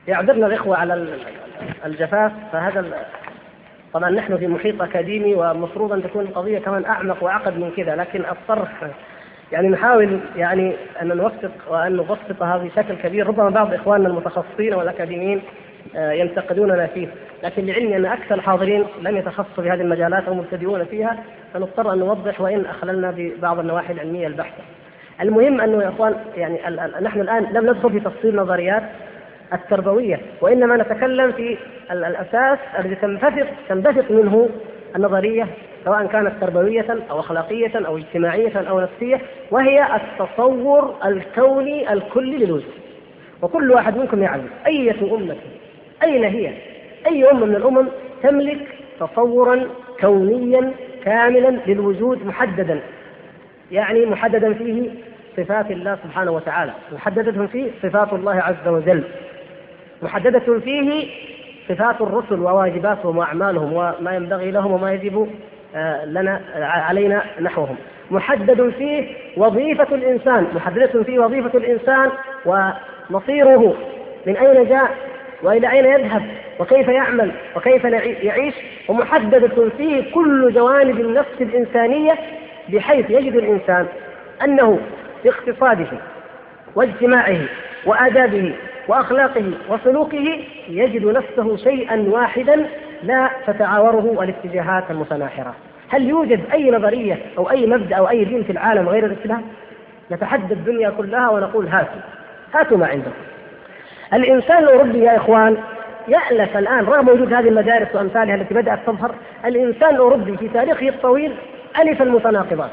يعذرنا 0.07 0.47
الإخوة 0.47 0.77
على 0.77 1.17
الجفاف 1.85 2.31
فهذا 2.53 2.79
طبعا 3.95 4.09
نحن 4.09 4.37
في 4.37 4.47
محيط 4.47 4.81
أكاديمي 4.81 5.35
ومفروض 5.35 5.93
أن 5.93 6.03
تكون 6.03 6.21
القضية 6.21 6.59
كمان 6.59 6.85
أعمق 6.85 7.23
واعقد 7.23 7.59
من 7.59 7.71
كذا 7.77 7.95
لكن 7.95 8.25
اضطر 8.25 8.67
يعني 9.51 9.67
نحاول 9.67 10.19
يعني 10.35 10.73
أن 11.01 11.07
نوثق 11.07 11.51
وأن 11.69 11.95
نبسطها 11.95 12.57
بشكل 12.57 12.95
كبير 12.95 13.27
ربما 13.27 13.49
بعض 13.49 13.73
إخواننا 13.73 14.07
المتخصصين 14.07 14.73
والأكاديميين 14.73 15.41
آه، 15.95 16.11
ينتقدوننا 16.11 16.87
فيه 16.87 17.07
لكن 17.43 17.65
لعلمي 17.65 17.97
أن 17.97 18.05
أكثر 18.05 18.35
الحاضرين 18.35 18.85
لم 19.01 19.17
يتخصصوا 19.17 19.63
في 19.63 19.69
هذه 19.69 19.81
المجالات 19.81 20.27
أو 20.27 20.33
مبتدئون 20.33 20.85
فيها 20.85 21.17
فنضطر 21.53 21.93
أن 21.93 21.99
نوضح 21.99 22.41
وإن 22.41 22.65
أخللنا 22.65 23.13
ببعض 23.17 23.59
النواحي 23.59 23.93
العلمية 23.93 24.27
البحتة. 24.27 24.63
المهم 25.21 25.61
أنه 25.61 25.83
يا 25.83 25.89
إخوان 25.89 26.15
يعني 26.37 26.59
نحن 27.01 27.21
الآن 27.21 27.43
لم 27.43 27.69
ندخل 27.69 27.91
في 27.91 27.99
تفصيل 27.99 28.35
نظريات 28.35 28.83
التربوية 29.55 30.19
وإنما 30.41 30.77
نتكلم 30.77 31.31
في 31.31 31.57
الأساس 31.91 32.59
الذي 32.79 32.95
تنبثق 32.95 33.47
تنبثق 33.69 34.11
منه 34.11 34.49
النظرية 34.95 35.47
سواء 35.85 36.05
كانت 36.05 36.31
تربوية 36.41 36.97
أو 37.11 37.19
أخلاقية 37.19 37.71
أو 37.87 37.97
اجتماعية 37.97 38.69
أو 38.69 38.79
نفسية 38.79 39.21
وهي 39.51 39.87
التصور 39.95 40.95
الكوني 41.05 41.93
الكلي 41.93 42.37
للوجود. 42.37 42.73
وكل 43.41 43.71
واحد 43.71 43.97
منكم 43.97 44.23
يعلم 44.23 44.47
أية 44.67 45.15
أمة 45.15 45.35
أين 46.03 46.23
هي؟ 46.23 46.51
أي 47.07 47.31
أمة 47.31 47.45
من 47.45 47.55
الأمم 47.55 47.87
تملك 48.23 48.67
تصورا 48.99 49.67
كونيا 50.01 50.71
كاملا 51.03 51.59
للوجود 51.67 52.25
محددا؟ 52.25 52.79
يعني 53.71 54.05
محددا 54.05 54.53
فيه 54.53 54.89
صفات 55.37 55.71
الله 55.71 55.97
سبحانه 56.03 56.31
وتعالى 56.31 56.71
محددة 56.91 57.47
فيه 57.47 57.71
صفات 57.83 58.13
الله 58.13 58.35
عز 58.35 58.67
وجل. 58.67 59.03
محددة 60.05 60.59
فيه 60.59 61.07
صفات 61.69 62.01
الرسل 62.01 62.39
وواجباتهم 62.39 63.17
وأعمالهم 63.17 63.73
وما 63.73 64.15
ينبغي 64.15 64.51
لهم 64.51 64.71
وما 64.71 64.93
يجب 64.93 65.29
آه، 65.75 66.05
لنا 66.05 66.41
علينا 66.57 67.23
نحوهم. 67.41 67.75
محدد 68.11 68.69
فيه 68.77 69.07
وظيفة 69.37 69.95
الإنسان 69.95 70.47
محددة 70.55 71.03
فيه 71.03 71.19
وظيفة 71.19 71.57
الإنسان 71.57 72.09
ومصيره 72.45 73.75
من 74.25 74.37
أين 74.37 74.69
جاء 74.69 74.89
وإلى 75.43 75.71
أين 75.71 75.85
يذهب 75.85 76.21
وكيف 76.59 76.87
يعمل 76.87 77.31
وكيف 77.55 77.83
يعيش. 78.23 78.53
ومحددة 78.87 79.69
فيه 79.77 80.13
كل 80.13 80.53
جوانب 80.53 80.99
النفس 80.99 81.41
الإنسانية 81.41 82.15
بحيث 82.69 83.09
يجد 83.09 83.35
الإنسان 83.35 83.85
أنه 84.43 84.79
في 85.23 85.29
اقتصاده 85.29 85.87
واجتماعه 86.75 87.37
وآدابه 87.85 88.53
وأخلاقه 88.87 89.51
وسلوكه 89.69 90.39
يجد 90.69 91.05
نفسه 91.05 91.57
شيئا 91.57 92.05
واحدا 92.09 92.67
لا 93.03 93.29
تتعاوره 93.47 94.23
الاتجاهات 94.23 94.83
المتناحرة. 94.91 95.55
هل 95.89 96.09
يوجد 96.09 96.39
أي 96.53 96.71
نظرية 96.71 97.19
أو 97.37 97.51
أي 97.51 97.65
مبدأ 97.65 97.95
أو 97.95 98.09
أي 98.09 98.25
دين 98.25 98.43
في 98.43 98.51
العالم 98.51 98.89
غير 98.89 99.05
الإسلام؟ 99.05 99.41
نتحدى 100.11 100.53
الدنيا 100.53 100.89
كلها 100.89 101.29
ونقول 101.29 101.67
هاتوا 101.67 102.01
هاتوا 102.53 102.77
ما 102.77 102.87
عندكم. 102.87 103.11
الإنسان 104.13 104.63
الأوروبي 104.63 104.99
يا 104.99 105.17
إخوان 105.17 105.57
يألف 106.07 106.57
الآن 106.57 106.85
رغم 106.85 107.09
وجود 107.09 107.33
هذه 107.33 107.49
المدارس 107.49 107.95
وأمثالها 107.95 108.35
التي 108.35 108.53
بدأت 108.53 108.79
تظهر 108.87 109.15
الإنسان 109.45 109.95
الأوروبي 109.95 110.37
في 110.37 110.47
تاريخه 110.47 110.89
الطويل 110.89 111.35
ألف 111.79 112.01
المتناقضات. 112.01 112.71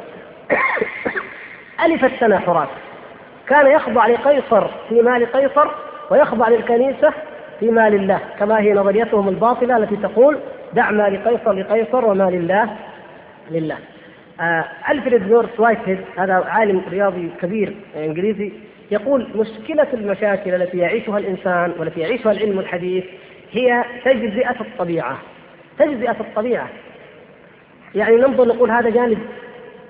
ألف 1.85 2.05
التناحرات. 2.05 2.69
كان 3.49 3.67
يخضع 3.67 4.07
لقيصر 4.07 4.67
في 4.89 5.03
مال 5.03 5.33
قيصر 5.33 5.69
ويخضع 6.13 6.49
للكنيسة 6.49 7.13
في 7.61 7.71
مال 7.71 7.95
الله 7.95 8.19
كما 8.39 8.61
هي 8.61 8.73
نظريتهم 8.73 9.29
الباطلة 9.29 9.77
التي 9.77 9.97
تقول 9.97 10.39
دع 10.73 10.91
ما 10.91 11.09
لقيصر 11.09 11.53
لقيصر 11.53 12.05
وما 12.05 12.31
لله 12.31 12.71
لله. 13.51 13.77
آه 14.41 14.65
ألفريد 14.91 15.29
نورث 15.31 15.61
وايتهيد 15.61 15.99
هذا 16.17 16.35
عالم 16.35 16.83
رياضي 16.91 17.31
كبير 17.41 17.75
إنجليزي 17.97 18.53
يقول 18.91 19.29
مشكلة 19.35 19.87
المشاكل 19.93 20.55
التي 20.55 20.79
يعيشها 20.79 21.19
الإنسان 21.19 21.73
والتي 21.79 22.01
يعيشها 22.01 22.33
العلم 22.33 22.59
الحديث 22.59 23.05
هي 23.53 23.85
تجزئة 24.05 24.61
الطبيعة. 24.61 25.19
تجزئة 25.79 26.17
الطبيعة. 26.21 26.69
يعني 27.95 28.17
ننظر 28.17 28.49
نقول 28.49 28.71
هذا 28.71 28.91
جانب 28.91 29.19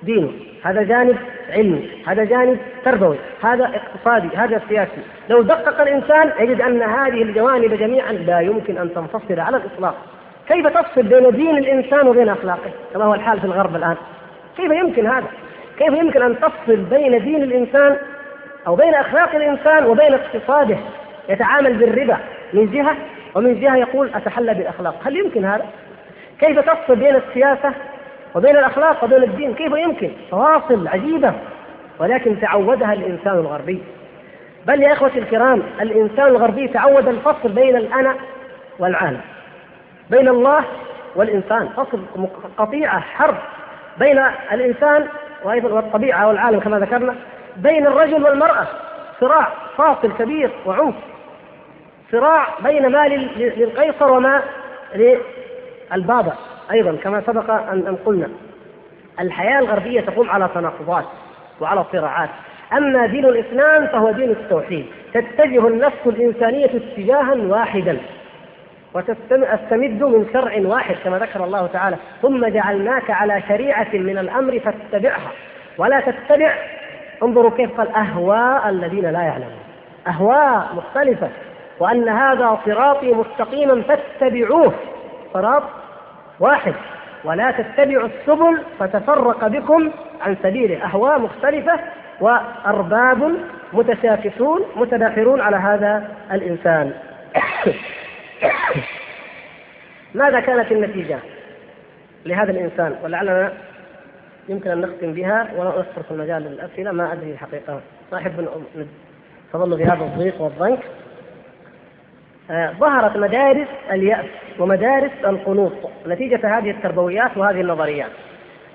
ديني 0.03 0.33
هذا 0.63 0.83
جانب 0.83 1.17
علمي 1.51 1.89
هذا 2.07 2.25
جانب 2.25 2.59
تربوي 2.85 3.17
هذا 3.43 3.65
اقتصادي 3.65 4.37
هذا 4.37 4.61
سياسي. 4.69 5.03
لو 5.29 5.43
دقق 5.43 5.81
الإنسان 5.81 6.33
يجد 6.41 6.61
أن 6.61 6.83
هذه 6.83 7.23
الجوانب 7.23 7.75
جميعا 7.75 8.13
لا 8.13 8.41
يمكن 8.41 8.79
أن 8.79 8.95
تنفصل 8.95 9.41
على 9.41 9.57
الإطلاق. 9.57 9.95
كيف 10.49 10.67
تفصل 10.67 11.03
بين 11.03 11.31
دين 11.31 11.59
الإنسان 11.59 12.09
وبين 12.09 12.29
أخلاقه؟ 12.29 12.71
كما 12.95 13.05
هو 13.05 13.15
الحال 13.15 13.41
في 13.41 13.45
الغرب 13.45 13.77
الآن. 13.77 13.97
كيف 14.57 14.73
يمكن 14.73 15.07
هذا؟ 15.07 15.27
كيف 15.79 15.89
يمكن 15.89 16.23
أن 16.23 16.41
تفصل 16.41 16.77
بين 16.77 17.25
دين 17.25 17.43
الإنسان 17.43 17.97
أو 18.67 18.77
بين 18.77 18.95
أخلاق 18.95 19.35
الإنسان 19.35 19.85
وبين 19.85 20.15
اقتصاده؟ 20.15 20.77
يتعامل 21.29 21.75
بالربا 21.75 22.17
من 22.53 22.71
جهة 22.71 22.97
ومن 23.35 23.61
جهة 23.61 23.77
يقول 23.77 24.11
أتحلى 24.15 24.55
بالأخلاق. 24.55 24.95
هل 25.05 25.17
يمكن 25.17 25.45
هذا؟ 25.45 25.67
كيف 26.41 26.59
تفصل 26.59 26.97
بين 26.97 27.17
السياسة 27.17 27.73
وبين 28.35 28.57
الأخلاق 28.57 29.05
وبين 29.05 29.23
الدين 29.23 29.55
كيف 29.55 29.73
يمكن؟ 29.73 30.11
فواصل 30.31 30.89
عجيبة 30.89 31.33
ولكن 31.99 32.41
تعودها 32.41 32.93
الإنسان 32.93 33.35
الغربي. 33.35 33.83
بل 34.67 34.83
يا 34.83 34.93
إخوتي 34.93 35.19
الكرام 35.19 35.63
الإنسان 35.81 36.27
الغربي 36.27 36.69
تعود 36.69 37.09
الفصل 37.09 37.49
بين 37.49 37.77
الأنا 37.77 38.15
والعالم 38.79 39.21
بين 40.11 40.29
الله 40.29 40.65
والإنسان 41.17 41.69
فصل 41.69 42.01
قطيعة 42.59 43.01
حرب 43.01 43.35
بين 43.99 44.23
الإنسان 44.53 45.09
وأيضا 45.45 45.69
والطبيعة 45.69 46.29
والعالم 46.29 46.61
كما 46.61 46.79
ذكرنا 46.79 47.15
بين 47.57 47.87
الرجل 47.87 48.25
والمرأة. 48.25 48.67
صراع 49.21 49.49
فاصل 49.77 50.13
كبير 50.19 50.51
وعنف. 50.67 50.95
صراع 52.13 52.47
بين 52.63 52.89
ما 52.89 53.09
للقيصر 53.37 54.13
وما 54.13 54.43
للبابا. 54.95 56.33
أيضا 56.71 56.97
كما 57.03 57.23
سبق 57.27 57.51
أن 57.51 57.97
قلنا 58.07 58.29
الحياة 59.21 59.59
الغربية 59.59 60.01
تقوم 60.01 60.31
على 60.31 60.49
تناقضات 60.55 61.05
وعلى 61.61 61.85
صراعات 61.93 62.29
أما 62.73 63.07
دين 63.07 63.25
الإسلام 63.25 63.87
فهو 63.87 64.11
دين 64.11 64.31
التوحيد. 64.31 64.87
تتجه 65.15 65.69
النفس 65.69 66.07
الإنسانية 66.07 66.71
اتجاها 66.75 67.35
واحدا 67.35 67.99
وتستمد 68.95 70.03
من 70.03 70.27
شرع 70.33 70.53
واحد 70.59 70.97
كما 71.05 71.19
ذكر 71.19 71.45
الله 71.45 71.67
تعالى 71.67 71.97
ثم 72.23 72.47
جعلناك 72.47 73.11
على 73.11 73.43
شريعة 73.49 73.89
من 73.93 74.19
الأمر 74.19 74.61
فاتبعها. 74.61 75.31
ولا 75.79 76.01
تتبع 76.01 76.55
انظروا 77.23 77.51
كيف 77.57 77.81
قال 77.81 77.89
أهواء 77.95 78.69
الذين 78.69 79.11
لا 79.11 79.23
يعلمون. 79.23 79.63
أهواء 80.09 80.69
مختلفة. 80.75 81.29
وأن 81.81 82.09
هذا 82.09 82.59
صراطي 82.67 83.13
مستقيما 83.13 83.83
فاتبعوه. 83.83 84.73
صراط 85.35 85.63
واحد. 86.41 86.75
ولا 87.25 87.51
تتبعوا 87.51 88.09
السبل 88.09 88.63
فتفرق 88.79 89.47
بكم 89.47 89.91
عن 90.21 90.37
سبيله 90.43 90.85
أهواء 90.85 91.19
مختلفة 91.19 91.81
وأرباب 92.21 93.35
متشاكسون 93.73 94.61
متداخلون 94.77 95.41
على 95.41 95.57
هذا 95.57 96.09
الإنسان. 96.33 96.93
ماذا 100.15 100.41
كانت 100.41 100.73
النتيجة 100.73 101.19
لهذا 102.27 102.51
الإنسان؟ 102.51 102.97
ولعلنا 103.05 103.53
يمكن 104.49 104.71
أن 104.71 104.81
نختم 104.81 105.13
بها 105.13 105.49
ونترك 105.57 106.05
المجال 106.11 106.43
للأسئلة 106.43 106.93
ما 106.93 107.13
أدري 107.13 107.33
الحقيقة. 107.33 107.81
ما 108.13 108.19
أحب 108.19 108.49
تظل 109.53 109.77
في 109.77 109.85
هذا 109.85 110.05
الضيق 110.05 110.41
والضنك. 110.41 110.79
ظهرت 112.81 113.17
مدارس 113.17 113.69
اليأس 113.93 114.25
ومدارس 114.59 115.11
القنوط 115.27 115.73
نتيجة 116.07 116.59
هذه 116.59 116.71
التربويات 116.71 117.37
وهذه 117.37 117.61
النظريات. 117.61 118.11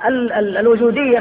ال- 0.07 0.33
ال- 0.33 0.57
الوجودية 0.57 1.19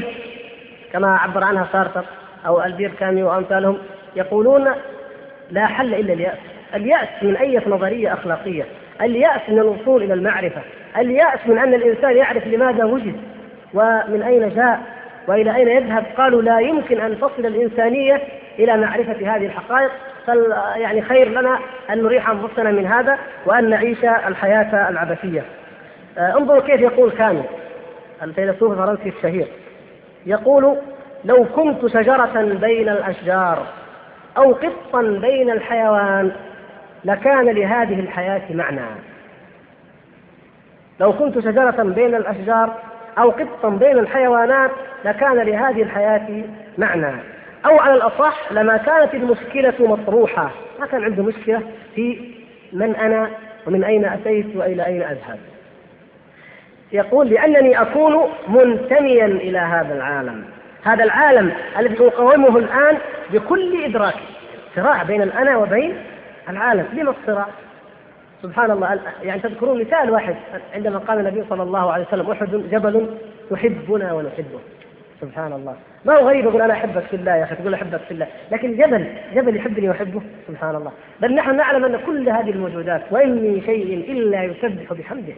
كما 0.92 1.16
عبر 1.16 1.44
عنها 1.44 1.68
سارتر 1.72 2.04
أو 2.46 2.62
ألبير 2.64 2.90
كامي 3.00 3.22
وأمثالهم 3.22 3.78
يقولون 4.16 4.68
لا 5.50 5.66
حل 5.66 5.94
إلا 5.94 6.12
اليأس. 6.12 6.38
اليأس 6.74 7.08
من 7.22 7.36
أي 7.36 7.60
نظرية 7.66 8.12
أخلاقية؟ 8.12 8.64
اليأس 9.02 9.40
من 9.48 9.58
الوصول 9.58 10.02
إلى 10.02 10.14
المعرفة. 10.14 10.60
اليأس 10.98 11.38
من 11.46 11.58
أن 11.58 11.74
الإنسان 11.74 12.16
يعرف 12.16 12.46
لماذا 12.46 12.84
وجد 12.84 13.16
ومن 13.74 14.22
أين 14.26 14.54
جاء 14.54 14.80
وإلى 15.28 15.56
أين 15.56 15.68
يذهب. 15.68 16.04
قالوا 16.16 16.42
لا 16.42 16.58
يمكن 16.60 17.00
أن 17.00 17.18
تصل 17.20 17.46
الإنسانية 17.46 18.20
إلى 18.58 18.76
معرفة 18.76 19.36
هذه 19.36 19.46
الحقائق 19.46 19.90
يعني 20.76 21.02
خير 21.02 21.28
لنا 21.28 21.58
أن 21.90 22.02
نريح 22.02 22.30
أنفسنا 22.30 22.70
من 22.70 22.86
هذا 22.86 23.18
وأن 23.46 23.70
نعيش 23.70 24.04
الحياة 24.04 24.88
العبثية. 24.88 25.44
آه، 26.18 26.38
انظروا 26.38 26.60
كيف 26.60 26.80
يقول 26.80 27.10
كامل 27.10 27.44
الفيلسوف 28.22 28.72
الفرنسي 28.72 29.08
الشهير. 29.08 29.46
يقول 30.26 30.76
لو 31.24 31.44
كنت 31.44 31.86
شجرة 31.86 32.56
بين 32.60 32.88
الأشجار 32.88 33.66
أو 34.36 34.52
قطا 34.52 35.02
بين 35.02 35.50
الحيوان 35.50 36.32
لكان 37.04 37.44
لهذه 37.44 38.00
الحياة 38.00 38.42
معنى. 38.50 38.80
لو 41.00 41.12
كنت 41.12 41.38
شجرة 41.38 41.82
بين 41.82 42.14
الأشجار 42.14 42.74
أو 43.18 43.30
قطا 43.30 43.68
بين 43.68 43.98
الحيوانات 43.98 44.70
لكان 45.04 45.36
لهذه 45.36 45.82
الحياة 45.82 46.44
معنى. 46.78 47.35
أو 47.66 47.78
على 47.78 47.94
الأصح 47.94 48.52
لما 48.52 48.76
كانت 48.76 49.14
المشكلة 49.14 49.74
مطروحة. 49.80 50.50
ما 50.80 50.86
كان 50.86 51.04
عنده 51.04 51.22
مشكلة 51.22 51.62
في 51.94 52.34
من 52.72 52.96
أنا 52.96 53.30
ومن 53.66 53.84
أين 53.84 54.04
أتيت 54.04 54.56
وإلى 54.56 54.86
أين 54.86 55.02
أذهب. 55.02 55.38
يقول 56.92 57.28
لأنني 57.28 57.82
أكون 57.82 58.28
منتميا 58.48 59.26
إلى 59.26 59.58
هذا 59.58 59.94
العالم. 59.94 60.44
هذا 60.82 61.04
العالم 61.04 61.52
الذي 61.78 62.06
أقاومه 62.06 62.58
الآن 62.58 62.98
بكل 63.32 63.84
إدراكي 63.84 64.24
صراع 64.76 65.02
بين 65.02 65.22
الأنا 65.22 65.56
وبين 65.56 65.96
العالم. 66.48 66.86
لما 66.92 67.08
الصراع؟ 67.08 67.46
سبحان 68.42 68.70
الله. 68.70 69.00
يعني 69.22 69.40
تذكرون 69.40 69.80
مثال 69.80 70.10
واحد 70.10 70.36
عندما 70.74 70.98
قال 70.98 71.18
النبي 71.18 71.44
صلى 71.50 71.62
الله 71.62 71.92
عليه 71.92 72.06
وسلم 72.06 72.30
أحد 72.30 72.50
جبل 72.50 73.06
تحبنا 73.50 74.12
ونحبه. 74.12 74.60
سبحان 75.20 75.52
الله. 75.52 75.76
ما 76.04 76.18
هو 76.18 76.28
غريب 76.28 76.44
يقول 76.44 76.62
أنا 76.62 76.72
أحبك 76.72 77.02
في 77.02 77.16
الله 77.16 77.36
يا 77.36 77.44
أخي 77.44 77.54
تقول 77.54 77.74
أحبك 77.74 78.00
في 78.00 78.10
الله. 78.10 78.26
لكن 78.52 78.76
جبل 78.76 79.06
جبل 79.34 79.56
يحبني 79.56 79.88
وأحبه؟ 79.88 80.22
سبحان 80.48 80.76
الله. 80.76 80.92
بل 81.20 81.34
نحن 81.34 81.56
نعلم 81.56 81.84
أن 81.84 81.96
كل 82.06 82.28
هذه 82.28 82.50
الموجودات 82.50 83.02
وإن 83.10 83.30
من 83.30 83.62
شيء 83.66 84.12
إلا 84.12 84.42
يسبح 84.42 84.92
بحمده 84.92 85.32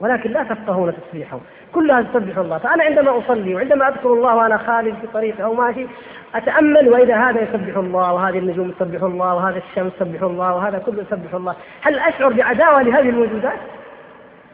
ولكن 0.00 0.30
لا 0.30 0.42
تفقهون 0.42 0.92
تسبيحه. 0.94 1.40
كلها 1.72 2.02
تسبح 2.02 2.38
الله. 2.38 2.58
فأنا 2.58 2.84
عندما 2.84 3.18
أصلي 3.18 3.54
وعندما 3.54 3.88
أذكر 3.88 4.12
الله 4.12 4.36
وأنا 4.36 4.58
خالد 4.58 4.94
في 5.00 5.06
طريقي 5.06 5.44
أو 5.44 5.54
ماشي 5.54 5.86
أتأمل 6.34 6.88
وإذا 6.88 7.16
هذا 7.16 7.40
يسبح 7.40 7.76
الله 7.76 8.12
وهذه 8.12 8.38
النجوم 8.38 8.70
تسبح 8.70 9.02
الله 9.02 9.34
وهذا 9.34 9.58
الشمس 9.70 9.92
تسبح 10.00 10.22
الله 10.22 10.54
وهذا 10.54 10.78
كله 10.78 11.02
يسبح 11.02 11.34
الله. 11.34 11.54
هل 11.82 11.98
أشعر 11.98 12.32
بعداوة 12.32 12.82
لهذه 12.82 13.08
الموجودات؟ 13.08 13.58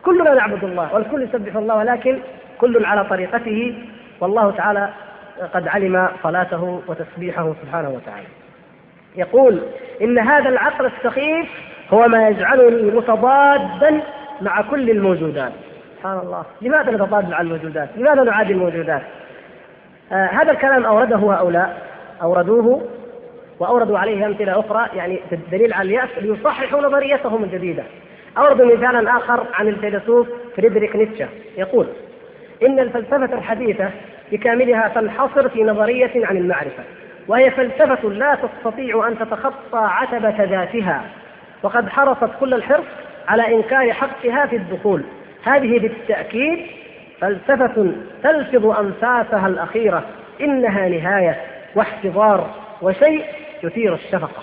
كلنا 0.04 0.34
نعبد 0.34 0.64
الله 0.64 0.94
والكل 0.94 1.22
يسبح 1.22 1.56
الله 1.56 1.76
ولكن 1.76 2.18
كل 2.58 2.84
على 2.84 3.04
طريقته 3.04 3.74
والله 4.20 4.50
تعالى 4.50 4.88
قد 5.54 5.68
علم 5.68 6.08
صلاته 6.22 6.82
وتسبيحه 6.88 7.54
سبحانه 7.62 7.88
وتعالى. 7.90 8.26
يقول 9.16 9.60
إن 10.02 10.18
هذا 10.18 10.48
العقل 10.48 10.86
السخيف 10.86 11.48
هو 11.90 12.08
ما 12.08 12.28
يجعلني 12.28 12.90
متضادا 12.90 14.00
مع 14.40 14.62
كل 14.62 14.90
الموجودات. 14.90 15.52
سبحان 15.96 16.18
الله. 16.18 16.44
لماذا 16.62 16.90
نتضاد 16.90 17.28
مع 17.28 17.40
الموجودات؟ 17.40 17.88
لماذا 17.96 18.22
نعادي 18.22 18.52
الموجودات؟ 18.52 19.02
آه 20.12 20.26
هذا 20.26 20.52
الكلام 20.52 20.84
أورده 20.84 21.16
هؤلاء 21.16 21.86
أوردوه 22.22 22.88
وأوردوا 23.58 23.98
عليه 23.98 24.26
أمثلة 24.26 24.60
أخرى 24.60 24.86
يعني 24.94 25.20
دليل 25.52 25.72
على 25.72 25.86
اليأس 25.88 26.08
ليصححوا 26.20 26.80
نظريتهم 26.80 27.44
الجديدة. 27.44 27.82
أوردوا 28.38 28.76
مثالا 28.76 29.16
آخر 29.16 29.46
عن 29.54 29.68
الفيلسوف 29.68 30.28
فريدريك 30.56 30.96
نيتشه. 30.96 31.28
يقول 31.56 31.86
إن 32.66 32.78
الفلسفة 32.78 33.38
الحديثة 33.38 33.90
بكاملها 34.32 34.88
تنحصر 34.94 35.48
في 35.48 35.62
نظرية 35.64 36.26
عن 36.26 36.36
المعرفة 36.36 36.84
وهي 37.28 37.50
فلسفة 37.50 38.08
لا 38.10 38.34
تستطيع 38.34 39.08
أن 39.08 39.18
تتخطى 39.18 39.78
عتبة 39.78 40.44
ذاتها 40.44 41.02
وقد 41.62 41.88
حرصت 41.88 42.30
كل 42.40 42.54
الحرص 42.54 42.84
على 43.28 43.54
إنكار 43.54 43.92
حقها 43.92 44.46
في 44.46 44.56
الدخول. 44.56 45.02
هذه 45.44 45.78
بالتأكيد 45.78 46.58
فلسفة 47.20 47.92
تلفظ 48.22 48.66
أنفاسها 48.66 49.46
الأخيرة 49.46 50.02
إنها 50.40 50.88
نهاية 50.88 51.40
واحتضار 51.74 52.50
وشيء 52.82 53.24
يثير 53.62 53.94
الشفقة. 53.94 54.42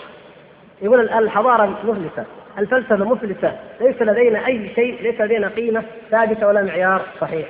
يقول 0.81 1.09
الحضارة 1.09 1.77
مفلسة 1.83 2.25
الفلسفة 2.57 3.05
مفلسة 3.05 3.55
ليس 3.81 4.01
لدينا 4.01 4.47
أي 4.47 4.69
شيء 4.75 5.01
ليس 5.01 5.21
لدينا 5.21 5.47
قيمة 5.47 5.83
ثابتة 6.11 6.47
ولا 6.47 6.63
معيار 6.63 7.01
صحيح. 7.21 7.47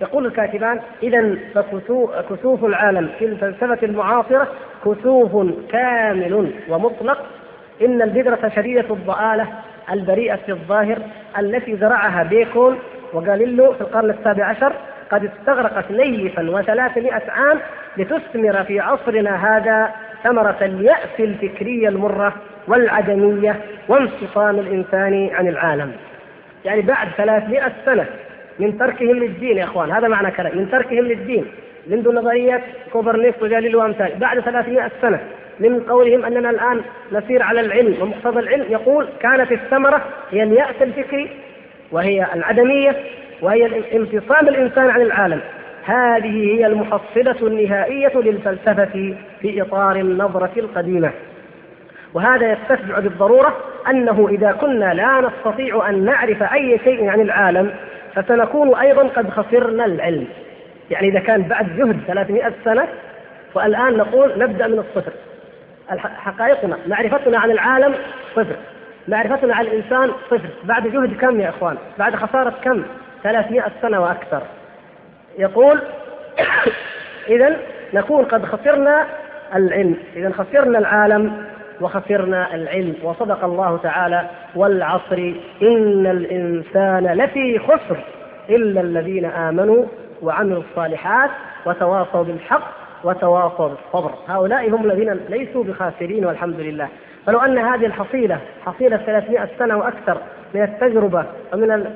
يقول 0.00 0.26
الكاتبان 0.26 0.80
إذا 1.02 1.34
فكسوف 1.54 2.64
العالم 2.64 3.08
في 3.18 3.24
الفلسفة 3.24 3.78
المعاصرة 3.82 4.48
كسوف 4.84 5.46
كامل 5.70 6.52
ومطلق. 6.68 7.18
إن 7.82 8.02
البذرة 8.02 8.52
شديدة 8.56 8.84
الضآلة 8.90 9.46
البريئة 9.92 10.36
في 10.36 10.52
الظاهر 10.52 10.98
التي 11.38 11.76
زرعها 11.76 12.22
بيكون 12.22 12.78
وغاليلو 13.12 13.72
في 13.72 13.80
القرن 13.80 14.10
السابع 14.10 14.44
عشر 14.44 14.72
قد 15.10 15.24
استغرقت 15.24 15.90
نيفا 15.90 16.50
وثلاثمائة 16.50 17.30
عام 17.30 17.58
لتثمر 17.96 18.64
في 18.64 18.80
عصرنا 18.80 19.56
هذا 19.56 19.90
ثمرة 20.24 20.56
اليأس 20.62 21.20
الفكرية 21.20 21.88
المرة 21.88 22.34
والعدمية 22.68 23.56
وانفصام 23.88 24.58
الإنسان 24.58 25.30
عن 25.32 25.48
العالم. 25.48 25.92
يعني 26.64 26.82
بعد 26.82 27.08
ثلاثمائة 27.16 27.72
سنة 27.84 28.06
من 28.58 28.78
تركهم 28.78 29.18
للدين 29.18 29.56
يا 29.56 29.64
إخوان 29.64 29.90
هذا 29.90 30.08
معنى 30.08 30.30
كلام. 30.30 30.58
من 30.58 30.70
تركهم 30.70 31.04
للدين 31.04 31.46
منذ 31.86 32.14
نظريه 32.14 32.62
كوبرنيكس 32.92 33.42
وجاليليو 33.42 33.80
وأمثال. 33.80 34.12
بعد 34.18 34.40
300 34.40 34.90
سنة 35.02 35.20
من 35.60 35.80
قولهم 35.80 36.24
أننا 36.24 36.50
الآن 36.50 36.80
نسير 37.12 37.42
على 37.42 37.60
العلم 37.60 37.94
ومقتضى 38.00 38.40
العلم 38.40 38.64
يقول 38.68 39.08
كانت 39.20 39.52
الثمرة 39.52 40.02
هي 40.30 40.42
اليأس 40.42 40.82
الفكري 40.82 41.30
وهي 41.92 42.26
العدمية 42.34 42.96
وهي 43.42 43.66
انفصام 43.96 44.48
الإنسان 44.48 44.90
عن 44.90 45.00
العالم. 45.00 45.40
هذه 45.84 46.56
هي 46.56 46.66
المحصلة 46.66 47.36
النهائية 47.42 48.12
للفلسفة 48.16 49.14
في 49.40 49.62
إطار 49.62 49.96
النظرة 49.96 50.52
القديمة. 50.56 51.10
وهذا 52.14 52.52
يستتبع 52.52 52.98
بالضرورة 52.98 53.56
أنه 53.90 54.28
إذا 54.30 54.52
كنا 54.52 54.94
لا 54.94 55.20
نستطيع 55.20 55.88
أن 55.88 56.04
نعرف 56.04 56.42
أي 56.42 56.78
شيء 56.84 57.08
عن 57.08 57.20
العالم 57.20 57.70
فسنكون 58.18 58.74
أيضا 58.74 59.08
قد 59.08 59.30
خسرنا 59.30 59.84
العلم. 59.84 60.26
يعني 60.90 61.08
إذا 61.08 61.20
كان 61.20 61.42
بعد 61.42 61.76
جهد 61.76 62.00
300 62.06 62.52
سنة 62.64 62.88
والآن 63.54 63.96
نقول 63.96 64.38
نبدأ 64.38 64.66
من 64.66 64.78
الصفر. 64.78 65.12
حقائقنا 65.98 66.78
معرفتنا 66.86 67.38
عن 67.38 67.50
العالم 67.50 67.94
صفر. 68.36 68.56
معرفتنا 69.08 69.54
عن 69.54 69.64
الإنسان 69.64 70.10
صفر. 70.30 70.48
بعد 70.64 70.86
جهد 70.86 71.16
كم 71.20 71.40
يا 71.40 71.48
إخوان؟ 71.48 71.76
بعد 71.98 72.16
خسارة 72.16 72.54
كم؟ 72.64 72.82
300 73.22 73.64
سنة 73.82 74.00
وأكثر. 74.00 74.42
يقول 75.38 75.82
إذا 77.28 77.56
نكون 77.94 78.24
قد 78.24 78.44
خسرنا 78.44 79.06
العلم. 79.54 79.96
إذا 80.16 80.32
خسرنا 80.32 80.78
العالم. 80.78 81.46
وخسرنا 81.80 82.54
العلم. 82.54 82.94
وصدق 83.02 83.44
الله 83.44 83.76
تعالى 83.76 84.26
والعصر 84.54 85.32
إن 85.62 86.06
الإنسان 86.06 87.06
لفي 87.06 87.58
خسر 87.58 87.98
إلا 88.50 88.80
الذين 88.80 89.24
آمنوا 89.24 89.84
وعملوا 90.22 90.62
الصالحات 90.70 91.30
وتواصوا 91.66 92.24
بالحق 92.24 92.72
وتواصوا 93.04 93.68
بالصبر. 93.68 94.10
هؤلاء 94.28 94.70
هم 94.70 94.84
الذين 94.90 95.20
ليسوا 95.28 95.64
بخاسرين 95.64 96.26
والحمد 96.26 96.60
لله. 96.60 96.88
فلو 97.26 97.38
أن 97.38 97.58
هذه 97.58 97.86
الحصيلة 97.86 98.38
حصيلة 98.66 98.96
300 98.96 99.48
سنة 99.58 99.76
وأكثر 99.76 100.18
من 100.54 100.62
التجربة 100.62 101.24
ومن 101.52 101.86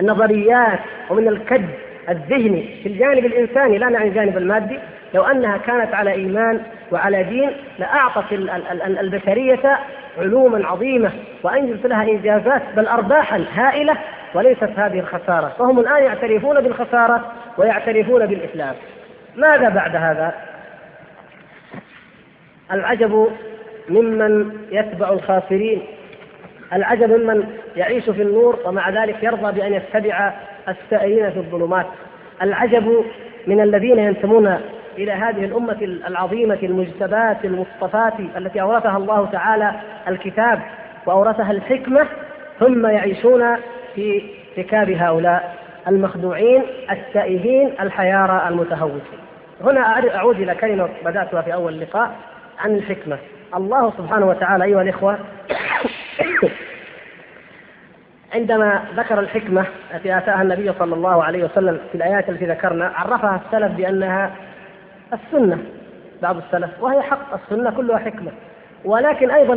النظريات 0.00 0.78
ومن 1.10 1.28
الكد 1.28 1.68
الذهني 2.08 2.68
في 2.82 2.88
الجانب 2.88 3.24
الإنساني 3.24 3.78
لا 3.78 3.88
نعني 3.88 4.08
الجانب 4.08 4.36
المادي. 4.36 4.78
لو 5.14 5.22
أنها 5.22 5.58
كانت 5.58 5.94
على 5.94 6.12
إيمان 6.12 6.60
وعلى 6.92 7.22
دين 7.22 7.50
لأعطت 7.78 8.32
البشرية 9.00 9.78
علوما 10.18 10.66
عظيمة 10.66 11.10
وأنجزت 11.42 11.86
لها 11.86 12.02
إنجازات 12.02 12.62
بل 12.76 12.86
أرباحا 12.86 13.44
هائلة 13.54 13.96
وليست 14.34 14.70
هذه 14.76 14.98
الخسارة. 14.98 15.52
فهم 15.58 15.78
الآن 15.78 16.02
يعترفون 16.02 16.60
بالخسارة 16.60 17.32
ويعترفون 17.58 18.26
بالإسلام. 18.26 18.74
ماذا 19.36 19.68
بعد 19.68 19.96
هذا؟ 19.96 20.34
العجب 22.72 23.28
ممن 23.88 24.52
يتبع 24.70 25.12
الخاسرين. 25.12 25.82
العجب 26.72 27.10
ممن 27.10 27.44
يعيش 27.76 28.04
في 28.04 28.22
النور 28.22 28.58
ومع 28.64 28.90
ذلك 28.90 29.22
يرضى 29.22 29.60
بأن 29.60 29.72
يتبع 29.72 30.32
السائرين 30.68 31.30
في 31.30 31.36
الظلمات. 31.36 31.86
العجب 32.42 33.04
من 33.46 33.60
الذين 33.60 33.98
ينتمون 33.98 34.58
إلى 34.98 35.12
هذه 35.12 35.44
الأمة 35.44 35.76
العظيمة 35.82 36.58
المجتباة 36.62 37.36
المصطفاة 37.44 38.12
التي 38.36 38.60
أورثها 38.60 38.96
الله 38.96 39.28
تعالى 39.32 39.72
الكتاب 40.08 40.60
وأورثها 41.06 41.50
الحكمة 41.50 42.06
ثم 42.60 42.86
يعيشون 42.86 43.56
في 43.94 44.22
ركاب 44.58 44.90
هؤلاء 44.90 45.56
المخدوعين 45.88 46.62
التائهين 46.90 47.72
الحيارى 47.80 48.48
المتهوسين 48.48 49.18
هنا 49.64 49.80
أعود 50.14 50.40
إلى 50.40 50.54
كلمة 50.54 50.88
بدأتها 51.04 51.42
في 51.42 51.54
أول 51.54 51.72
اللقاء 51.74 52.10
عن 52.58 52.74
الحكمة. 52.74 53.18
الله 53.56 53.92
سبحانه 53.98 54.26
وتعالى 54.26 54.64
أيها 54.64 54.82
الإخوة 54.82 55.18
عندما 58.34 58.84
ذكر 58.96 59.20
الحكمة 59.20 59.66
التي 59.94 60.18
آتاها 60.18 60.42
النبي 60.42 60.72
صلى 60.78 60.94
الله 60.94 61.24
عليه 61.24 61.44
وسلم 61.44 61.80
في 61.92 61.94
الآيات 61.94 62.28
التي 62.28 62.46
ذكرنا 62.46 62.92
عرفها 62.96 63.40
السلف 63.46 63.72
بأنها 63.72 64.30
السنة 65.12 65.58
بعض 66.22 66.36
السلف 66.36 66.70
وهي 66.80 67.02
حق 67.02 67.34
السنة 67.34 67.70
كلها 67.70 67.98
حكمة. 67.98 68.30
ولكن 68.84 69.30
أيضا 69.30 69.54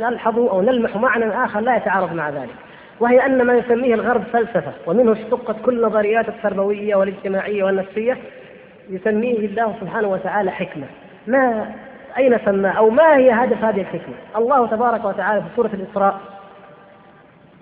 نلحظ 0.00 0.38
أو 0.38 0.62
نلمح 0.62 0.96
معنى 0.96 1.44
آخر 1.44 1.60
لا 1.60 1.76
يتعارض 1.76 2.12
مع 2.12 2.30
ذلك 2.30 2.54
وهي 3.00 3.26
أن 3.26 3.42
ما 3.42 3.54
يسميه 3.54 3.94
الغرب 3.94 4.22
فلسفة 4.32 4.72
ومنه 4.86 5.12
اشتقت 5.12 5.56
كل 5.64 5.82
نظريات 5.82 6.28
التربوية 6.28 6.94
والاجتماعية 6.94 7.64
والنفسية 7.64 8.16
يسميه 8.90 9.38
الله 9.38 9.74
سبحانه 9.80 10.08
وتعالى 10.08 10.50
حكمة. 10.50 10.86
ما 11.26 11.66
أين 12.18 12.38
سماه 12.44 12.70
أو 12.70 12.90
ما 12.90 13.16
هي 13.16 13.30
هدف 13.30 13.64
هذه 13.64 13.80
الحكمة؟ 13.80 14.14
الله 14.36 14.66
تبارك 14.66 15.04
وتعالى 15.04 15.40
في 15.40 15.46
سورة 15.56 15.70
الإسراء 15.74 16.20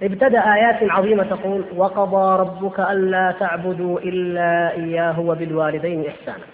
ابتدأ 0.03 0.55
آيات 0.55 0.91
عظيمة 0.91 1.23
تقول 1.23 1.65
وقضى 1.77 2.41
ربك 2.41 2.81
ألا 2.81 3.35
تعبدوا 3.41 3.99
إلا 3.99 4.73
إياه 4.73 5.21
وبالوالدين 5.21 6.05
إحسانا. 6.09 6.45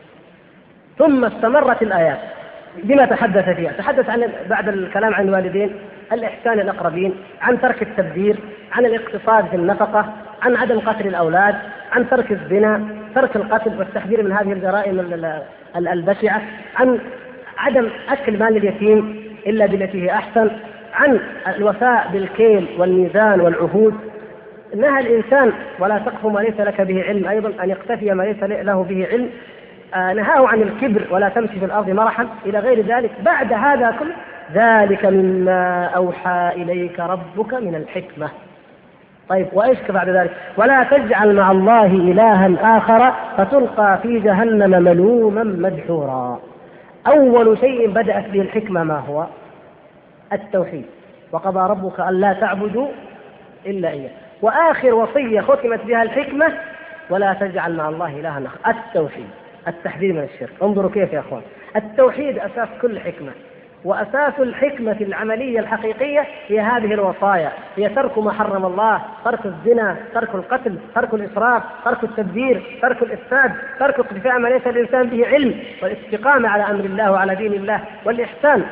ثم 0.98 1.24
استمرت 1.24 1.82
الآيات 1.82 2.18
بما 2.84 3.04
تحدث 3.06 3.48
فيها. 3.48 3.72
تحدث 3.72 4.10
عن 4.10 4.32
بعد 4.50 4.68
الكلام 4.68 5.14
عن 5.14 5.28
الوالدين 5.28 5.70
الإحسان 6.12 6.60
الأقربين 6.60 7.14
عن 7.40 7.60
ترك 7.60 7.82
التبذير 7.82 8.36
عن 8.72 8.86
الاقتصاد 8.86 9.46
في 9.46 9.56
النفقة 9.56 10.12
عن 10.42 10.56
عدم 10.56 10.80
قتل 10.80 11.06
الأولاد 11.06 11.54
عن 11.92 12.08
ترك 12.08 12.32
الزنا 12.32 12.84
ترك 13.14 13.36
القتل 13.36 13.78
والتحذير 13.78 14.22
من 14.22 14.32
هذه 14.32 14.52
الجرائم 14.52 15.00
البشعة 15.76 16.42
عن 16.76 16.98
عدم 17.58 17.88
أكل 18.08 18.38
مال 18.38 18.56
اليتيم 18.56 19.22
إلا 19.46 19.66
بالتي 19.66 20.02
هي 20.02 20.10
أحسن 20.10 20.50
عن 20.96 21.20
الوفاء 21.56 22.08
بالكيل 22.12 22.68
والميزان 22.78 23.40
والعهود 23.40 23.94
نهى 24.76 25.00
الإنسان 25.00 25.52
ولا 25.78 25.98
تقف 25.98 26.26
ما 26.26 26.40
ليس 26.40 26.60
لك 26.60 26.80
به 26.80 27.02
علم 27.02 27.28
أيضا 27.28 27.52
أن 27.64 27.70
يقتفي 27.70 28.14
ما 28.14 28.22
ليس 28.22 28.42
له 28.42 28.82
به 28.82 29.06
علم 29.12 29.30
آه 29.94 30.12
نهاه 30.12 30.48
عن 30.48 30.62
الكبر 30.62 31.02
ولا 31.10 31.28
تمشي 31.28 31.58
في 31.58 31.64
الأرض 31.64 31.90
مرحا 31.90 32.28
إلى 32.46 32.58
غير 32.58 32.86
ذلك 32.86 33.10
بعد 33.22 33.52
هذا 33.52 33.94
كله 33.98 34.14
ذلك 34.54 35.04
مما 35.04 35.84
أوحى 35.84 36.52
إليك 36.56 37.00
ربك 37.00 37.54
من 37.54 37.74
الحكمة 37.74 38.28
طيب 39.28 39.46
وإيش 39.52 39.78
بعد 39.88 40.08
ذلك؟ 40.08 40.30
ولا 40.56 40.82
تجعل 40.82 41.34
مع 41.34 41.50
الله 41.50 41.86
الها 41.86 42.78
آخر 42.78 43.12
فتلقى 43.36 43.98
في 44.02 44.20
جهنم 44.20 44.82
ملوما 44.82 45.44
مدحورا. 45.44 46.40
أول 47.06 47.58
شيء 47.58 47.90
بدأت 47.90 48.28
به 48.28 48.40
الحكمة 48.40 48.84
ما 48.84 48.98
هو؟ 48.98 49.26
التوحيد. 50.32 50.84
وقضى 51.32 51.70
ربك 51.70 52.00
ألا 52.00 52.32
تعبدوا 52.32 52.88
إلا 53.66 53.90
إياه. 53.90 54.10
وآخر 54.42 54.94
وصية 54.94 55.40
ختمت 55.40 55.80
بها 55.84 56.02
الحكمة 56.02 56.52
ولا 57.10 57.32
تجعل 57.32 57.76
مع 57.76 57.88
الله 57.88 58.20
إلها 58.20 58.42
آخر. 58.46 58.70
التوحيد 58.70 59.28
التحذير 59.68 60.12
من 60.12 60.28
الشرك. 60.34 60.52
انظروا 60.62 60.90
كيف 60.90 61.12
يا 61.12 61.20
أخوان. 61.20 61.42
التوحيد 61.76 62.38
أساس 62.38 62.68
كل 62.82 63.00
حكمة. 63.00 63.30
وأساس 63.84 64.32
الحكمة 64.38 64.96
العملية 65.00 65.60
الحقيقية 65.60 66.24
هي 66.48 66.60
هذه 66.60 66.94
الوصايا. 66.94 67.52
هي 67.76 67.88
ترك 67.88 68.18
ما 68.18 68.32
حرم 68.32 68.66
الله 68.66 69.00
ترك 69.24 69.46
الزنا 69.46 69.96
ترك 70.14 70.34
القتل 70.34 70.78
ترك 70.94 71.14
الإسراف 71.14 71.62
ترك 71.84 72.04
التدبير 72.04 72.78
ترك 72.82 73.02
الإفساد 73.02 73.52
ترك 73.80 74.00
اقتفاء 74.00 74.38
ما 74.38 74.48
ليس 74.48 74.66
الإنسان 74.66 75.06
به 75.06 75.26
علم 75.26 75.54
والاستقامة 75.82 76.48
على 76.48 76.62
أمر 76.62 76.84
الله 76.84 77.12
وعلى 77.12 77.34
دين 77.34 77.52
الله 77.52 77.80
والإحسان 78.04 78.64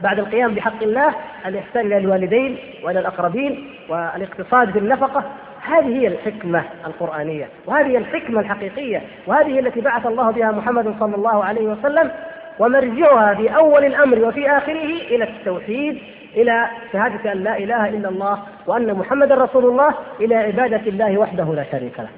بعد 0.00 0.18
القيام 0.18 0.54
بحق 0.54 0.82
الله 0.82 1.14
الإحسان 1.46 1.86
إلى 1.86 1.98
الوالدين 1.98 2.58
وإلى 2.84 3.00
الأقربين 3.00 3.70
والاقتصاد 3.88 4.72
بالنفقة 4.72 5.24
هذه 5.62 5.98
هي 5.98 6.06
الحكمة 6.06 6.64
القرآنية 6.86 7.48
وهذه 7.66 7.86
هي 7.86 7.98
الحكمة 7.98 8.40
الحقيقية 8.40 9.02
وهذه 9.26 9.58
التي 9.58 9.80
بعث 9.80 10.06
الله 10.06 10.30
بها 10.30 10.50
محمد 10.50 10.94
صلى 11.00 11.14
الله 11.16 11.44
عليه 11.44 11.62
وسلم 11.62 12.10
ومرجعها 12.58 13.34
في 13.34 13.56
أول 13.56 13.84
الأمر 13.84 14.18
وفي 14.18 14.50
آخره 14.50 14.84
إلى 15.10 15.24
التوحيد 15.24 15.98
إلى 16.36 16.66
شهادة 16.92 17.32
أن 17.32 17.44
لا 17.44 17.58
إله 17.58 17.88
إلا 17.88 18.08
الله 18.08 18.38
وأن 18.66 18.94
محمدا 18.94 19.34
رسول 19.34 19.64
الله 19.64 19.94
إلى 20.20 20.34
عبادة 20.34 20.82
الله 20.86 21.18
وحده 21.18 21.54
لا 21.54 21.64
شريك 21.72 22.00
له. 22.00 22.08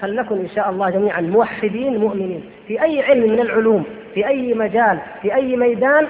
فلنكن 0.00 0.36
إن 0.36 0.48
شاء 0.48 0.70
الله 0.70 0.90
جميعا 0.90 1.20
موحدين 1.20 1.98
مؤمنين. 1.98 2.44
في 2.68 2.82
أي 2.82 3.02
علم 3.02 3.32
من 3.32 3.40
العلوم 3.40 3.84
في 4.14 4.26
أي 4.28 4.54
مجال 4.54 4.98
في 5.22 5.34
أي 5.34 5.56
ميدان 5.56 6.06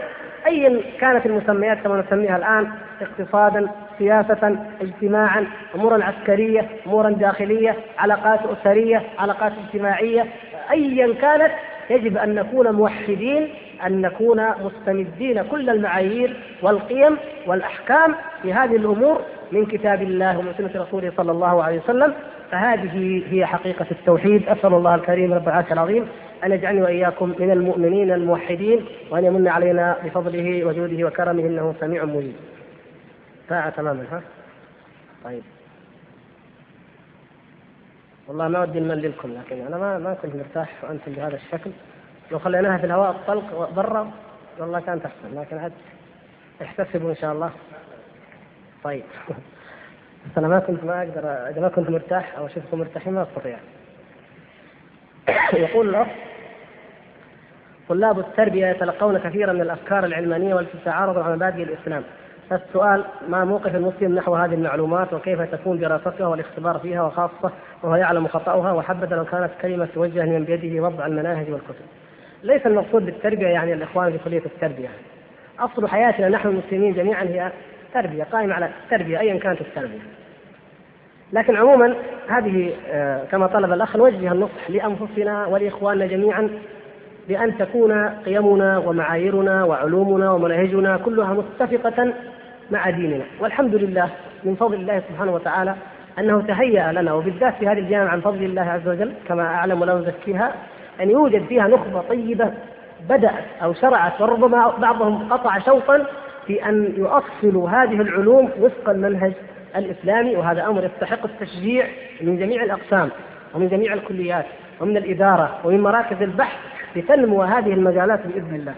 ايا 0.47 0.81
كانت 1.01 1.27
المسميات 1.27 1.79
كما 1.79 2.05
نسميها 2.07 2.37
الآن 2.37 2.69
اقتصادا 3.01 3.69
سياسة 3.99 4.57
اجتماعا 4.81 5.47
امورا 5.75 6.05
عسكرية 6.05 6.69
امورا 6.87 7.11
داخلية 7.11 7.77
علاقات 7.99 8.41
أسرية 8.47 9.03
علاقات 9.19 9.53
اجتماعية. 9.65 10.27
ايا 10.71 11.15
كانت 11.21 11.53
يجب 11.91 12.17
أن 12.17 12.35
نكون 12.35 12.71
موحدين 12.71 13.49
أن 13.87 14.01
نكون 14.01 14.45
مستمدين 14.65 15.43
كل 15.43 15.71
المعايير 15.71 16.37
والقيم 16.63 17.17
والأحكام 17.47 18.15
في 18.43 18.53
هذه 18.53 18.77
الأمور 18.77 19.21
من 19.53 19.67
كتاب 19.67 20.03
الله 20.03 20.39
ومن 20.39 20.53
سنة 20.59 20.83
رسوله 20.83 21.13
صلى 21.17 21.33
الله 21.33 21.65
عليه 21.65 21.79
وسلم. 21.79 22.15
فهذه 22.51 23.23
هي 23.31 23.47
حقيقة 23.47 23.87
التوحيد. 23.91 24.49
أسأل 24.49 24.75
الله 24.75 24.95
الكريم 24.95 25.33
رب 25.35 25.49
العرش 25.49 25.73
العظيم 25.73 26.09
أن 26.45 26.53
يجعلني 26.53 26.83
وإياكم 26.83 27.35
من 27.39 27.51
المؤمنين 27.51 28.13
الموحدين 28.13 28.87
وأن 29.11 29.25
يمن 29.25 29.49
علينا 29.49 29.97
بفضله 30.05 30.65
وجوده 30.65 31.07
وكرمه 31.07 31.43
إنه 31.43 31.75
سميع 31.81 32.05
مجيب. 32.05 32.35
ساعة 33.49 33.71
تماما 33.71 34.05
ها؟ 34.13 34.23
طيب. 35.25 35.43
والله 38.29 38.49
ما 38.49 38.61
ودي 38.61 38.81
نمللكم 38.81 39.35
لكن 39.35 39.67
أنا 39.67 39.77
ما 39.79 39.99
ما 39.99 40.15
كنت 40.15 40.37
مرتاح 40.37 40.85
وأنتم 40.85 41.13
بهذا 41.13 41.37
الشكل. 41.37 41.71
لو 42.31 42.39
خليناها 42.39 42.79
في 42.79 42.87
الهواء 42.87 43.11
الطلق 43.11 43.71
برا 43.71 44.11
والله 44.59 44.81
كانت 44.81 45.07
أحسن 45.07 45.41
لكن 45.41 45.59
عاد 45.59 45.73
احتسبوا 46.63 47.11
إن 47.11 47.17
شاء 47.17 47.33
الله. 47.33 47.51
طيب. 48.85 49.05
أنا 50.39 50.49
ما 50.49 50.59
كنت 50.59 50.85
ما 50.85 50.99
أقدر 51.03 51.25
إذا 51.25 51.61
ما 51.61 51.69
كنت 51.69 51.91
مرتاح 51.91 52.37
أو 52.39 52.47
أشوفكم 52.47 52.79
مرتاحين 52.79 53.13
ما 53.13 53.23
أستطيع. 53.23 53.59
يقول 55.53 55.89
الأخ 55.89 56.09
طلاب 57.93 58.19
التربية 58.19 58.67
يتلقون 58.67 59.19
كثيرا 59.19 59.53
من 59.53 59.61
الأفكار 59.61 60.05
العلمانية 60.05 60.55
والتي 60.55 60.79
تتعارض 60.79 61.19
مع 61.19 61.35
مبادئ 61.35 61.63
الإسلام 61.63 62.03
فالسؤال 62.51 63.05
ما 63.29 63.45
موقف 63.45 63.75
المسلم 63.75 64.15
نحو 64.15 64.35
هذه 64.35 64.55
المعلومات 64.55 65.13
وكيف 65.13 65.41
تكون 65.41 65.79
دراستها 65.79 66.27
والاختبار 66.27 66.79
فيها 66.79 67.03
وخاصة 67.03 67.53
وهو 67.83 67.97
يعلم 67.97 68.29
خطأها 68.29 68.73
وحبذا 68.73 69.17
لو 69.17 69.25
كانت 69.25 69.51
كلمة 69.63 69.89
توجه 69.95 70.23
من 70.23 70.45
بيده 70.45 70.83
وضع 70.83 71.07
المناهج 71.07 71.51
والكتب. 71.51 71.85
ليس 72.43 72.67
المقصود 72.67 73.07
بالتربية 73.07 73.47
يعني 73.47 73.73
الإخوان 73.73 74.13
في 74.13 74.19
كلية 74.25 74.43
التربية. 74.47 74.89
أصل 75.61 75.89
حياتنا 75.89 76.29
نحن 76.29 76.49
المسلمين 76.49 76.95
جميعا 76.95 77.25
هي 77.25 77.53
تربية 77.95 78.25
قائمة 78.25 78.55
على 78.55 78.69
التربية 78.85 79.21
أيا 79.21 79.39
كانت 79.39 79.61
التربية. 79.61 80.01
لكن 81.33 81.57
عموما 81.57 81.95
هذه 82.29 82.73
آه، 82.91 83.25
كما 83.25 83.47
طلب 83.47 83.73
الأخ 83.73 83.97
نوجه 83.97 84.33
النصح 84.33 84.71
لأنفسنا 84.71 85.47
ولإخواننا 85.47 86.07
جميعا 86.07 86.49
بأن 87.29 87.59
تكون 87.59 88.09
قيمنا 88.09 88.79
ومعاييرنا 88.79 89.65
وعلومنا 89.65 90.31
ومناهجنا 90.31 90.97
كلها 90.97 91.35
متفقة 91.35 92.13
مع 92.71 92.91
ديننا. 92.91 93.25
والحمد 93.41 93.75
لله 93.75 94.09
من 94.45 94.55
فضل 94.55 94.75
الله 94.75 95.03
سبحانه 95.09 95.33
وتعالى 95.33 95.75
أنه 96.19 96.43
تهيأ 96.43 96.93
لنا 96.93 97.13
وبالذات 97.13 97.55
في 97.55 97.69
هذه 97.69 97.79
الجامعة 97.79 98.09
عن 98.13 98.21
فضل 98.21 98.45
الله 98.45 98.63
عز 98.63 98.89
وجل 98.89 99.13
كما 99.29 99.43
أعلم 99.43 99.81
ولا 99.81 99.99
أزكيها 99.99 100.55
أن 101.01 101.11
يوجد 101.11 101.47
فيها 101.47 101.69
نخبة 101.69 102.01
طيبة 102.01 102.53
بدأت 103.09 103.45
أو 103.63 103.75
شرعت 103.75 104.21
وربما 104.21 104.69
بعضهم 104.79 105.33
قطع 105.33 105.59
شوطا 105.59 106.07
في 106.47 106.69
أن 106.69 106.95
يؤصلوا 106.97 107.69
هذه 107.71 108.01
العلوم 108.01 108.51
وفق 108.61 108.91
المنهج 108.91 109.33
الإسلامي 109.77 110.37
وهذا 110.37 110.67
أمر 110.67 110.85
يستحق 110.85 111.25
التشجيع 111.25 111.87
من 112.21 112.39
جميع 112.39 112.63
الأقسام 112.63 113.11
ومن 113.55 113.69
جميع 113.69 113.95
الكليات 113.95 114.47
ومن 114.81 114.97
الإدارة 114.97 115.59
ومن 115.65 115.81
مراكز 115.81 116.23
البحث 116.23 116.57
لتنمو 116.97 117.43
هذه 117.43 117.73
المجالات 117.73 118.27
بإذن 118.27 118.55
الله. 118.55 118.75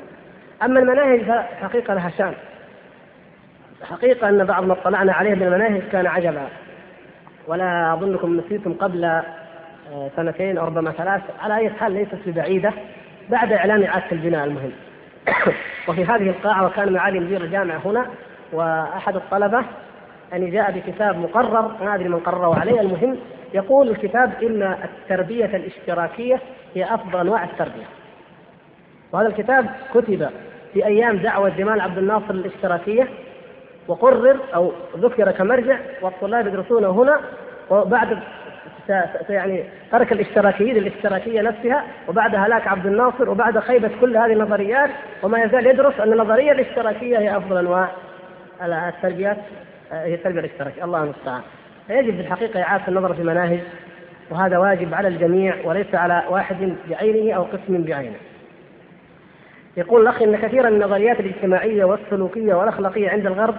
أما 0.63 0.81
المناهج 0.81 1.23
فحقيقة 1.23 1.95
لها 1.95 2.11
شأن. 2.19 2.35
حقيقة 3.83 4.29
أن 4.29 4.45
بعض 4.45 4.65
ما 4.65 4.73
اطلعنا 4.73 5.13
عليه 5.13 5.35
من 5.35 5.43
المناهج 5.43 5.83
كان 5.93 6.07
عجبا. 6.07 6.49
ولا 7.47 7.93
أظنكم 7.93 8.37
نسيتم 8.37 8.73
قبل 8.73 9.05
آه، 9.05 10.11
سنتين 10.17 10.59
أو 10.59 10.67
ربما 10.67 10.91
ثلاث 10.91 11.23
على 11.41 11.57
أي 11.57 11.71
حال 11.71 11.93
ليست 11.93 12.19
ببعيدة 12.27 12.73
بعد 13.31 13.53
إعلان 13.53 13.85
إعادة 13.85 14.13
البناء 14.13 14.45
المهم. 14.45 14.73
وفي 15.89 16.05
هذه 16.05 16.29
القاعة 16.29 16.67
وكان 16.67 16.93
معالي 16.93 17.21
مدير 17.21 17.41
الجامعة 17.41 17.81
هنا 17.85 18.07
وأحد 18.53 19.17
الطلبة 19.17 19.65
أن 20.33 20.51
جاء 20.51 20.71
بكتاب 20.71 21.19
مقرر 21.19 21.85
ما 21.85 21.95
أدري 21.95 22.09
من 22.09 22.21
قرره 22.21 22.61
عليه 22.61 22.81
المهم 22.81 23.17
يقول 23.55 23.89
الكتاب 23.89 24.33
إن 24.43 24.77
التربية 24.85 25.45
الاشتراكية 25.45 26.41
هي 26.75 26.95
أفضل 26.95 27.21
أنواع 27.21 27.45
التربية. 27.45 27.85
وهذا 29.15 29.29
الكتاب 29.29 29.67
كتب 29.95 30.29
في 30.73 30.87
أيام 30.87 31.17
دعوة 31.17 31.49
جمال 31.49 31.81
عبد 31.81 31.99
الناصر 31.99 32.31
الاشتراكية 32.31 33.09
وقرر 33.89 34.37
أو 34.55 34.73
ذكر 34.97 35.31
كمرجع 35.31 35.79
والطلاب 36.03 36.47
يدرسونه 36.47 36.91
هنا 36.91 37.21
وبعد 37.71 38.19
يعني 39.29 39.65
ترك 39.93 40.13
الاشتراكية 40.13 40.73
للاشتراكية 40.73 41.43
نفسها 41.43 41.85
وبعد 42.09 42.35
هلاك 42.35 42.69
عبد 42.69 42.87
الناصر 42.87 43.31
وبعد 43.31 43.59
خيبة 43.59 43.91
كل 44.01 44.17
هذه 44.17 44.33
النظريات 44.33 44.91
وما 45.23 45.43
يزال 45.43 45.67
يدرس 45.67 46.01
أن 46.01 46.13
النظرية 46.13 46.53
الاشتراكية 46.53 47.19
هي 47.19 47.37
أفضل 47.37 47.59
أنواع 47.59 47.89
التربيات 48.63 49.37
هي 49.93 50.15
التربية 50.15 50.41
الاشتراكية. 50.41 50.85
الله 50.85 51.03
المستعان. 51.03 51.43
فيجب 51.87 52.15
في 52.15 52.21
الحقيقة 52.21 52.63
إعادة 52.63 52.89
النظر 52.89 53.15
في 53.15 53.21
المناهج 53.21 53.61
وهذا 54.31 54.59
واجب 54.59 54.95
على 54.95 55.09
الجميع 55.09 55.55
وليس 55.65 55.95
على 55.95 56.23
واحد 56.29 56.75
بعينه 56.91 57.37
أو 57.37 57.43
قسم 57.43 57.83
بعينه. 57.83 58.17
يقول 59.77 60.03
الأخ 60.03 60.23
إن 60.23 60.37
كثيرا 60.37 60.71
من 60.71 60.83
النظريات 60.83 61.21
الاجتماعية 61.21 61.85
والسلوكية 61.85 62.55
والأخلاقية 62.55 63.11
عند 63.11 63.27
الغرب 63.27 63.55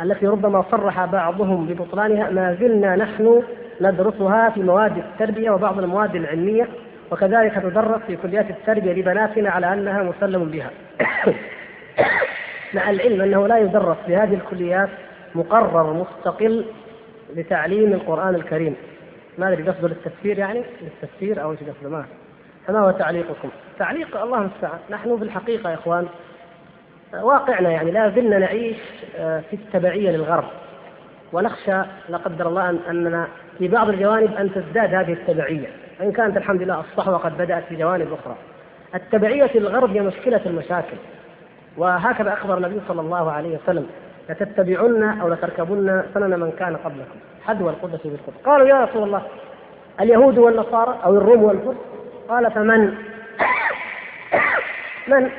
التي 0.00 0.26
ربما 0.26 0.64
صرح 0.70 1.04
بعضهم 1.04 1.66
ببطلانها 1.66 2.30
ما 2.30 2.56
زلنا 2.60 2.96
نحن 2.96 3.42
ندرسها 3.80 4.50
في 4.50 4.62
مواد 4.62 4.96
التربية 4.98 5.50
وبعض 5.50 5.78
المواد 5.78 6.16
العلمية 6.16 6.68
وكذلك 7.10 7.54
تدرس 7.54 8.00
في 8.06 8.16
كليات 8.16 8.50
التربية 8.50 8.92
لبناتنا 8.92 9.50
على 9.50 9.72
أنها 9.72 10.02
مسلم 10.02 10.44
بها. 10.44 10.70
مع 12.74 12.90
العلم 12.90 13.20
أنه 13.20 13.46
لا 13.46 13.58
يدرس 13.58 13.96
في 14.06 14.16
هذه 14.16 14.34
الكليات 14.34 14.88
مقرر 15.34 15.92
مستقل 15.92 16.64
لتعليم 17.36 17.92
القرآن 17.92 18.34
الكريم. 18.34 18.76
ما 19.38 19.52
أدري 19.52 19.62
قصده 19.62 19.88
للتفسير 19.88 20.38
يعني؟ 20.38 20.62
للتفسير 20.82 21.42
أو 21.42 21.50
إيش 21.52 21.60
قصده؟ 21.60 21.88
ما 21.88 22.04
فما 22.66 22.78
هو 22.78 22.90
تعليقكم؟ 22.90 23.48
تعليق 23.78 24.22
الله 24.22 24.38
المستعان. 24.38 24.78
نحن 24.90 25.18
في 25.18 25.24
الحقيقة 25.24 25.70
يا 25.70 25.74
إخوان 25.74 26.06
واقعنا 27.22 27.70
يعني 27.70 27.90
لا 27.90 28.10
زلنا 28.10 28.38
نعيش 28.38 28.76
آه، 29.16 29.42
في 29.50 29.56
التبعية 29.56 30.10
للغرب. 30.10 30.44
ونخشى 31.32 31.82
لا 32.08 32.16
قدر 32.16 32.48
الله 32.48 32.70
أن 32.70 32.78
أننا 32.90 33.28
في 33.58 33.68
بعض 33.68 33.88
الجوانب 33.88 34.34
أن 34.36 34.54
تزداد 34.54 34.94
هذه 34.94 35.12
التبعية. 35.12 35.66
وإن 36.00 36.12
كانت 36.12 36.36
الحمد 36.36 36.62
لله 36.62 36.80
الصحوة 36.80 37.16
قد 37.16 37.38
بدأت 37.38 37.64
في 37.68 37.76
جوانب 37.76 38.12
أخرى. 38.12 38.36
التبعية 38.94 39.50
للغرب 39.54 39.90
هي 39.90 40.00
مشكلة 40.00 40.40
المشاكل. 40.46 40.96
وهكذا 41.76 42.32
أخبر 42.32 42.56
النبي 42.56 42.80
صلى 42.88 43.00
الله 43.00 43.32
عليه 43.32 43.58
وسلم 43.58 43.86
لتتبعن 44.30 45.18
أو 45.20 45.28
لتركبن 45.28 46.02
سنن 46.14 46.40
من 46.40 46.52
كان 46.58 46.76
قبلكم. 46.76 47.18
حذو 47.44 47.68
القدس 47.68 48.00
بالقدس. 48.04 48.36
قالوا 48.44 48.68
يا 48.68 48.84
رسول 48.84 49.02
الله 49.02 49.22
اليهود 50.00 50.38
والنصارى 50.38 50.98
أو 51.04 51.16
الروم 51.16 51.42
والفرس 51.42 51.76
قال 52.28 52.50
فمن 52.50 52.94
من 55.08 55.30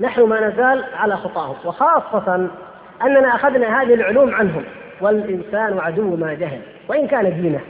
نحن 0.00 0.22
ما 0.22 0.48
نزال 0.48 0.84
على 0.94 1.16
خطاهم. 1.16 1.56
وخاصة 1.64 2.48
أننا 3.02 3.34
أخذنا 3.34 3.82
هذه 3.82 3.94
العلوم 3.94 4.34
عنهم. 4.34 4.64
والإنسان 5.00 5.78
عدو 5.78 6.16
ما 6.16 6.34
جهل. 6.34 6.60
وإن 6.88 7.06
كان 7.06 7.42
دينه. 7.42 7.60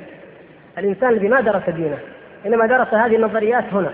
الإنسان 0.79 1.11
الذي 1.11 1.29
ما 1.29 1.41
درس 1.41 1.71
دينه. 1.71 1.99
إنما 2.47 2.67
درس 2.67 2.95
هذه 2.95 3.17
النظريات 3.17 3.65
هنا. 3.73 3.91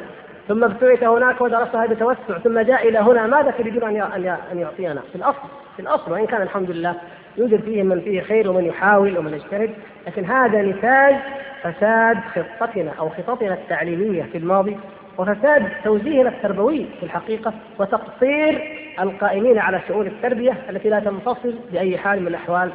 ثم 0.49 0.64
ابتعث 0.64 1.03
هناك 1.03 1.40
ودرسها 1.40 1.86
بتوسع 1.86 2.38
ثم 2.44 2.59
جاء 2.59 2.88
إلى 2.88 2.99
هنا 2.99 3.26
ماذا 3.26 3.51
تريدون 3.51 3.84
أن 3.84 4.36
يعطينا؟ 4.55 5.01
في 5.12 5.16
الأصل 5.16 5.49
في 5.76 5.82
الأصل 5.82 6.12
وإن 6.12 6.26
كان 6.26 6.42
الحمد 6.42 6.70
لله 6.70 6.94
يوجد 7.36 7.61
فيه 7.61 7.82
من 7.82 8.01
فيه 8.01 8.20
خير 8.20 8.51
ومن 8.51 8.64
يحاول 8.64 9.18
ومن 9.18 9.34
يجتهد 9.34 9.70
لكن 10.07 10.24
هذا 10.24 10.62
نتاج 10.62 11.16
فساد 11.62 12.16
خطتنا 12.34 12.92
أو 12.99 13.09
خططنا 13.09 13.55
التعليمية 13.55 14.22
في 14.22 14.38
الماضي 14.38 14.76
وفساد 15.18 15.68
توجيهنا 15.84 16.28
التربوي 16.28 16.86
في 17.01 17.07
الحقيقة 17.07 17.53
وتقصير 17.78 18.78
القائمين 19.01 19.59
على 19.59 19.80
شؤون 19.88 20.07
التربية 20.07 20.53
التي 20.70 20.88
لا 20.88 21.01
تنفصل 21.01 21.55
بأي 21.72 21.99
حال 21.99 22.20
من 22.20 22.26
الأحوال 22.26 22.70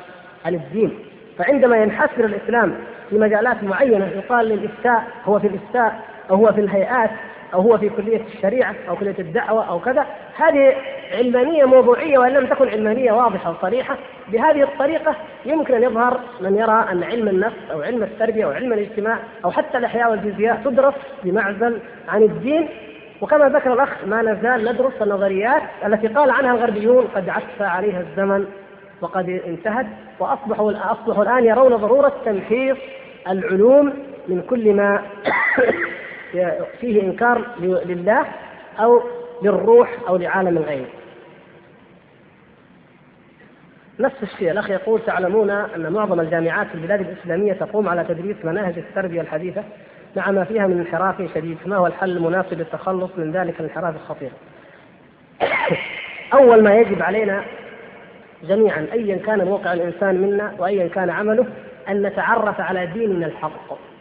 عن 0.45 0.55
الدين. 0.55 0.99
فعندما 1.37 1.77
ينحسر 1.77 2.25
الإسلام 2.25 2.75
في 3.09 3.17
مجالات 3.17 3.63
معينة 3.63 4.05
يقال 4.05 4.47
للإفتاء 4.47 5.03
هو 5.25 5.39
في 5.39 5.47
الإفتاء 5.47 5.99
أو 6.29 6.35
هو 6.35 6.53
في 6.53 6.61
الهيئات 6.61 7.09
أو 7.53 7.61
هو 7.61 7.77
في 7.77 7.89
كلية 7.89 8.21
الشريعة 8.35 8.75
أو 8.89 8.95
كلية 8.95 9.15
الدعوة 9.19 9.69
أو 9.69 9.79
كذا 9.79 10.05
هذه 10.37 10.75
علمانية 11.17 11.65
موضوعية 11.65 12.17
وإن 12.17 12.31
لم 12.31 12.47
تكن 12.47 12.69
علمانية 12.69 13.11
واضحة 13.11 13.51
وصريحة 13.51 13.97
بهذه 14.27 14.63
الطريقة 14.63 15.15
يمكن 15.45 15.73
أن 15.73 15.83
يظهر 15.83 16.19
من 16.41 16.55
يرى 16.57 16.85
أن 16.91 17.03
علم 17.03 17.27
النفس 17.27 17.71
أو 17.71 17.81
علم 17.81 18.03
التربية 18.03 18.45
أو 18.45 18.51
علم 18.51 18.73
الاجتماع 18.73 19.19
أو 19.45 19.51
حتى 19.51 19.77
الأحياء 19.77 20.11
والفيزياء 20.11 20.61
تدرس 20.65 20.93
بمعزل 21.23 21.79
عن 22.09 22.23
الدين. 22.23 22.69
وكما 23.21 23.49
ذكر 23.49 23.73
الأخ 23.73 23.89
ما 24.05 24.21
نزال 24.21 24.73
ندرس 24.73 25.01
النظريات 25.01 25.61
التي 25.85 26.07
قال 26.07 26.29
عنها 26.29 26.53
الغربيون 26.55 27.07
قد 27.15 27.29
عفى 27.29 27.63
عليها 27.63 27.99
الزمن 27.99 28.45
وقد 29.01 29.29
انتهت 29.29 29.85
وأصبحوا 30.19 30.71
أصبحوا 30.91 31.23
الآن 31.23 31.45
يرون 31.45 31.75
ضرورة 31.75 32.13
تمحيص 32.25 32.77
العلوم 33.29 33.93
من 34.27 34.41
كل 34.41 34.73
ما 34.73 35.01
فيه 36.79 37.03
إنكار 37.03 37.45
لله 37.59 38.25
أو 38.79 39.01
للروح 39.43 39.97
أو 40.07 40.17
لعالم 40.17 40.57
الغيب. 40.57 40.85
نفس 43.99 44.23
الشيء 44.23 44.51
الأخ 44.51 44.69
يقول 44.69 45.01
تعلمون 45.05 45.49
أن 45.49 45.93
معظم 45.93 46.19
الجامعات 46.19 46.67
في 46.67 46.75
البلاد 46.75 47.01
الإسلامية 47.01 47.53
تقوم 47.53 47.89
على 47.89 48.03
تدريس 48.03 48.35
مناهج 48.43 48.77
التربية 48.77 49.21
الحديثة 49.21 49.63
مع 50.15 50.31
ما 50.31 50.43
فيها 50.43 50.67
من 50.67 50.79
انحراف 50.79 51.33
شديد 51.35 51.57
ما 51.65 51.75
هو 51.75 51.87
الحل 51.87 52.17
المناسب 52.17 52.53
للتخلص 52.59 53.11
من 53.17 53.31
ذلك 53.31 53.59
الانحراف 53.59 53.95
الخطير؟ 53.95 54.31
أول 56.39 56.63
ما 56.63 56.75
يجب 56.75 57.01
علينا 57.01 57.43
جميعا 58.43 58.87
أيا 58.93 59.17
كان 59.17 59.45
موقع 59.45 59.73
الإنسان 59.73 60.21
منا 60.21 60.53
وأيا 60.59 60.87
كان 60.87 61.09
عمله 61.09 61.45
أن 61.89 62.01
نتعرف 62.01 62.61
على 62.61 62.85
ديننا 62.85 63.25
الحق. 63.25 63.92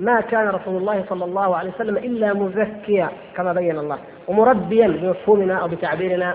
ما 0.00 0.20
كان 0.20 0.48
رسول 0.48 0.76
الله 0.76 1.04
صلى 1.08 1.24
الله 1.24 1.56
عليه 1.56 1.70
وسلم 1.70 1.96
إلا 1.96 2.34
مزكيا 2.34 3.08
كما 3.36 3.52
بين 3.52 3.78
الله 3.78 3.98
ومربيا 4.28 4.88
بمفهومنا 4.88 5.54
أو 5.54 5.68
بتعبيرنا 5.68 6.34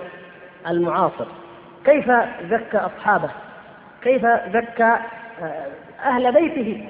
المعاصر. 0.68 1.26
كيف 1.86 2.12
زكى 2.50 2.78
أصحابه؟ 2.78 3.30
كيف 4.04 4.26
زكى 4.54 4.98
آه، 5.42 5.66
أهل 6.06 6.32
بيته 6.32 6.86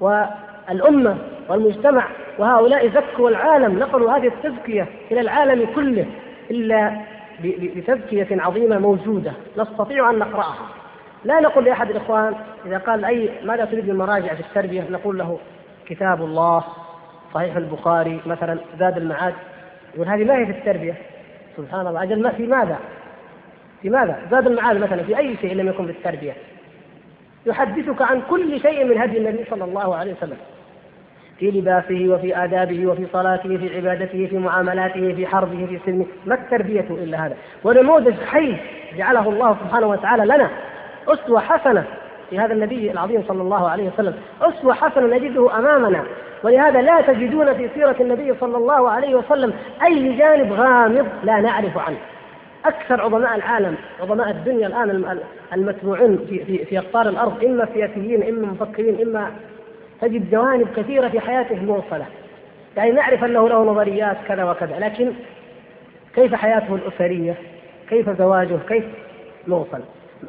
والأمة 0.00 1.18
والمجتمع؟ 1.48 2.04
وهؤلاء 2.38 2.88
زكوا 2.88 3.28
العالم 3.28 3.78
نقلوا 3.78 4.12
هذه 4.12 4.26
التزكية 4.26 4.86
إلى 5.10 5.20
العالم 5.20 5.66
كله 5.74 6.06
إلا 6.50 7.00
بتزكية 7.44 8.28
عظيمة 8.30 8.78
موجودة 8.78 9.32
نستطيع 9.58 10.10
أن 10.10 10.18
نقرأها. 10.18 10.68
لا 11.24 11.40
نقول 11.40 11.64
لأحد 11.64 11.90
الإخوان 11.90 12.34
إذا 12.66 12.78
قال 12.78 13.04
أي 13.04 13.30
ماذا 13.44 13.64
تريد 13.64 13.88
من 13.88 13.96
مراجع 13.96 14.34
في 14.34 14.40
التربية؟ 14.40 14.84
نقول 14.90 15.18
له 15.18 15.38
كتاب 15.90 16.22
الله 16.22 16.64
صحيح 17.34 17.56
البخاري 17.56 18.20
مثلا 18.26 18.58
زاد 18.78 18.96
المعاد 18.96 19.34
يقول 19.94 20.08
هذه 20.08 20.24
ما 20.24 20.38
هي 20.38 20.46
في 20.46 20.52
التربية؟ 20.52 20.94
سبحان 21.56 21.86
الله 21.86 22.02
أجل 22.02 22.22
ما 22.22 22.30
في 22.30 22.46
ماذا؟ 22.46 22.78
في 23.82 23.90
ماذا؟ 23.90 24.18
زاد 24.30 24.46
المعاد 24.46 24.76
مثلا 24.76 25.02
في 25.02 25.18
أي 25.18 25.36
شيء 25.36 25.54
لم 25.54 25.68
يكن 25.68 25.86
في 25.86 25.90
التربية؟ 25.90 26.32
يحدثك 27.46 28.02
عن 28.02 28.22
كل 28.30 28.60
شيء 28.60 28.84
من 28.84 28.98
هدي 28.98 29.18
النبي 29.18 29.44
صلى 29.50 29.64
الله 29.64 29.96
عليه 29.96 30.12
وسلم. 30.12 30.36
في 31.38 31.50
لباسه 31.50 32.08
وفي 32.08 32.44
آدابه 32.44 32.86
وفي 32.86 33.06
صلاته 33.12 33.56
في 33.56 33.76
عبادته 33.76 34.26
في 34.26 34.38
معاملاته 34.38 35.14
في 35.14 35.26
حربه 35.26 35.66
في 35.66 35.78
سلمه 35.86 36.06
ما 36.26 36.34
التربية 36.34 36.86
إلا 36.90 37.26
هذا؟ 37.26 37.36
ونموذج 37.64 38.20
حي 38.24 38.56
جعله 38.96 39.28
الله 39.28 39.56
سبحانه 39.64 39.86
وتعالى 39.86 40.24
لنا 40.24 40.50
أسوة 41.08 41.40
حسنة. 41.40 41.84
في 42.30 42.38
هذا 42.38 42.52
النبي 42.52 42.90
العظيم 42.90 43.24
صلى 43.28 43.42
الله 43.42 43.68
عليه 43.68 43.88
وسلم. 43.88 44.14
أسوة 44.42 44.74
حسنة 44.74 45.06
نجده 45.16 45.58
أمامنا. 45.58 46.04
ولهذا 46.44 46.82
لا 46.82 47.00
تجدون 47.00 47.54
في 47.54 47.68
سيرة 47.74 47.96
النبي 48.00 48.34
صلى 48.40 48.56
الله 48.56 48.90
عليه 48.90 49.14
وسلم 49.14 49.52
أي 49.82 50.16
جانب 50.16 50.52
غامض 50.52 51.06
لا 51.24 51.40
نعرف 51.40 51.78
عنه. 51.78 51.96
أكثر 52.64 53.00
عظماء 53.00 53.34
العالم 53.36 53.74
عظماء 54.02 54.30
الدنيا 54.30 54.66
الآن 54.66 55.18
المتبوعين 55.52 56.18
في, 56.28 56.44
في, 56.44 56.64
في 56.64 56.78
أقطار 56.78 57.08
الأرض 57.08 57.44
إما 57.44 57.68
سياسيين 57.74 58.22
إما 58.22 58.46
مفكرين 58.46 59.00
إما 59.02 59.30
تجد 60.00 60.30
جوانب 60.30 60.68
كثيرة 60.76 61.08
في 61.08 61.20
حياته 61.20 61.64
موصلة. 61.64 62.06
يعني 62.76 62.90
نعرف 62.90 63.24
أنه 63.24 63.48
له 63.48 63.64
نظريات 63.64 64.16
كذا 64.28 64.44
وكذا 64.44 64.78
لكن 64.78 65.12
كيف 66.14 66.34
حياته 66.34 66.74
الأسرية؟ 66.74 67.34
كيف 67.88 68.10
زواجه؟ 68.10 68.58
كيف 68.68 68.84
موصل؟ 69.48 69.80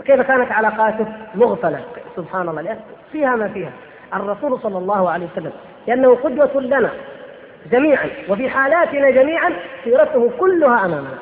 كيف 0.06 0.22
كانت 0.22 0.52
علاقاته 0.52 1.06
مغفلة؟ 1.36 1.80
سبحان 2.16 2.50
الله. 2.50 2.62
لأن 2.62 2.80
فيها 3.12 3.36
ما 3.36 3.48
فيها. 3.48 3.72
الرسول 4.14 4.60
صلى 4.60 4.78
الله 4.78 5.10
عليه 5.10 5.28
وسلم 5.34 5.52
لأنه 5.88 6.16
قدوة 6.16 6.62
لنا 6.62 6.90
جميعا 7.72 8.10
وفي 8.30 8.50
حالاتنا 8.50 9.10
جميعا 9.10 9.54
سيرته 9.84 10.32
كلها 10.40 10.86
أمامنا. 10.86 11.18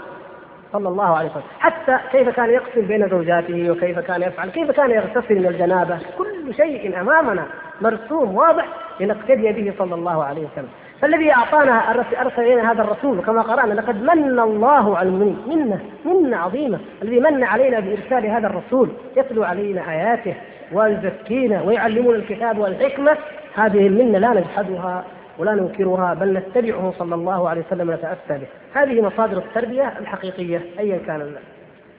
صلى 0.74 0.90
الله 0.90 1.18
عليه 1.18 1.30
وسلم. 1.30 1.44
حتى 1.60 1.98
كيف 2.12 2.30
كان 2.30 2.50
يقسم 2.50 2.82
بين 2.82 3.10
زوجاته 3.10 3.72
وكيف 3.72 4.00
كان 4.00 4.22
يفعل 4.22 4.50
كيف 4.50 4.72
كان 4.72 4.92
يغتسل 4.92 5.40
من 5.40 5.46
الجنابة 5.46 5.98
كل 6.18 6.54
شيء 6.54 7.02
أمامنا 7.02 7.46
مرسوم 7.82 8.36
واضح 8.36 8.66
لنقتدي 9.00 9.52
به 9.52 9.74
صلى 9.80 9.96
الله 9.96 10.24
عليه 10.24 10.42
وسلم. 10.42 10.70
فالذي 11.02 11.32
أعطانا 11.32 11.92
أرسل 11.92 12.42
إلينا 12.42 12.72
هذا 12.72 12.82
الرسول 12.82 13.22
كما 13.22 13.42
قرأنا 13.42 13.74
لقد 13.74 14.04
من 14.04 14.40
الله 14.40 14.98
على 14.98 15.10
المؤمنين. 15.10 15.38
منه 15.48 15.80
منه 16.06 16.38
عظيمة. 16.38 16.80
الذي 17.02 17.20
من 17.20 17.44
علينا 17.44 17.80
بإرسال 17.80 18.26
هذا 18.26 18.48
الرسول 18.48 18.90
يتلو 19.18 19.44
علينا 19.44 19.92
آياته 19.92 20.36
ويزكينا 20.72 21.62
ويعلمنا 21.62 22.16
الكتاب 22.16 22.60
والحكمة. 22.60 23.18
هذه 23.56 23.88
المنه 23.88 24.18
لا 24.18 24.34
نجحدها 24.34 25.04
ولا 25.38 25.56
ننكرها 25.56 26.14
بل 26.14 26.34
نتبعه 26.34 26.94
صلى 27.00 27.16
الله 27.16 27.50
عليه 27.50 27.62
وسلم 27.62 27.90
ونتأسى 27.90 28.18
به. 28.30 28.48
هذه 28.74 29.02
مصادر 29.02 29.38
التربية 29.38 29.94
الحقيقية 30.00 30.62
ايا 30.80 30.98
كان 30.98 31.36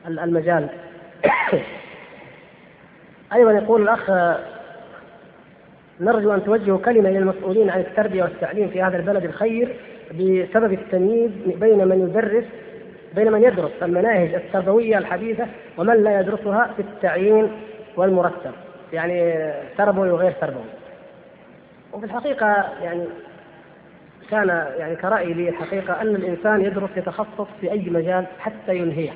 المجال. 0.07 0.69
أيضا 3.33 3.53
يقول 3.53 3.83
الأخ 3.83 4.11
نرجو 6.01 6.35
أن 6.35 6.45
توجهوا 6.45 6.79
كلمة 6.79 7.09
إلى 7.09 7.19
المسؤولين 7.19 7.71
عن 7.71 7.81
التربية 7.81 8.23
والتعليم 8.23 8.69
في 8.69 8.83
هذا 8.83 8.97
البلد 8.97 9.25
الخير 9.25 9.77
بسبب 10.11 10.73
التمييز 10.73 11.31
بين 11.47 11.89
من 11.89 12.01
يدرس 12.01 12.45
بين 13.15 13.33
من 13.33 13.43
يدرس 13.43 13.71
المناهج 13.83 14.35
التربوية 14.35 14.99
الحديثة 14.99 15.47
ومن 15.79 16.03
لا 16.05 16.21
يدرسها 16.21 16.71
في 16.77 16.83
التعيين 16.83 17.51
والمرتب. 17.97 18.53
يعني 18.93 19.53
تربوي 19.79 20.11
وغير 20.11 20.33
تربوي. 20.33 20.65
وفي 21.93 22.05
الحقيقة 22.05 22.47
يعني 22.83 23.05
كان 24.31 24.49
يعني 24.79 24.97
كرأي 24.97 25.33
لي 25.33 25.49
الحقيقة 25.49 26.01
أن 26.01 26.15
الإنسان 26.15 26.61
يدرس 26.61 26.91
يتخصص 26.97 27.47
في 27.61 27.73
أي 27.73 27.91
مجال 27.91 28.27
حتى 28.39 28.77
ينهيه. 28.77 29.11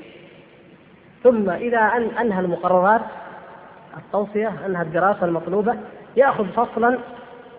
ثم 1.23 1.51
إذا 1.51 1.79
أن 1.79 2.09
أنهى 2.21 2.41
المقررات 2.41 3.01
التوصية 3.97 4.53
أنهى 4.67 4.83
الدراسة 4.83 5.25
المطلوبة 5.25 5.77
يأخذ 6.17 6.47
فصلا 6.49 6.99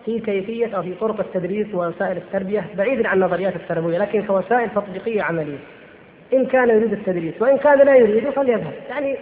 في 0.04 0.20
كيفية 0.20 0.76
أو 0.76 0.82
في 0.82 0.94
طرق 0.94 1.20
التدريس 1.20 1.74
ووسائل 1.74 2.16
التربية 2.16 2.64
بعيدا 2.74 3.08
عن 3.08 3.22
النظريات 3.22 3.56
التربوية 3.56 3.98
لكن 3.98 4.22
كوسائل 4.22 4.70
تطبيقية 4.70 5.22
عملية. 5.22 5.58
إن 6.32 6.46
كان 6.46 6.68
يريد 6.68 6.92
التدريس 6.92 7.42
وإن 7.42 7.58
كان 7.58 7.78
لا 7.78 7.96
يريده 7.96 8.30
فليذهب، 8.30 8.72
يعني 8.88 9.16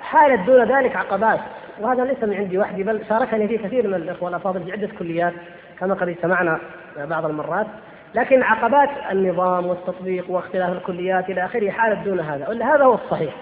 حالت 0.00 0.46
دون 0.46 0.64
ذلك 0.64 0.96
عقبات. 0.96 1.40
وهذا 1.80 2.04
ليس 2.04 2.24
من 2.24 2.34
عندي 2.34 2.58
وحدي 2.58 2.82
بل 2.82 3.00
شاركني 3.08 3.48
فيه 3.48 3.58
كثير 3.58 3.88
من 3.88 3.94
الإخوة 3.94 4.28
الأفاضل 4.28 4.64
في 4.64 4.72
عدة 4.72 4.88
كليات 4.98 5.32
كما 5.80 5.94
قد 5.94 6.16
سمعنا 6.22 6.58
بعض 6.96 7.24
المرات. 7.24 7.66
لكن 8.14 8.42
عقبات 8.42 8.90
النظام 9.10 9.66
والتطبيق 9.66 10.30
واختلاف 10.30 10.72
الكليات 10.72 11.30
إلى 11.30 11.44
آخره 11.44 11.70
حالت 11.70 12.08
دون 12.08 12.20
هذا. 12.20 12.48
ولا 12.48 12.74
هذا 12.74 12.84
هو 12.84 12.94
الصحيح. 12.94 13.34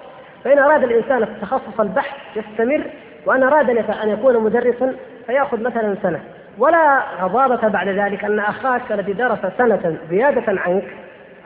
فإن 0.44 0.58
أراد 0.58 0.84
الإنسان 0.84 1.22
التخصص 1.22 1.80
البحث 1.80 2.16
يستمر 2.36 2.82
وأن 3.26 3.42
أراد 3.42 3.70
أن 3.70 4.08
يكون 4.08 4.44
مدرسا 4.44 4.94
فيأخذ 5.26 5.62
مثلا 5.62 5.96
سنة. 6.02 6.20
ولا 6.58 7.02
غضابة 7.20 7.68
بعد 7.68 7.88
ذلك 7.88 8.24
أن 8.24 8.38
أخاك 8.38 8.92
الذي 8.92 9.12
درس 9.12 9.38
سنة 9.58 9.96
زيادة 10.10 10.60
عنك 10.60 10.84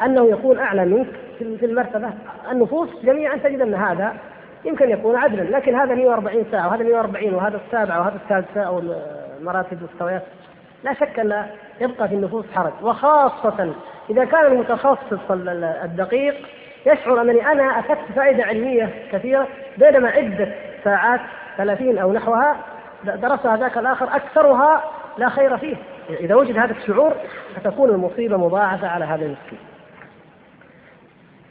أنه 0.05 0.31
يكون 0.31 0.59
أعلى 0.59 0.85
منك 0.85 1.07
في 1.39 1.66
المرتبة. 1.66 2.11
النفوس 2.53 2.89
جميعا 3.05 3.37
تجد 3.37 3.61
أن 3.61 3.75
هذا 3.75 4.12
يمكن 4.64 4.91
يكون 4.91 5.16
عدلا. 5.16 5.43
لكن 5.43 5.75
هذا 5.75 5.95
140 5.95 6.45
ساعة 6.51 6.68
وهذا 6.68 6.85
140 6.85 7.35
وهذا 7.35 7.61
السابعة 7.66 8.01
وهذا 8.01 8.18
السادسة 8.25 8.61
أو 8.61 8.83
المراتب 9.41 9.83
والمستويات 9.83 10.22
لا 10.85 10.95
شك 10.95 11.18
أن 11.18 11.47
يبقى 11.81 12.09
في 12.09 12.14
النفوس 12.14 12.45
حرج. 12.55 12.72
وخاصة 12.83 13.72
إذا 14.11 14.25
كان 14.25 14.47
المتخصص 14.47 15.31
الدقيق 15.85 16.35
يشعر 16.87 17.20
أنني 17.20 17.53
أنا 17.53 17.62
أخذت 17.62 18.12
فائدة 18.16 18.45
علمية 18.45 18.91
كثيرة 19.12 19.49
بينما 19.79 20.09
عدة 20.09 20.49
ساعات 20.85 21.20
30 21.57 21.99
أو 21.99 22.12
نحوها 22.12 22.57
درسها 23.05 23.57
ذاك 23.57 23.78
الآخر 23.78 24.16
أكثرها 24.16 24.84
لا 25.18 25.28
خير 25.28 25.59
فيه. 25.59 25.76
إذا 26.20 26.34
وجد 26.34 26.59
هذا 26.59 26.72
الشعور 26.72 27.14
ستكون 27.61 27.90
المصيبة 27.90 28.36
مضاعفة 28.36 28.88
على 28.88 29.05
هذا 29.05 29.24
المسكين. 29.24 29.59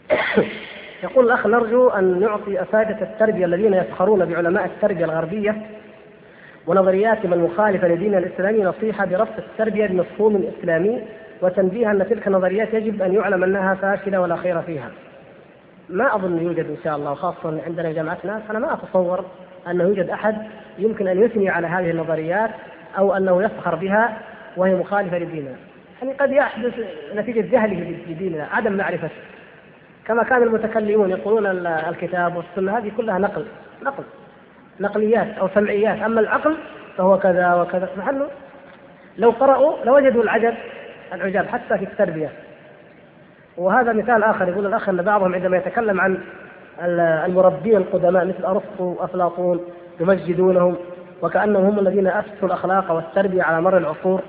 يقول 1.03 1.25
الأخ 1.25 1.47
نرجو 1.47 1.89
أن 1.89 2.19
نعطي 2.19 2.61
أساتذة 2.61 3.03
التربية 3.03 3.45
الذين 3.45 3.73
يفخرون 3.73 4.25
بعلماء 4.25 4.65
التربية 4.65 5.05
الغربية 5.05 5.61
ونظرياتهم 6.67 7.33
المخالفة 7.33 7.87
لديننا 7.87 8.17
الإسلامي 8.17 8.63
نصيحة 8.63 9.05
بربط 9.05 9.37
التربية 9.37 9.87
بمفهوم 9.87 10.51
إسلامي 10.59 11.01
وتنبيه 11.41 11.91
أن 11.91 12.07
تلك 12.09 12.27
النظريات 12.27 12.73
يجب 12.73 13.01
أن 13.01 13.13
يعلم 13.13 13.43
أنها 13.43 13.75
فاشلة 13.75 14.21
ولا 14.21 14.35
خير 14.35 14.61
فيها. 14.61 14.91
ما 15.89 16.15
أظن 16.15 16.41
يوجد 16.41 16.65
إن 16.65 16.77
شاء 16.83 16.95
الله 16.95 17.13
خاصة 17.13 17.61
عندنا 17.65 17.91
جامعتنا 17.91 18.41
أنا 18.49 18.59
ما 18.59 18.73
أتصور 18.73 19.25
أنه 19.68 19.84
يوجد 19.84 20.09
أحد 20.09 20.36
يمكن 20.78 21.07
أن 21.07 21.24
يثني 21.24 21.49
على 21.49 21.68
هذه 21.68 21.91
النظريات 21.91 22.49
أو 22.97 23.18
أنه 23.18 23.43
يفخر 23.43 23.76
بها 23.76 24.18
وهي 24.57 24.76
مخالفة 24.76 25.18
لديننا. 25.18 25.55
يعني 26.01 26.14
قد 26.14 26.32
يحدث 26.32 26.74
نتيجة 27.16 27.51
جهله 27.51 27.97
بديننا 28.07 28.47
عدم 28.51 28.74
معرفته. 28.74 29.09
كما 30.05 30.24
كان 30.24 30.43
المتكلمون 30.43 31.09
يقولون 31.09 31.68
الكتاب 31.68 32.36
والسنة 32.36 32.78
هذه 32.78 32.91
كلها 32.97 33.20
نقل 33.20 33.45
نقل 33.84 34.03
نقليات 34.80 35.38
أو 35.38 35.47
سمعيات. 35.47 36.01
أما 36.01 36.22
العقل 36.22 36.55
فهو 36.97 37.20
كذا 37.20 37.53
وكذا. 37.53 37.89
نحن 37.97 38.28
لو 39.18 39.30
قرأوا 39.30 39.86
لوجدوا 39.86 40.24
العجب 40.24 40.53
العجاب 41.14 41.47
حتى 41.47 41.78
في 41.78 41.84
التربية. 41.84 42.30
وهذا 43.57 43.93
مثال 43.93 44.24
آخر 44.24 44.47
يقول 44.47 44.66
الأخ 44.66 44.89
أن 44.89 45.01
بعضهم 45.01 45.34
عندما 45.34 45.57
يتكلم 45.57 46.01
عن 46.01 46.18
المربين 47.26 47.78
القدماء 47.78 48.26
مثل 48.26 48.45
أرسطو 48.45 48.84
وأفلاطون 48.84 49.59
يمجدونهم 49.99 50.76
وكأنهم 51.21 51.65
هم 51.65 51.80
الذين 51.80 52.07
أسسوا 52.07 52.47
الأخلاق 52.47 52.91
والتربية 52.91 53.43
على 53.43 53.61
مر 53.61 53.78
العصور 53.78 54.21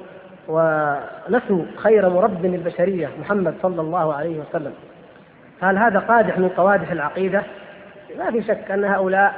ونسوا 0.48 1.64
خير 1.76 2.08
مرب 2.08 2.46
للبشرية 2.46 3.08
محمد 3.20 3.54
صلى 3.62 3.80
الله 3.80 4.14
عليه 4.14 4.40
وسلم 4.40 4.72
هل 5.62 5.78
هذا 5.78 5.98
قادح 5.98 6.38
من 6.38 6.48
قوادح 6.48 6.90
العقيدة؟ 6.90 7.42
ما 8.18 8.30
في 8.30 8.42
شك 8.42 8.70
أن 8.70 8.84
هؤلاء 8.84 9.34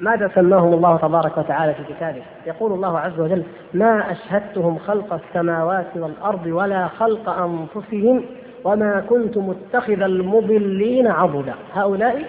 ماذا 0.00 0.30
سماهم 0.34 0.72
الله 0.72 0.96
تبارك 0.96 1.38
وتعالى 1.38 1.74
في 1.74 1.94
كتابه؟ 1.94 2.22
يقول 2.46 2.72
الله 2.72 2.98
عز 2.98 3.20
وجل: 3.20 3.42
ما 3.74 4.12
أشهدتهم 4.12 4.78
خلق 4.78 5.12
السماوات 5.12 5.86
والأرض 5.96 6.46
ولا 6.46 6.88
خلق 6.88 7.28
أنفسهم 7.28 8.24
وما 8.66 9.04
كنت 9.08 9.38
متخذ 9.38 10.02
المضلين 10.02 11.06
عضدا. 11.06 11.54
هؤلاء 11.74 12.22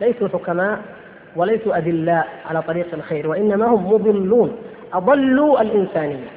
ليسوا 0.00 0.28
حكماء 0.28 0.78
وليسوا 1.36 1.76
أدلاء 1.76 2.28
على 2.50 2.62
طريق 2.62 2.86
الخير 2.92 3.28
وإنما 3.28 3.66
هم 3.66 3.92
مضلون 3.92 4.56
أضلوا 4.92 5.60
الإنسانية. 5.60 6.28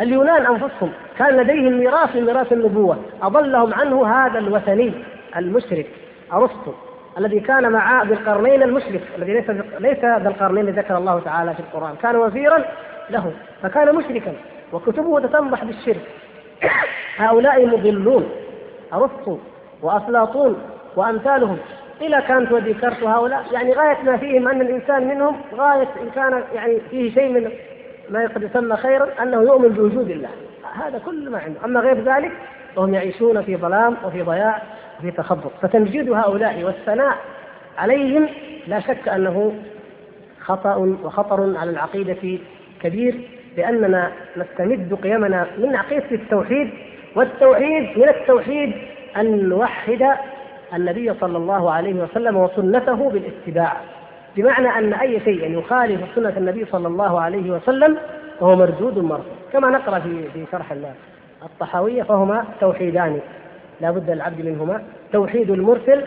اليونان 0.00 0.46
أنفسهم 0.46 0.90
كان 1.18 1.36
لديهم 1.36 1.78
ميراث 1.78 2.16
من 2.16 2.24
ميراث 2.24 2.52
النبوة 2.52 2.96
أضلهم 3.22 3.74
عنه 3.74 4.06
هذا 4.06 4.38
الوثني 4.38 4.92
المشرك 5.36 5.86
أرسطو 6.32 6.72
الذي 7.18 7.40
كان 7.40 7.72
مع 7.72 8.02
ذي 8.02 8.12
القرنين 8.12 8.62
المشرك 8.62 9.02
الذي 9.18 9.32
ليس 9.32 9.50
ليس 9.78 9.98
ذا 9.98 10.28
القرنين 10.28 10.68
الذي 10.68 10.80
ذكر 10.80 10.98
الله 10.98 11.20
تعالى 11.20 11.54
في 11.54 11.60
القرآن 11.60 11.94
كان 12.02 12.16
وزيرا 12.16 12.64
له 13.10 13.32
فكان 13.62 13.94
مشركا 13.94 14.32
وكتبه 14.72 15.20
تتنضح 15.20 15.64
بالشرك. 15.64 16.06
هؤلاء 17.16 17.66
مضلون. 17.66 18.43
أرسطو 18.94 19.38
وأفلاطون 19.82 20.56
وأمثالهم. 20.96 21.58
إلى 22.00 22.22
كانت 22.28 22.52
وديكارت 22.52 23.02
هؤلاء؟ 23.02 23.44
يعني 23.52 23.72
غاية 23.72 24.02
ما 24.02 24.16
فيهم 24.16 24.48
أن 24.48 24.60
الإنسان 24.60 25.08
منهم 25.08 25.36
غاية 25.54 25.88
إن 26.02 26.10
كان 26.14 26.42
يعني 26.54 26.80
فيه 26.90 27.14
شيء 27.14 27.28
من 27.28 27.50
ما 28.10 28.26
قد 28.26 28.42
يسمى 28.42 28.76
خيرا 28.76 29.08
أنه 29.22 29.42
يؤمن 29.42 29.68
بوجود 29.68 30.10
الله. 30.10 30.28
هذا 30.74 30.98
كل 30.98 31.30
ما 31.30 31.38
عنده. 31.38 31.64
أما 31.64 31.80
غير 31.80 32.00
ذلك 32.00 32.32
فهم 32.76 32.94
يعيشون 32.94 33.42
في 33.42 33.56
ظلام 33.56 33.96
وفي 34.04 34.22
ضياع 34.22 34.62
وفي 34.98 35.10
تخبط. 35.10 35.50
فتمجيد 35.62 36.10
هؤلاء 36.10 36.64
والثناء 36.64 37.16
عليهم 37.78 38.28
لا 38.66 38.80
شك 38.80 39.08
أنه 39.08 39.54
خطأ 40.40 40.76
وخطر 40.76 41.56
على 41.56 41.70
العقيدة 41.70 42.38
كبير 42.82 43.20
لأننا 43.56 44.12
نستمد 44.36 44.98
قيمنا 45.02 45.46
من 45.58 45.76
عقيدة 45.76 46.10
التوحيد 46.12 46.70
والتوحيد 47.16 47.98
من 47.98 48.08
التوحيد 48.08 48.72
أن 49.16 49.48
نوحد 49.48 50.08
النبي 50.74 51.14
صلى 51.14 51.36
الله 51.36 51.70
عليه 51.70 51.94
وسلم 51.94 52.36
وسنته 52.36 53.10
بالاتباع. 53.10 53.76
بمعنى 54.36 54.68
أن 54.68 54.94
أي 54.94 55.20
شيء 55.20 55.58
يخالف 55.58 56.00
سنة 56.14 56.32
النبي 56.36 56.64
صلى 56.64 56.88
الله 56.88 57.20
عليه 57.20 57.50
وسلم 57.50 57.98
فهو 58.40 58.56
مردود 58.56 58.98
مرفوض. 58.98 59.24
كما 59.52 59.70
نقرأ 59.70 59.98
في 59.98 60.28
في 60.32 60.44
شرح 60.52 60.74
الطحاوية 61.42 62.02
فهما 62.02 62.44
توحيدان. 62.60 63.20
لا 63.80 63.90
بد 63.90 64.10
للعبد 64.10 64.44
منهما. 64.44 64.82
توحيد 65.12 65.50
المرسل 65.50 66.02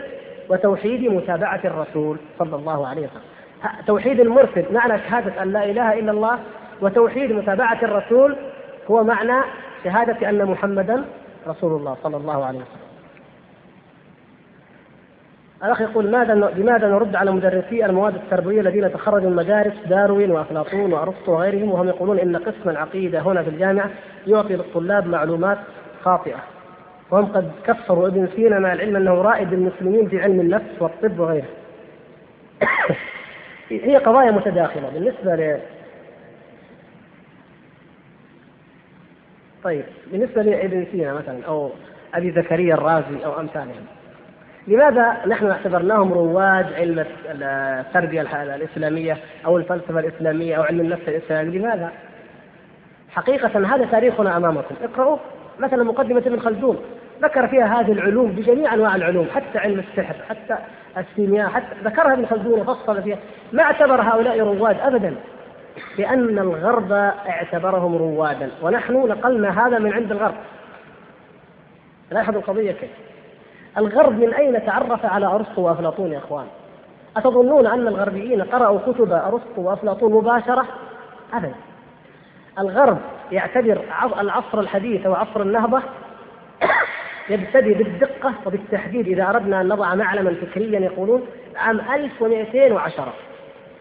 وتوحيد 0.48 1.12
متابعة 1.12 1.60
الرسول 1.64 2.16
صلى 2.38 2.56
الله 2.56 2.86
عليه 2.86 3.02
وسلم. 3.02 3.22
توحيد 3.86 4.20
المرسل 4.20 4.64
معنى 4.72 4.98
شهادة 4.98 5.42
أن 5.42 5.52
لا 5.52 5.64
إله 5.64 5.98
إلا 5.98 6.12
الله 6.12 6.38
وتوحيد 6.80 7.32
متابعة 7.32 7.78
الرسول 7.82 8.36
هو 8.90 9.04
معنى 9.04 9.42
شهادة 9.84 10.30
أن 10.30 10.44
محمدا 10.44 11.04
رسول 11.48 11.80
الله 11.80 11.96
صلى 12.02 12.16
الله 12.16 12.44
عليه 12.44 12.58
وسلم. 12.58 12.88
الأخ 15.64 15.80
يقول 15.80 16.10
ماذا 16.10 16.34
لماذا 16.34 16.88
نرد 16.88 17.16
على 17.16 17.30
مدرسي 17.30 17.86
المواد 17.86 18.14
التربوية 18.14 18.60
الذين 18.60 18.92
تخرجوا 18.92 19.30
من 19.30 19.36
مدارس 19.36 19.72
داروين 19.86 20.30
وأفلاطون 20.30 20.92
وأرسطو 20.92 21.32
وغيرهم 21.32 21.70
وهم 21.70 21.88
يقولون 21.88 22.18
إن 22.18 22.36
قسم 22.36 22.70
العقيدة 22.70 23.20
هنا 23.20 23.42
في 23.42 23.50
الجامعة 23.50 23.90
يعطي 24.26 24.56
للطلاب 24.56 25.06
معلومات 25.06 25.58
خاطئة 26.02 26.38
وهم 27.10 27.26
قد 27.26 27.50
كفروا 27.64 28.08
ابن 28.08 28.28
سينا 28.36 28.58
مع 28.58 28.72
العلم 28.72 28.96
أنه 28.96 29.14
رائد 29.14 29.52
المسلمين 29.52 30.08
في 30.08 30.22
علم 30.22 30.40
النفس 30.40 30.72
والطب 30.80 31.18
وغيره. 31.18 31.48
هي 33.70 33.96
قضايا 33.96 34.30
متداخلة 34.30 34.90
بالنسبة 34.94 35.58
طيب 39.64 39.84
بالنسبة 40.12 40.42
لابن 40.42 40.86
سينا 40.92 41.14
مثلا 41.14 41.44
أو 41.46 41.70
أبي 42.14 42.30
زكريا 42.30 42.74
الرازي 42.74 43.24
أو 43.24 43.40
أمثالهم 43.40 43.86
لماذا 44.66 45.16
نحن 45.26 45.50
اعتبرناهم 45.50 46.12
رواد 46.12 46.72
علم 46.72 47.04
التربية 47.26 48.20
الإسلامية 48.54 49.16
أو 49.46 49.56
الفلسفة 49.56 50.00
الإسلامية 50.00 50.56
أو 50.56 50.62
علم 50.62 50.80
النفس 50.80 51.08
الإسلامي؟ 51.08 51.58
لماذا؟ 51.58 51.92
حقيقة 53.10 53.74
هذا 53.74 53.84
تاريخنا 53.84 54.36
أمامكم. 54.36 54.74
اقرأوا 54.82 55.18
مثلا 55.58 55.84
مقدمة 55.84 56.18
ابن 56.18 56.40
خلدون 56.40 56.78
ذكر 57.22 57.48
فيها 57.48 57.80
هذه 57.80 57.92
العلوم 57.92 58.30
بجميع 58.30 58.74
أنواع 58.74 58.96
العلوم 58.96 59.26
حتى 59.34 59.58
علم 59.58 59.78
السحر 59.78 60.14
حتى 60.28 60.58
السيمياء 60.98 61.48
حتى 61.48 61.74
ذكرها 61.84 62.12
ابن 62.12 62.26
خلدون 62.26 62.60
وفصل 62.60 63.02
فيها. 63.02 63.18
ما 63.52 63.62
اعتبر 63.62 64.00
هؤلاء 64.02 64.40
رواد 64.40 64.76
أبدا. 64.80 65.14
لأن 65.98 66.38
الغرب 66.38 66.92
اعتبرهم 66.92 67.96
روادا. 67.96 68.50
ونحن 68.62 68.92
نقلنا 68.92 69.66
هذا 69.66 69.78
من 69.78 69.92
عند 69.92 70.12
الغرب. 70.12 70.34
لاحظوا 72.10 72.40
القضية 72.40 72.72
كيف. 72.72 72.90
الغرب 73.78 74.12
من 74.12 74.34
أين 74.34 74.66
تعرف 74.66 75.06
على 75.06 75.26
أرسطو 75.26 75.62
وأفلاطون 75.62 76.12
يا 76.12 76.18
إخوان؟ 76.18 76.46
أتظنون 77.16 77.66
أن 77.66 77.88
الغربيين 77.88 78.42
قرأوا 78.42 78.78
كتب 78.86 79.12
أرسطو 79.12 79.62
وأفلاطون 79.62 80.12
مباشرة؟ 80.12 80.64
أبدا. 81.34 81.54
الغرب 82.58 82.98
يعتبر 83.32 83.84
العصر 84.20 84.60
الحديث 84.60 85.06
وعصر 85.06 85.42
النهضة 85.42 85.82
يبتدي 87.30 87.74
بالدقة 87.74 88.34
وبالتحديد 88.46 89.08
إذا 89.08 89.30
أردنا 89.30 89.60
أن 89.60 89.68
نضع 89.68 89.94
معلما 89.94 90.34
فكريا 90.34 90.80
يقولون 90.80 91.26
عام 91.56 91.80
1210 91.80 93.12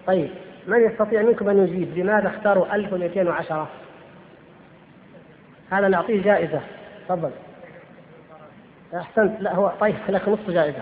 طيب. 0.07 0.29
من 0.67 0.85
يستطيع 0.85 1.21
منكم 1.21 1.49
أن 1.49 1.57
يجيب 1.57 1.97
لماذا 1.97 2.27
اختاروا 2.27 2.75
1210 2.75 3.67
هذا 5.71 5.87
نعطيه 5.87 6.21
جائزة. 6.21 6.61
تفضل. 7.09 7.29
أحسنت. 8.95 9.41
لا 9.41 9.55
هو 9.55 9.71
طيب 9.79 9.95
لك 10.09 10.29
نصف 10.29 10.49
جائزة. 10.49 10.79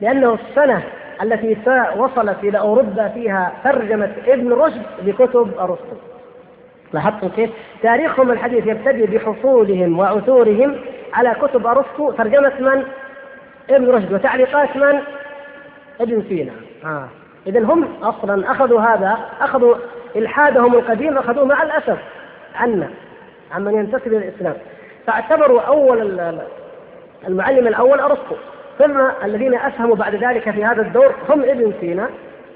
لأنه 0.00 0.34
السنة 0.34 0.82
التي 1.22 1.56
وصلت 1.96 2.36
إلى 2.44 2.58
أوروبا 2.58 3.08
فيها 3.08 3.52
ترجمة 3.64 4.12
ابن 4.26 4.52
رشد 4.52 4.82
لكتب 5.02 5.58
أرسطو. 5.58 5.96
لاحظتم 6.92 7.28
كيف؟ 7.28 7.50
تاريخهم 7.82 8.30
الحديث 8.30 8.66
يبتدئ 8.66 9.06
بحصولهم 9.06 9.98
وعثورهم 9.98 10.76
على 11.12 11.36
كتب 11.42 11.66
أرسطو. 11.66 12.12
ترجمة 12.12 12.52
من؟ 12.60 12.84
ابن 13.70 13.90
رشد. 13.90 14.12
وتعليقات 14.12 14.76
من؟ 14.76 15.00
ابن 16.00 16.22
سينا. 16.28 16.52
آه. 16.84 17.08
إذا 17.46 17.60
هم 17.60 17.88
أصلا 18.02 18.50
أخذوا 18.50 18.80
هذا 18.80 19.18
أخذوا 19.40 19.74
إلحادهم 20.16 20.74
القديم 20.74 21.18
أخذوه 21.18 21.44
مع 21.44 21.62
الأسف. 21.62 21.98
عنا 22.54 22.88
عمن 23.54 23.74
ينتسب 23.74 24.06
إلى 24.06 24.28
الإسلام. 24.28 24.54
فاعتبروا 25.06 25.60
أول 25.60 26.20
المعلم 27.28 27.66
الأول 27.66 28.00
أرسطو. 28.00 28.34
ثم 28.78 29.00
الذين 29.24 29.54
أسهموا 29.54 29.96
بعد 29.96 30.14
ذلك 30.14 30.50
في 30.50 30.64
هذا 30.64 30.82
الدور 30.82 31.14
هم 31.28 31.42
ابن 31.42 31.72
سينا 31.80 32.08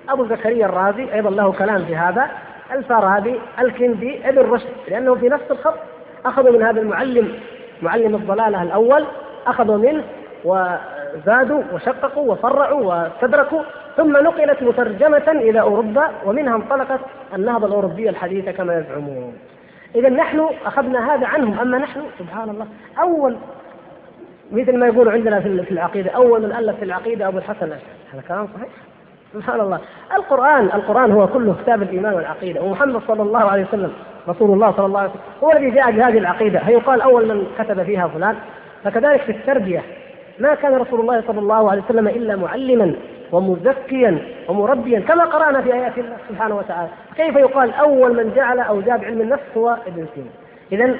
أبو 0.08 0.26
زكريا 0.26 0.66
الرازي 0.66 1.14
أيضا 1.14 1.30
له 1.30 1.52
كلام 1.52 1.84
في 1.84 1.96
هذا 1.96 2.28
الفارابي 2.72 3.40
الكندي 3.60 4.28
ابن 4.28 4.50
رشد. 4.50 4.68
لأنه 4.88 5.14
في 5.14 5.28
نفس 5.28 5.50
الخط 5.50 5.74
أخذوا 6.26 6.50
من 6.50 6.62
هذا 6.62 6.80
المعلم 6.80 7.38
معلم 7.82 8.14
الضلالة 8.14 8.62
الأول 8.62 9.04
أخذوا 9.46 9.76
منه 9.76 10.04
وزادوا 10.44 11.62
وشققوا 11.72 12.32
وفرعوا 12.32 12.80
واستدركوا. 12.82 13.62
ثم 13.96 14.12
نقلت 14.12 14.62
مترجمة 14.62 15.28
إلى 15.28 15.60
أوروبا 15.60 16.10
ومنها 16.24 16.56
انطلقت 16.56 17.00
النهضة 17.34 17.66
الأوروبية 17.66 18.10
الحديثة 18.10 18.52
كما 18.52 18.78
يزعمون. 18.78 19.34
إذا 19.94 20.08
نحن 20.08 20.48
أخذنا 20.66 21.14
هذا 21.14 21.26
عنهم 21.26 21.60
أما 21.60 21.78
نحن 21.78 22.00
سبحان 22.18 22.50
الله 22.50 22.66
أول 23.00 23.36
مثل 24.52 24.78
ما 24.78 24.86
يقولوا 24.86 25.12
عندنا 25.12 25.40
في 25.40 25.70
العقيدة 25.70 26.10
أول 26.10 26.42
من 26.42 26.52
ألف 26.52 26.76
في 26.76 26.84
العقيدة 26.84 27.28
أبو 27.28 27.38
الحسن 27.38 27.66
الأشعري. 27.66 27.94
هذا 28.12 28.22
كلام 28.28 28.48
صحيح؟ 28.56 28.68
سبحان 29.34 29.60
الله. 29.60 29.78
القرآن 30.16 30.64
القرآن 30.64 31.12
هو 31.12 31.26
كله 31.26 31.56
كتاب 31.62 31.82
الإيمان 31.82 32.14
والعقيدة 32.14 32.62
ومحمد 32.62 33.02
صلى 33.08 33.22
الله 33.22 33.50
عليه 33.50 33.64
وسلم 33.64 33.92
رسول 34.28 34.50
الله 34.50 34.72
صلى 34.72 34.86
الله 34.86 35.00
عليه 35.00 35.10
وسلم 35.10 35.22
هو 35.44 35.52
الذي 35.52 35.70
جاء 35.70 35.90
بهذه 35.90 36.18
العقيدة. 36.18 36.58
هيقال 36.58 37.00
أول 37.00 37.28
من 37.28 37.46
كتب 37.58 37.82
فيها 37.82 38.08
فلان. 38.08 38.36
فكذلك 38.84 39.20
في 39.20 39.32
التربية 39.32 39.82
ما 40.38 40.54
كان 40.54 40.74
رسول 40.74 41.00
الله 41.00 41.22
صلى 41.26 41.38
الله 41.38 41.70
عليه 41.70 41.82
وسلم 41.82 42.08
إلا 42.08 42.36
معلما. 42.36 42.94
ومزكيا 43.32 44.18
ومربيا 44.48 45.00
كما 45.00 45.24
قرأنا 45.24 45.62
في 45.62 45.74
آيات 45.74 45.98
الله 45.98 46.16
سبحانه 46.28 46.56
وتعالى. 46.56 46.88
كيف 47.16 47.36
يقال 47.36 47.72
أول 47.74 48.16
من 48.16 48.32
جعل 48.36 48.60
أو 48.60 48.80
جاب 48.80 49.04
علم 49.04 49.20
النفس 49.20 49.42
هو 49.56 49.76
ابن 49.86 50.06
سينا 50.14 50.30
إذا 50.72 50.96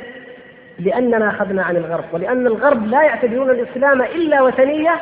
لأننا 0.79 1.29
أخذنا 1.29 1.63
عن 1.63 1.77
الغرب 1.77 2.05
ولأن 2.13 2.47
الغرب 2.47 2.87
لا 2.87 3.03
يعتبرون 3.03 3.51
الإسلام 3.51 4.03
إلا 4.03 4.43
وثنية 4.43 5.01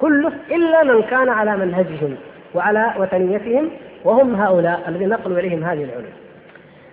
كله 0.00 0.32
إلا 0.50 0.82
من 0.84 1.02
كان 1.02 1.28
على 1.28 1.56
منهجهم 1.56 2.16
وعلى 2.54 2.94
وثنيتهم 2.98 3.70
وهم 4.04 4.34
هؤلاء 4.34 4.80
الذين 4.88 5.08
نقلوا 5.08 5.38
إليهم 5.38 5.64
هذه 5.64 5.84
العلوم. 5.84 6.12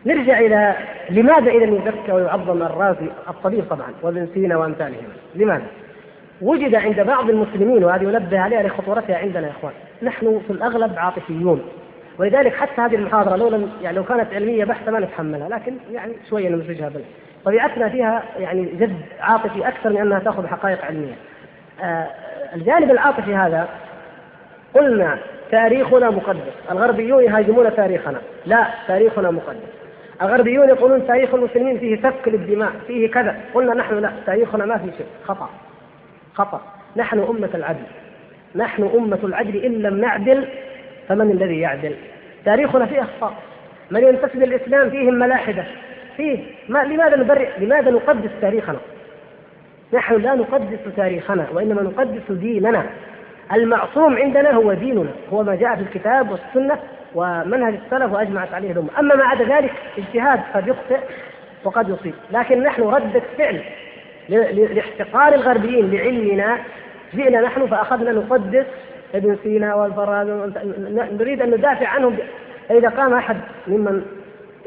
نرجع 0.05 0.39
إلى 0.39 0.75
لماذا 1.09 1.51
إذا 1.51 1.65
يزكى 1.65 2.11
ويعظم 2.11 2.63
الرازي 2.63 3.07
الطبيب 3.29 3.63
طبعا 3.69 3.87
وابن 4.01 4.27
سينا 4.33 4.57
وأمثالهم. 4.57 5.07
لماذا؟ 5.35 5.65
وجد 6.41 6.75
عند 6.75 6.99
بعض 6.99 7.29
المسلمين 7.29 7.83
وهذه 7.83 8.03
ينبه 8.03 8.39
عليها 8.39 8.63
لخطورتها 8.63 9.17
عندنا 9.17 9.47
يا 9.47 9.51
إخوان 9.51 9.73
نحن 10.01 10.41
في 10.47 10.53
الأغلب 10.53 10.93
عاطفيون. 10.97 11.63
ولذلك 12.19 12.55
حتى 12.55 12.81
هذه 12.81 12.95
المحاضرة 12.95 13.35
لو 13.35 13.49
لم 13.49 13.71
يعني 13.81 13.97
لو 13.97 14.03
كانت 14.03 14.33
علمية 14.33 14.65
بحتة 14.65 14.91
ما 14.91 14.99
نتحملها 14.99 15.49
لكن 15.49 15.73
يعني 15.91 16.13
شوية 16.29 16.49
نمزجها 16.49 16.89
بال 16.89 17.01
طبيعتنا 17.45 17.89
فيها 17.89 18.23
يعني 18.39 18.65
جد 18.65 18.95
عاطفي 19.19 19.67
أكثر 19.67 19.89
من 19.89 19.97
أنها 19.97 20.19
تأخذ 20.19 20.47
حقائق 20.47 20.85
علمية. 20.85 21.13
آه 21.83 22.07
الجانب 22.55 22.91
العاطفي 22.91 23.35
هذا 23.35 23.69
قلنا 24.73 25.17
تاريخنا 25.51 26.09
مقدس. 26.09 26.53
الغربيون 26.71 27.23
يهاجمون 27.23 27.75
تاريخنا. 27.75 28.21
لا 28.45 28.67
تاريخنا 28.87 29.31
مقدس. 29.31 29.71
الغربيون 30.21 30.69
يقولون 30.69 31.07
تاريخ 31.07 31.33
المسلمين 31.33 31.79
فيه 31.79 31.95
سفك 31.95 32.27
للدماء 32.27 32.71
فيه 32.87 33.11
كذا. 33.11 33.37
قلنا 33.53 33.73
نحن 33.73 33.99
لا 33.99 34.11
تاريخنا 34.25 34.65
ما 34.65 34.77
فيه 34.77 34.91
شيء 34.91 35.07
خطأ. 35.25 35.49
خطأ. 36.33 36.61
نحن 36.95 37.19
أمة 37.19 37.49
العدل. 37.53 37.83
نحن 38.55 38.89
أمة 38.95 39.19
العدل. 39.23 39.63
إن 39.63 39.71
لم 39.71 40.01
نعدل 40.01 40.47
فمن 41.07 41.31
الذي 41.31 41.59
يعدل؟ 41.59 41.95
تاريخنا 42.45 42.85
فيه 42.85 43.01
أخطاء. 43.01 43.33
من 43.91 44.03
ينتسب 44.03 44.43
للإسلام 44.43 44.89
فيهم 44.89 45.13
ملاحدة. 45.13 45.63
فيه. 46.17 46.39
ما 46.69 46.83
لماذا 46.83 47.15
نبرئ؟ 47.15 47.49
لماذا 47.59 47.91
نقدس 47.91 48.29
تاريخنا؟ 48.41 48.77
نحن 49.93 50.21
لا 50.21 50.35
نقدس 50.35 50.79
تاريخنا 50.95 51.47
وإنما 51.53 51.81
نقدس 51.81 52.31
ديننا. 52.31 52.85
المعصوم 53.53 54.17
عندنا 54.17 54.51
هو 54.51 54.73
ديننا 54.73 55.11
هو 55.33 55.43
ما 55.43 55.55
جاء 55.55 55.75
في 55.75 55.81
الكتاب 55.81 56.31
والسنة 56.31 56.79
ومنهج 57.15 57.73
السلف 57.85 58.13
وأجمعت 58.13 58.53
عليه 58.53 58.71
الأمة. 58.71 58.89
أما 58.99 59.15
ما 59.15 59.23
عدا 59.23 59.43
ذلك 59.45 59.71
اجتهاد 59.97 60.39
قد 60.53 60.67
يخطئ 60.67 60.99
وقد 61.63 61.89
يصيب 61.89 62.13
لكن 62.31 62.63
نحن 62.63 62.81
ردة 62.81 63.21
فعل. 63.37 63.61
لاحتقار 64.29 65.33
الغربيين 65.33 65.91
لعلمنا 65.91 66.57
جئنا 67.13 67.41
نحن 67.41 67.67
فأخذنا 67.67 68.11
نقدس 68.11 68.65
ابن 69.15 69.37
سينا 69.43 69.75
والفارابي 69.75 70.31
نريد 71.19 71.41
أن 71.41 71.51
ندافع 71.51 71.87
عنهم. 71.87 72.17
فإذا 72.69 72.89
قام 72.89 73.13
أحد 73.13 73.37
ممن 73.67 74.05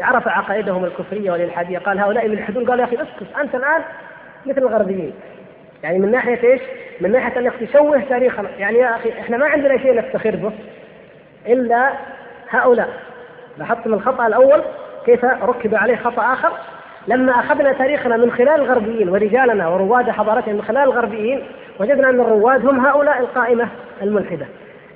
عرف 0.01 0.28
عقائدهم 0.28 0.85
الكفرية 0.85 1.31
والإلحادية 1.32 1.78
قال 1.78 1.98
هؤلاء 1.98 2.26
يلحدون 2.26 2.70
قال 2.70 2.81
يا 2.81 2.85
أخي 2.85 2.97
اسكت 2.97 3.36
أنت 3.40 3.55
الآن 3.55 3.82
مثل 4.47 4.59
الغربيين. 4.59 5.12
يعني 5.82 5.98
من 5.98 6.10
ناحية 6.10 6.52
إيش؟ 6.52 6.60
من 7.01 7.12
ناحية 7.12 7.40
أنك 7.40 7.52
تشوه 7.60 8.01
تاريخنا 8.01 8.51
يعني 8.59 8.78
يا 8.78 8.97
أخي 8.97 9.10
إحنا 9.20 9.36
ما 9.36 9.47
عندنا 9.47 9.78
شيء 9.78 9.94
نفتخر 9.94 10.36
به 10.36 10.52
إلا 11.47 11.93
هؤلاء. 12.51 12.89
لاحظتم 13.59 13.94
الخطأ 13.94 14.26
الأول؟ 14.26 14.62
كيف 15.06 15.24
ركب 15.24 15.74
عليه 15.74 15.97
خطأ 15.97 16.32
آخر؟ 16.32 16.52
لما 17.09 17.32
أخذنا 17.32 17.72
تاريخنا 17.72 18.16
من 18.16 18.31
خلال 18.31 18.60
الغربيين 18.60 19.09
ورجالنا 19.09 19.68
ورواد 19.68 20.10
حضارتهم 20.10 20.55
من 20.55 20.62
خلال 20.62 20.82
الغربيين 20.82 21.43
وجدنا 21.81 22.10
أن 22.10 22.20
الرواد 22.20 22.66
هم 22.66 22.86
هؤلاء 22.86 23.18
القائمة 23.20 23.68
الملحدة. 24.02 24.47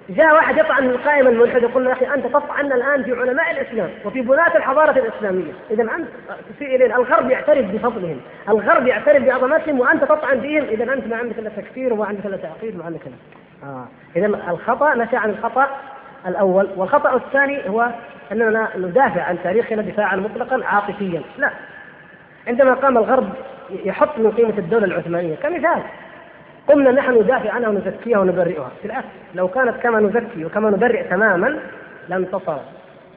جاء 0.09 0.35
واحد 0.35 0.59
يطعن 0.59 0.85
القائمة 0.85 1.31
الملحدة 1.31 1.69
يقول 1.69 1.87
يا 1.87 1.93
أخي 1.93 2.07
أنت 2.15 2.27
تطعن 2.27 2.73
الآن 2.73 3.03
في 3.03 3.13
علماء 3.13 3.51
الإسلام 3.51 3.91
وفي 4.05 4.21
بناة 4.21 4.57
الحضارة 4.57 4.99
الإسلامية. 4.99 5.53
إذا 5.71 5.83
أنت 5.83 6.09
تسيء 6.55 6.77
إلينا 6.77 6.97
الغرب 6.97 7.31
يعترف 7.31 7.67
بفضلهم 7.67 8.21
الغرب 8.49 8.87
يعترف 8.87 9.23
بعظمتهم 9.23 9.81
وأنت 9.81 10.05
تطعن 10.05 10.41
فيهم 10.41 10.65
إذا 10.65 10.93
أنت 10.93 11.07
ما 11.07 11.17
عندك 11.17 11.39
إلا 11.39 11.51
تكفير 11.51 11.93
وما 11.93 12.07
عندك 12.07 12.27
إلا 12.27 12.37
تعقيد 12.37 12.75
وما 12.75 12.85
عندك 12.85 13.01
إلا 13.07 13.17
آه. 13.71 13.87
إذا 14.17 14.27
الخطأ 14.27 14.95
نشأ 14.95 15.19
عن 15.19 15.31
الخطأ 15.31 15.67
الأول 16.27 16.69
والخطأ 16.77 17.17
الثاني 17.17 17.69
هو 17.69 17.89
أننا 18.33 18.69
ندافع 18.77 19.23
عن 19.23 19.39
تاريخنا 19.45 19.83
دفاعا 19.83 20.17
مطلقا 20.17 20.65
عاطفيا. 20.65 21.23
لا. 21.39 21.51
عندما 22.49 22.75
قام 22.75 22.99
الغرب 22.99 23.29
يحط 23.71 24.19
من 24.19 24.31
قيمة 24.31 24.59
الدولة 24.59 24.85
العثمانية 24.85 25.35
كمثال. 25.35 25.83
قمنا 26.69 26.91
نحن 26.91 27.21
ندافع 27.21 27.53
عنها 27.53 27.69
ونزكيها 27.69 28.19
ونبرئها. 28.19 28.71
بالعكس 28.83 29.07
لو 29.35 29.49
كانت 29.49 29.77
كما 29.83 30.01
نزكي 30.01 30.45
وكما 30.45 30.71
نبرئ 30.71 31.09
تماما 31.09 31.59
لانتصر 32.09 32.59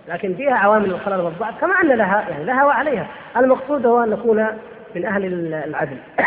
لكن 0.08 0.34
فيها 0.34 0.54
عوامل 0.54 0.86
الخلل 0.86 1.22
والضعف 1.22 1.62
كما 1.62 1.74
أن 1.84 1.88
لها 1.88 2.30
يعني 2.30 2.44
لها 2.44 2.66
وعليها. 2.66 3.08
المقصود 3.38 3.86
هو 3.86 4.04
أن 4.04 4.10
نكون 4.10 4.48
من 4.96 5.06
أهل 5.06 5.54
العدل. 5.54 5.98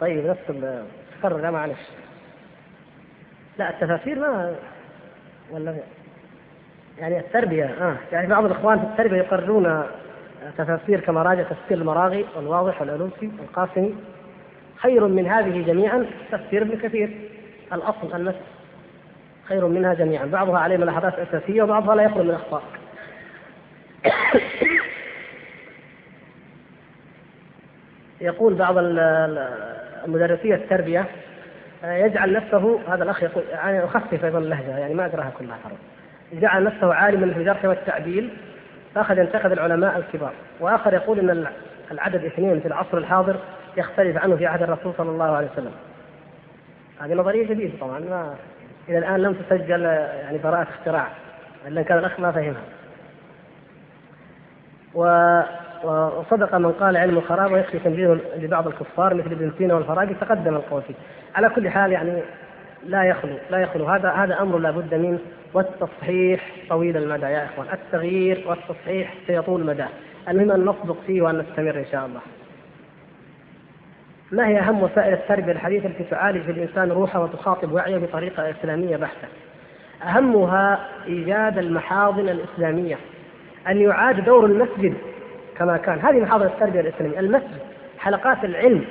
طيب 0.00 0.26
نفس 0.26 0.40
تكرر 1.18 1.36
لا 1.36 1.50
معلش 1.50 1.78
لا 3.58 3.70
التفاسير 3.70 4.18
ما 4.18 4.54
ولا 5.50 5.74
يعني 7.00 7.18
التربية 7.18 7.64
آه. 7.64 7.96
يعني 8.12 8.26
بعض 8.26 8.44
الإخوان 8.44 8.78
في 8.78 8.84
التربية 8.84 9.16
يقررون 9.16 9.82
تفاسير 10.58 11.00
كما 11.00 11.22
راجع 11.22 11.42
تفسير 11.42 11.78
المراغي 11.78 12.24
والواضح 12.36 12.80
والألوسي 12.80 13.30
والقاسمي 13.38 13.94
خير 14.76 15.06
من 15.06 15.26
هذه 15.26 15.62
جميعا 15.66 16.06
تفسير 16.32 16.62
ابن 16.62 16.78
كثير. 16.78 17.10
الأصل 17.72 18.14
النفس 18.14 18.38
خير 19.44 19.66
منها 19.66 19.94
جميعا. 19.94 20.26
بعضها 20.26 20.58
عليه 20.58 20.76
ملاحظات 20.76 21.14
أساسية 21.14 21.62
وبعضها 21.62 21.94
لا 21.94 22.02
يخلو 22.02 22.24
من 22.24 22.30
أخطاء. 22.30 22.62
يقول 28.20 28.54
بعض 28.54 28.78
مدرسي 30.06 30.54
التربية 30.54 31.04
يجعل 31.84 32.32
نفسه 32.32 32.80
هذا 32.88 33.04
الأخ 33.04 33.22
يقول 33.22 33.44
يعني 33.50 33.84
أخفف 33.84 34.24
أيضا 34.24 34.38
اللهجة 34.38 34.78
يعني 34.78 34.94
ما 34.94 35.06
أقرأها 35.06 35.32
كلها 35.38 35.56
حرام. 35.64 35.78
جعل 36.32 36.64
نفسه 36.64 36.94
عالما 36.94 37.32
في 37.32 37.38
الجرح 37.38 37.64
والتعديل 37.64 38.30
فأخذ 38.94 39.18
ينتقد 39.18 39.52
العلماء 39.52 39.98
الكبار. 39.98 40.32
وآخر 40.60 40.94
يقول 40.94 41.30
أن 41.30 41.46
العدد 41.90 42.24
اثنين 42.24 42.60
في 42.60 42.68
العصر 42.68 42.98
الحاضر 42.98 43.36
يختلف 43.76 44.16
عنه 44.16 44.36
في 44.36 44.46
عهد 44.46 44.62
الرسول 44.62 44.92
صلى 44.98 45.10
الله 45.10 45.36
عليه 45.36 45.48
وسلم. 45.52 45.72
هذه 47.00 47.14
نظرية 47.14 47.46
جديدة 47.46 47.72
طبعا 47.80 47.98
ما 47.98 48.34
إلى 48.88 48.98
الآن 48.98 49.22
لم 49.22 49.32
تسجل 49.32 49.82
يعني 49.82 50.38
براءة 50.38 50.62
اختراع 50.62 51.08
إلا 51.66 51.82
كان 51.82 51.98
الأخ 51.98 52.20
ما 52.20 52.32
فهمها. 52.32 52.62
و 54.94 55.40
وصدق 55.84 56.54
من 56.54 56.72
قال 56.72 56.96
علم 56.96 57.18
الخراب 57.18 57.52
ويكفي 57.52 57.78
تنبيه 57.78 58.18
لبعض 58.36 58.66
الكفار 58.66 59.14
مثل 59.14 59.32
ابن 59.32 59.52
سينا 59.58 59.74
والفراقي 59.74 60.14
تقدم 60.14 60.54
القول 60.54 60.82
فيه. 60.82 60.94
على 61.34 61.48
كل 61.48 61.68
حال 61.68 61.92
يعني 61.92 62.22
لا 62.86 63.04
يخلو 63.04 63.34
لا 63.50 63.58
يخلو. 63.58 63.86
هذا 63.86 64.10
هذا 64.10 64.40
أمر 64.40 64.58
لا 64.58 64.70
بد 64.70 64.94
منه. 64.94 65.18
والتصحيح 65.54 66.40
طويل 66.68 66.96
المدى 66.96 67.26
يا 67.26 67.44
إخوان. 67.44 67.66
التغيير 67.72 68.44
والتصحيح 68.46 69.14
سيطول 69.26 69.64
مدى 69.64 69.84
المهم 70.28 70.50
أن 70.50 70.64
نصدق 70.64 70.96
فيه 71.06 71.22
وأن 71.22 71.38
نستمر 71.38 71.78
إن 71.78 71.86
شاء 71.92 72.06
الله. 72.06 72.20
ما 74.32 74.48
هي 74.48 74.58
أهم 74.58 74.82
وسائل 74.82 75.12
التربيه 75.12 75.52
الحديثه 75.52 75.86
التي 75.86 76.04
تعالج 76.04 76.42
في 76.42 76.50
الإنسان 76.50 76.90
روحه 76.90 77.22
وتخاطب 77.22 77.72
وعيه 77.72 77.98
بطريقة 77.98 78.50
إسلامية 78.50 78.96
بحتة؟ 78.96 79.28
أهمها 80.02 80.88
إيجاد 81.06 81.58
المحاضن 81.58 82.28
الإسلامية. 82.28 82.96
أن 83.68 83.80
يعاد 83.80 84.24
دور 84.24 84.46
المسجد 84.46 84.94
كما 85.56 85.76
كان. 85.76 85.98
هذه 85.98 86.20
محاضن 86.20 86.46
التربيه 86.46 86.80
الإسلامية. 86.80 87.18
المسجد 87.18 87.58
حلقات 87.98 88.44
العلم. 88.44 88.84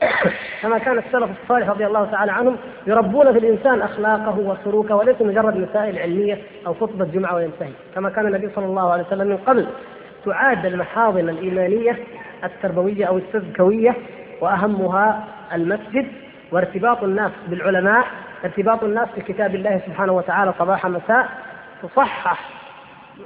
كما 0.62 0.78
كان 0.78 0.98
السلف 0.98 1.30
الصالح 1.42 1.68
رضي 1.68 1.86
الله 1.86 2.04
تعالى 2.04 2.32
عنهم 2.32 2.56
يربون 2.86 3.32
في 3.32 3.38
الإنسان 3.38 3.82
أخلاقه 3.82 4.38
وسلوكه 4.38 4.94
وليس 4.94 5.16
مجرد 5.20 5.56
مسائل 5.56 5.98
علمية 5.98 6.38
أو 6.66 6.74
خطبة 6.74 7.04
جمعة 7.04 7.34
وينتهي. 7.34 7.72
كما 7.94 8.10
كان 8.10 8.26
النبي 8.26 8.50
صلى 8.54 8.64
الله 8.64 8.92
عليه 8.92 9.04
وسلم 9.04 9.26
من 9.26 9.36
قبل 9.36 9.66
تعاد 10.24 10.66
المحاضن 10.66 11.28
الإيمانية 11.28 11.98
التربوية 12.44 13.04
أو 13.04 13.16
التزكويه 13.18 13.94
وأهمها 14.40 15.24
المسجد 15.52 16.06
وارتباط 16.52 17.02
الناس 17.02 17.32
بالعلماء 17.48 18.06
ارتباط 18.44 18.84
الناس 18.84 19.08
بكتاب 19.16 19.54
الله 19.54 19.80
سبحانه 19.86 20.12
وتعالى 20.12 20.54
صباح 20.58 20.86
مساء. 20.86 21.28
تصحح. 21.82 22.50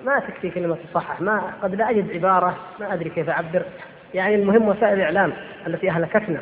ما 0.04 0.18
تكفي 0.18 0.50
كلمة 0.50 0.76
تصحح 0.90 1.20
ما 1.20 1.42
قد 1.62 1.74
لا 1.74 1.90
أجد 1.90 2.12
عبارة 2.12 2.56
ما 2.80 2.94
أدري 2.94 3.10
كيف 3.10 3.30
أعبر. 3.30 3.62
يعني 4.14 4.34
المهم 4.34 4.68
وسائل 4.68 4.94
الإعلام 4.94 5.32
التي 5.66 5.90
أهلكتنا. 5.90 6.40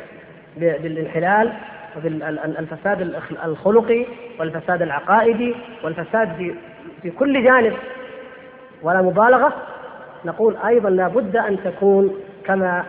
بالانحلال 0.57 1.53
وبالفساد 1.97 3.01
الخلقي 3.45 4.05
والفساد 4.39 4.81
العقائدي 4.81 5.55
والفساد 5.83 6.55
في, 7.01 7.09
كل 7.09 7.43
جانب. 7.43 7.73
ولا 8.81 9.01
مبالغة. 9.01 9.53
نقول 10.25 10.57
أيضا 10.67 10.89
لا 10.89 11.07
بد 11.07 11.35
أن 11.35 11.57
تكون 11.63 12.15
كما 12.45 12.83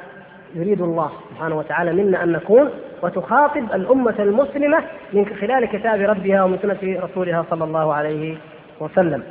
يريد 0.54 0.80
الله 0.82 1.10
سبحانه 1.30 1.58
وتعالى 1.58 1.92
منا 1.92 2.22
أن 2.22 2.32
نكون 2.32 2.70
وتخاطب 3.02 3.72
الأمة 3.74 4.14
المسلمة 4.18 4.82
من 5.12 5.26
خلال 5.40 5.64
كتاب 5.64 6.00
ربها 6.00 6.42
ومن 6.42 6.58
سنة 6.62 7.00
رسولها 7.04 7.44
صلى 7.50 7.64
الله 7.64 7.94
عليه 7.94 8.36
وسلم. 8.80 9.22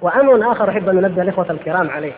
وأمر 0.00 0.52
آخر 0.52 0.70
أحب 0.70 0.88
أن 0.88 0.96
ننبه 0.96 1.22
الإخوة 1.22 1.50
الكرام 1.50 1.90
عليه. 1.90 2.12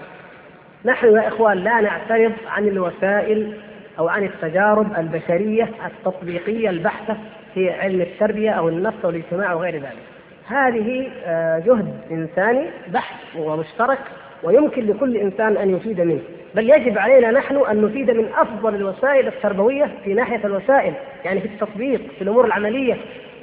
نحن 0.84 1.06
يا 1.06 1.28
إخوان 1.28 1.58
لا 1.58 1.80
نعترض 1.80 2.32
عن 2.48 2.68
الوسائل 2.68 3.56
أو 3.98 4.08
عن 4.08 4.24
التجارب 4.24 4.98
البشرية 4.98 5.70
التطبيقية 5.86 6.70
البحثة 6.70 7.16
في 7.54 7.70
علم 7.70 8.00
التربية 8.00 8.50
أو 8.50 8.68
النفس 8.68 9.04
الاجتماع 9.04 9.54
وغير 9.54 9.74
ذلك. 9.74 10.02
هذه 10.46 11.10
آه، 11.24 11.58
جهد 11.58 11.94
إنساني 12.10 12.66
بحث 12.88 13.36
ومشترك 13.36 13.98
ويمكن 14.42 14.86
لكل 14.86 15.16
إنسان 15.16 15.56
أن 15.56 15.76
يفيد 15.76 16.00
منه. 16.00 16.20
بل 16.54 16.70
يجب 16.70 16.98
علينا 16.98 17.30
نحن 17.30 17.56
أن 17.56 17.84
نفيد 17.84 18.10
من 18.10 18.28
أفضل 18.36 18.74
الوسائل 18.74 19.26
التربوية 19.26 19.90
في 20.04 20.14
ناحية 20.14 20.40
الوسائل 20.44 20.94
يعني 21.24 21.40
في 21.40 21.46
التطبيق 21.46 22.00
في 22.18 22.22
الأمور 22.22 22.44
العملية. 22.44 22.96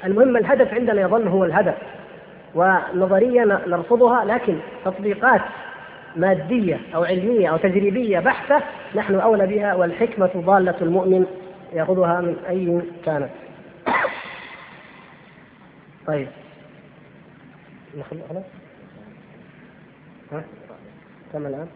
المهم 0.06 0.38
الهدف 0.38 0.74
عندنا 0.74 1.02
يظل 1.02 1.28
هو 1.28 1.44
الهدف 1.46 1.76
ونظرية 2.56 3.44
نرفضها 3.44 4.26
لكن 4.26 4.56
تطبيقات 4.86 5.42
مادية 6.16 6.80
أو 6.96 7.04
علمية 7.04 7.50
أو 7.50 7.58
تجريبية 7.58 8.20
بحتة 8.20 8.64
نحن 8.96 9.16
أولى 9.16 9.48
بها 9.48 9.76
والحكمة 9.76 10.32
ضالة 10.36 10.76
المؤمن 10.82 11.26
يأخذها 11.74 12.22
من 12.22 12.38
أي 12.50 12.82
كانت 13.06 13.30
طيب. 16.08 16.28
خلاص. 18.30 18.44
ها؟ 20.32 20.44
كم 21.34 21.46
الآن؟ 21.46 21.68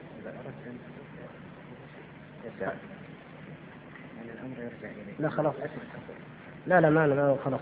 لا 5.20 5.30
خلاص. 5.30 5.54
لا 6.68 6.82
لا 6.82 6.90
ما 6.90 7.08
لا 7.08 7.36
خلاص. 7.46 7.60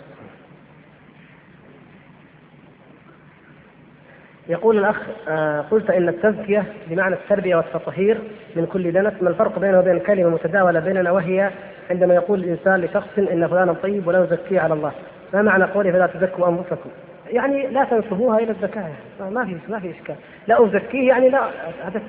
يقول 4.52 4.78
الأخ 4.78 4.98
آه 5.30 5.62
قلت 5.62 5.90
إن 5.90 6.10
التزكية 6.10 6.64
بمعنى 6.88 7.16
التربية 7.16 7.56
والتطهير 7.56 8.18
من 8.56 8.66
كل 8.66 8.92
دنس 8.92 9.14
ما 9.22 9.30
الفرق 9.30 9.60
بينه 9.60 9.80
وبين 9.80 9.96
الكلمة 9.96 10.28
المتداولة 10.28 10.80
بيننا 10.80 11.12
وهي 11.12 11.52
عندما 11.90 12.14
يقول 12.14 12.40
الإنسان 12.40 12.82
لشخص 12.82 13.08
إن 13.18 13.48
فلانا 13.48 13.74
طيب 13.74 14.08
ولا 14.08 14.24
يزكيه 14.24 14.60
على 14.60 14.74
الله؟ 14.74 14.92
ما 15.34 15.42
معنى 15.42 15.64
قوله 15.64 15.92
فلا 15.92 16.08
تزكوا 16.08 16.48
أنفسكم؟ 16.48 16.90
يعني 17.30 17.68
لا 17.68 17.84
تنسبوها 17.84 18.38
إلى 18.38 18.52
الزكاة 18.52 18.90
ما 19.20 19.46
في 19.46 19.58
ما 19.70 19.80
في 19.80 19.92
إشكال. 19.92 20.16
لا 20.48 20.66
أزكيه 20.66 21.08
يعني 21.08 21.30
لا 21.30 21.50
هذا 21.84 22.02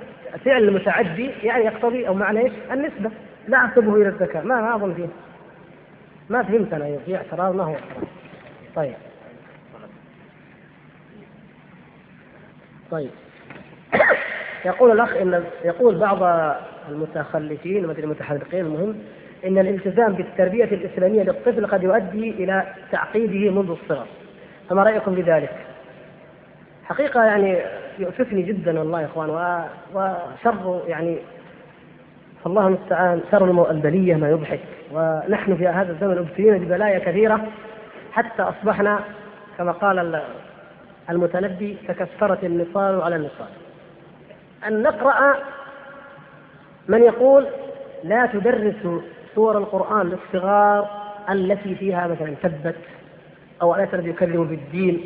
فعل 0.44 0.72
متعدي 0.72 1.30
يعني 1.42 1.64
يقتضي 1.64 2.08
أو 2.08 2.14
معنى 2.14 2.40
إيش؟ 2.40 2.52
النسبة. 2.72 3.10
لا 3.48 3.64
أنسبه 3.64 3.94
إلى 3.94 4.08
الزكاة 4.08 4.42
ما 4.42 4.60
ما 4.60 4.74
أظن 4.74 4.94
فيه. 4.94 5.06
ما 6.30 6.42
فهمت 6.42 6.74
أنا 6.74 6.98
في 7.06 7.16
اعتراض 7.16 7.54
ما 7.54 7.64
هو 7.64 7.74
اعتراض 7.74 8.04
طيب. 8.76 8.94
طيب. 12.92 13.10
يقول 14.64 14.90
الأخ 14.90 15.16
إن 15.16 15.44
يقول 15.64 15.98
بعض 15.98 16.54
المتخلفين 16.88 17.86
مثل 17.86 17.98
المتحرقين 17.98 18.66
المهم 18.66 18.98
إن 19.46 19.58
الالتزام 19.58 20.12
بالتربية 20.12 20.64
الإسلامية 20.64 21.22
للطفل 21.22 21.66
قد 21.66 21.82
يؤدي 21.82 22.30
إلى 22.30 22.66
تعقيده 22.92 23.50
منذ 23.50 23.70
الصغر. 23.70 24.06
فما 24.70 24.82
رأيكم 24.82 25.14
بذلك؟ 25.14 25.52
حقيقة 26.84 27.24
يعني 27.24 27.58
يؤسفني 27.98 28.42
جدا 28.42 28.78
والله 28.78 29.00
يا 29.00 29.06
إخوان 29.06 29.30
وشر 29.94 30.82
يعني 30.86 31.18
فالله 32.44 32.66
المستعان 32.66 33.20
شر 33.30 33.70
البلية 33.70 34.14
ما 34.14 34.30
يضحك. 34.30 34.60
ونحن 34.92 35.56
في 35.56 35.68
هذا 35.68 35.92
الزمن 35.92 36.18
مبتلين 36.18 36.58
ببلايا 36.58 36.98
كثيرة 36.98 37.46
حتى 38.12 38.42
أصبحنا 38.42 39.00
كما 39.58 39.72
قال 39.72 40.22
المتنبي 41.10 41.76
تكسرت 41.88 42.44
النصال 42.44 43.02
على 43.02 43.16
النصال. 43.16 43.48
أن 44.66 44.82
نقرأ 44.82 45.34
من 46.88 47.02
يقول 47.02 47.46
لا 48.04 48.26
تدرس 48.26 49.02
سور 49.34 49.58
القرآن 49.58 50.06
للصغار 50.10 50.88
التي 51.30 51.74
فيها 51.74 52.06
مثلا 52.06 52.34
تبت 52.42 52.76
أو 53.62 53.74
الآيات 53.74 53.94
التي 53.94 54.08
يكلم 54.08 54.44
بالدين 54.44 55.04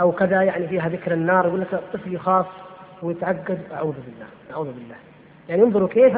أو 0.00 0.12
كذا 0.12 0.42
يعني 0.42 0.68
فيها 0.68 0.88
ذكر 0.88 1.12
النار 1.12 1.46
يقول 1.46 1.60
لك 1.60 1.74
الطفل 1.74 2.14
يخاف 2.14 2.46
ويتعقد 3.02 3.58
أعوذ 3.72 3.94
بالله 3.94 4.26
أعوذ 4.52 4.66
بالله. 4.66 4.94
يعني 5.48 5.62
انظروا 5.62 5.88
كيف 5.88 6.12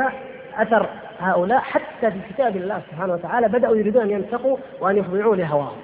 أثر 0.54 0.88
هؤلاء 1.20 1.58
حتى 1.58 2.10
في 2.10 2.18
كتاب 2.30 2.56
الله 2.56 2.82
سبحانه 2.90 3.12
وتعالى 3.12 3.48
بدأوا 3.48 3.76
يريدون 3.76 4.02
أن 4.02 4.10
ينتقوا 4.10 4.56
وأن 4.80 4.96
يخضعوا 4.96 5.36
لهواهم. 5.36 5.76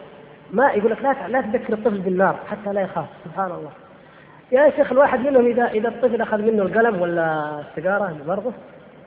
ما 0.53 0.71
يقول 0.71 0.91
لك 0.91 1.03
لا 1.03 1.29
لا 1.29 1.41
تذكر 1.41 1.73
الطفل 1.73 1.99
بالنار 1.99 2.37
حتى 2.51 2.73
لا 2.73 2.81
يخاف 2.81 3.07
سبحان 3.25 3.51
الله. 3.51 3.71
يا 4.53 4.71
شيخ 4.71 4.93
الواحد 4.93 5.21
منهم 5.21 5.47
اذا 5.47 5.65
إذا 5.65 5.89
الطفل 5.89 6.23
أخذ 6.23 6.43
منه 6.43 6.63
القلم 6.63 7.01
ولا 7.03 7.59
السيجارة 7.61 8.17
برضه 8.27 8.53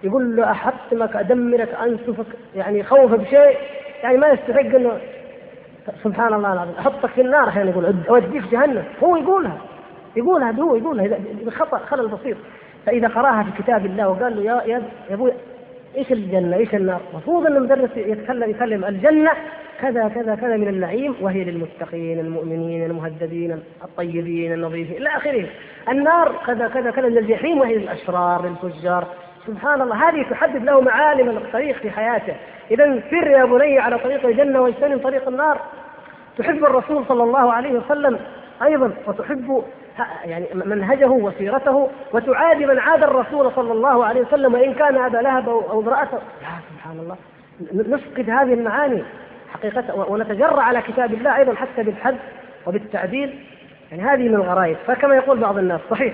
يقول 0.03 0.35
له 0.35 0.51
احطمك 0.51 1.15
أدمرك 1.15 1.69
أنسفك 1.83 2.25
يعني 2.55 2.79
يخوفه 2.79 3.17
بشيء 3.17 3.57
يعني 4.03 4.17
ما 4.17 4.27
يستحق 4.27 4.75
انه 4.75 4.99
سبحان 6.03 6.33
الله 6.33 6.53
العظيم. 6.53 6.73
أحطك 6.79 7.09
في 7.09 7.21
النار 7.21 7.47
أحيانا 7.47 7.69
يقول 7.69 7.95
أوديك 8.09 8.43
جهنم. 8.51 8.83
هو 9.03 9.15
يقولها. 9.15 9.57
يقولها 10.15 10.51
هو 10.51 10.75
يقولها. 10.75 11.19
بخطأ 11.45 11.77
خلل 11.77 12.07
بسيط. 12.07 12.37
فإذا 12.85 13.07
قرأها 13.07 13.43
في 13.43 13.63
كتاب 13.63 13.85
الله 13.85 14.09
وقال 14.09 14.35
له 14.35 14.41
يا 14.43 14.63
يا 14.63 14.81
أبوي 15.11 15.31
إيش 15.97 16.11
الجنة؟ 16.11 16.57
إيش 16.57 16.75
النار؟ 16.75 17.01
المفروض 17.11 17.45
ان 17.45 17.57
المدرس 17.57 17.89
يتكلم 17.95 18.49
يكلم 18.49 18.85
الجنة 18.85 19.31
كذا 19.81 20.07
كذا 20.07 20.35
كذا 20.35 20.57
من 20.57 20.67
النعيم 20.67 21.15
وهي 21.21 21.43
للمتقين 21.43 22.19
المؤمنين 22.19 22.85
المهذبين 22.85 23.63
الطيبين 23.83 24.53
النظيفين 24.53 24.97
إلى 24.97 25.09
آخره. 25.09 25.45
النار 25.89 26.35
كذا 26.47 26.67
كذا 26.67 26.91
كذا 26.91 27.09
من 27.09 27.17
الجحيم 27.17 27.59
وهي 27.59 27.75
للأشرار 27.75 28.45
للفجار. 28.45 29.07
سبحان 29.47 29.81
الله 29.81 30.09
هذه 30.09 30.29
تحدد 30.29 30.63
له 30.63 30.81
معالم 30.81 31.29
الطريق 31.29 31.75
في 31.75 31.91
حياته. 31.91 32.35
اذا 32.71 33.01
سر 33.09 33.27
يا 33.27 33.45
بني 33.45 33.79
على 33.79 33.99
طريق 33.99 34.25
الجنة 34.25 34.61
واجتنب 34.61 35.03
طريق 35.03 35.27
النار. 35.27 35.61
تحب 36.37 36.65
الرسول 36.65 37.05
صلى 37.05 37.23
الله 37.23 37.53
عليه 37.53 37.71
وسلم 37.71 38.19
أيضا 38.63 38.93
وتحب 39.07 39.63
يعني 40.25 40.45
منهجه 40.53 41.09
وسيرته 41.09 41.89
وتعادي 42.13 42.65
من 42.65 42.79
عاد 42.79 43.03
الرسول 43.03 43.51
صلى 43.51 43.71
الله 43.71 44.05
عليه 44.05 44.21
وسلم 44.21 44.53
وإن 44.53 44.73
كان 44.73 44.95
أبا 44.95 45.17
لهب 45.17 45.49
أو 45.49 45.79
امرأته. 45.79 46.17
يا 46.17 46.59
سبحان 46.73 46.99
الله. 46.99 47.15
نفقد 47.73 48.29
هذه 48.29 48.53
المعاني. 48.53 49.03
حقيقة 49.53 49.95
ونتجرع 49.95 50.63
على 50.63 50.81
كتاب 50.81 51.13
الله 51.13 51.37
أيضا 51.37 51.55
حتى 51.55 51.83
بالحد 51.83 52.15
وبالتعديل. 52.67 53.39
يعني 53.91 54.03
هذه 54.03 54.29
من 54.29 54.35
الغرائز. 54.35 54.77
فكما 54.87 55.15
يقول 55.15 55.39
بعض 55.39 55.57
الناس 55.57 55.81
صحيح. 55.89 56.13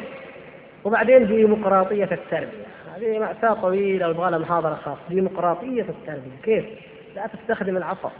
وبعدين 0.84 1.28
ديمقراطية 1.28 2.10
التربية. 2.12 2.66
هذه 2.96 3.20
مأساة 3.20 3.54
طويلة 3.54 4.08
ويبغى 4.08 4.32
لها 4.32 4.40
محاضرة 4.40 4.76
خاصة. 4.76 5.00
ديمقراطية 5.10 5.82
التربية. 5.82 6.42
كيف؟ 6.44 6.66
لا 7.16 7.28
تستخدم 7.28 7.78
العصا 7.78 8.12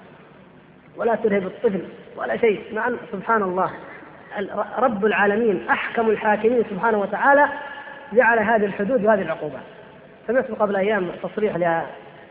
ولا 0.98 1.16
ترهب 1.16 1.46
الطفل 1.46 1.82
ولا 2.18 2.38
شيء. 2.38 2.62
مع 2.74 2.90
سبحان 3.12 3.44
الله 3.44 3.72
رب 4.78 5.06
العالمين 5.06 5.68
أحكم 5.70 6.10
الحاكمين 6.10 6.64
سبحانه 6.70 6.98
وتعالى 6.98 7.50
جعل 8.14 8.40
هذه 8.40 8.66
الحدود 8.66 9.06
وهذه 9.06 9.22
العقوبات. 9.22 9.62
سمعت 10.28 10.52
قبل 10.52 10.76
أيام 10.76 11.10
تصريح 11.24 11.58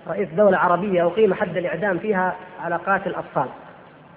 رئيس 0.09 0.29
دولة 0.29 0.59
عربية 0.59 1.07
أقيم 1.07 1.35
حد 1.35 1.57
الإعدام 1.57 1.99
فيها 1.99 2.37
على 2.61 2.77
قاتل 2.77 3.11
الأطفال 3.11 3.47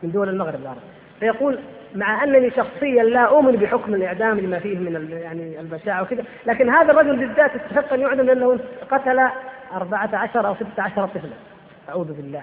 من 0.03 0.11
دول 0.11 0.29
المغرب 0.29 0.61
العربي. 0.61 0.79
فيقول 1.19 1.59
مع 1.95 2.23
أنني 2.23 2.51
شخصيا 2.51 3.03
لا 3.03 3.19
أؤمن 3.19 3.51
بحكم 3.51 3.93
الإعدام 3.93 4.39
لما 4.39 4.59
فيه 4.59 4.77
من 4.77 5.09
يعني 5.11 5.59
البشاعة 5.59 6.01
وكذا 6.01 6.23
لكن 6.45 6.69
هذا 6.69 6.91
الرجل 6.91 7.15
بالذات 7.15 7.51
يستحق 7.55 7.93
أن 7.93 7.99
يعدم 7.99 8.25
لأنه 8.25 8.59
قتل 8.91 9.29
أربعة 9.73 10.09
عشر 10.13 10.47
أو 10.47 10.55
ستة 10.55 10.83
عشر 10.83 11.07
طفلا. 11.07 11.33
أعوذ 11.89 12.13
بالله. 12.13 12.41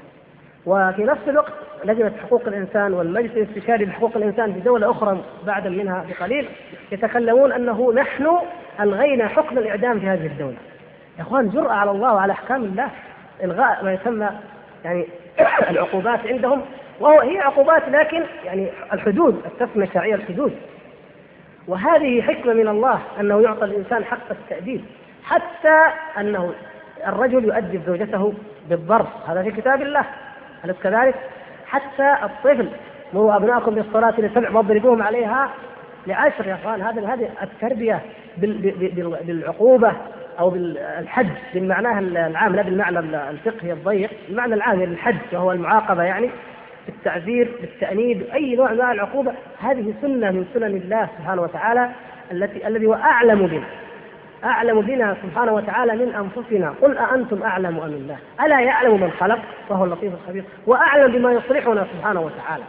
وفي 0.66 1.05
نفس 1.05 1.29
الوقت 1.29 1.53
لجنة 1.85 2.12
حقوق 2.23 2.43
الإنسان 2.47 2.95
والمجلس 2.95 3.33
الاستشاري 3.33 3.85
لحقوق 3.85 4.16
الإنسان 4.16 4.53
في 4.53 4.61
دولة 4.61 4.91
أخرى 4.91 5.21
بعد 5.47 5.69
منها 5.69 6.05
بقليل 6.11 6.49
يتكلمون 6.93 7.53
أنه 7.53 7.93
نحن 7.93 8.29
ألغينا 8.81 9.29
حكم 9.29 9.59
الإعدام 9.59 10.01
في 10.01 10.07
هذه 10.07 10.27
الدولة. 10.27 10.57
يا 11.19 11.23
إخوان 11.23 11.49
جرأة 11.49 11.73
على 11.73 11.91
الله 11.91 12.15
وعلى 12.15 12.33
أحكام 12.33 12.65
الله. 12.65 12.89
إلغاء 13.43 13.85
ما 13.85 13.93
يسمى 13.93 14.31
يعني 14.85 15.06
العقوبات 15.70 16.27
عندهم 16.27 16.62
وهو 17.01 17.20
هي 17.20 17.39
عقوبات 17.39 17.89
لكن 17.89 18.23
يعني 18.44 18.69
الحدود 18.93 19.43
التسمية 19.47 19.85
الشرعية 19.86 20.15
الحدود. 20.15 20.52
وهذه 21.69 22.23
حكمة 22.23 22.52
من 22.52 22.69
الله 22.69 23.01
أنه 23.20 23.43
يعطى 23.43 23.65
الإنسان 23.65 24.05
حق 24.05 24.31
التأديب 24.31 24.85
حتى 25.24 25.93
أنه 26.19 26.55
الرجل 27.06 27.44
يؤدب 27.44 27.82
زوجته 27.86 28.35
بالضرب. 28.69 29.06
هذا 29.28 29.43
في 29.43 29.51
كتاب 29.51 29.82
الله 29.82 30.05
أليس 30.65 30.77
كذلك؟ 30.82 31.15
حتى 31.66 32.16
الطفل 32.23 32.69
مروا 33.12 33.36
أبنائكم 33.36 33.74
بالصلاة 33.74 34.20
لسبع 34.20 34.51
واضربوهم 34.51 35.02
عليها 35.02 35.51
لعشر 36.06 36.47
يا 36.47 36.55
أخوان 36.55 36.82
هذا 36.82 37.15
هذه 37.15 37.31
التربية 37.43 38.01
بالعقوبة. 38.36 39.93
أو 40.39 40.51
بالحد 40.51 41.31
بالمعناه 41.55 41.98
العام 41.98 42.56
لا 42.56 42.62
بالمعنى 42.62 42.98
الفقهي 43.31 43.73
الضيق 43.73 44.11
المعنى 44.28 44.55
العام 44.55 44.82
للحد 44.82 45.16
وهو 45.32 45.52
المعاقبة 45.52 46.02
يعني 46.02 46.31
بالتعذير 46.86 47.51
بالتأنيب 47.61 48.23
أي 48.35 48.56
نوع 48.56 48.73
من 48.73 48.81
العقوبة 48.81 49.32
هذه 49.61 49.94
سنة 50.02 50.31
من 50.31 50.47
سنن 50.55 50.65
الله 50.65 51.09
سبحانه 51.19 51.43
وتعالى 51.43 51.90
التي 52.32 52.66
الذي 52.66 52.86
هو 52.86 52.94
أعلم 52.94 53.47
بنا. 53.47 53.66
أعلم 54.44 54.81
بنا 54.81 55.16
سبحانه 55.23 55.52
وتعالى 55.52 55.97
من 55.97 56.15
أنفسنا. 56.15 56.74
قل 56.82 56.98
أأنتم 56.98 57.43
أعلم 57.43 57.78
أم 57.78 57.93
الله؟ 57.93 58.16
ألا 58.44 58.61
يعلم 58.61 59.01
من 59.01 59.11
خلق؟ 59.11 59.39
وهو 59.69 59.85
اللطيف 59.85 60.12
الخبير. 60.15 60.44
وأعلم 60.66 61.12
بما 61.12 61.32
يصلحنا 61.32 61.86
سبحانه 61.97 62.20
وتعالى. 62.20 62.65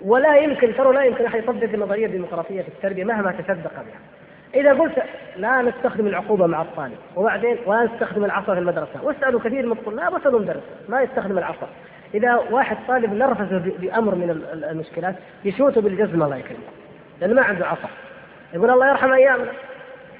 ولا 0.00 0.36
يمكن 0.36 0.74
ترى 0.74 0.94
لا 0.94 1.04
يمكن 1.04 1.24
أحد 1.24 1.38
يطبق 1.38 1.72
النظرية 1.74 2.06
الديمقراطية 2.06 2.62
في 2.62 2.68
التربية 2.68 3.04
مهما 3.04 3.32
تصدق 3.32 3.72
بها. 3.74 4.13
إذا 4.54 4.72
قلت 4.72 5.02
لا 5.36 5.62
نستخدم 5.62 6.06
العقوبة 6.06 6.46
مع 6.46 6.62
الطالب 6.62 6.96
وبعدين 7.16 7.58
ولا 7.66 7.84
نستخدم 7.84 8.24
العصا 8.24 8.54
في 8.54 8.60
المدرسة 8.60 9.02
واسألوا 9.02 9.40
كثير 9.40 9.66
من 9.66 9.72
الطلاب 9.72 10.12
واسألوا 10.12 10.40
مدرس 10.40 10.62
ما 10.88 11.02
يستخدم 11.02 11.38
العصا. 11.38 11.68
إذا 12.14 12.34
واحد 12.50 12.76
طالب 12.88 13.14
نرفز 13.14 13.54
بأمر 13.78 14.14
من 14.14 14.42
المشكلات 14.70 15.14
يشوته 15.44 15.80
بالجزمة 15.80 16.24
الله 16.24 16.36
يكرمه 16.36 16.60
لأنه 17.20 17.34
ما 17.34 17.42
عنده 17.42 17.66
عصا. 17.66 17.88
يقول 18.54 18.70
الله 18.70 18.90
يرحم 18.90 19.12
أيامنا 19.12 19.52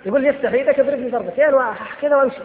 يقول 0.07 0.23
لي 0.23 0.31
افتح 0.31 0.53
إيدك 0.53 0.81
اضربني 0.81 1.11
ضربتين 1.11 1.51
كذا 2.03 2.17
وامشي. 2.17 2.39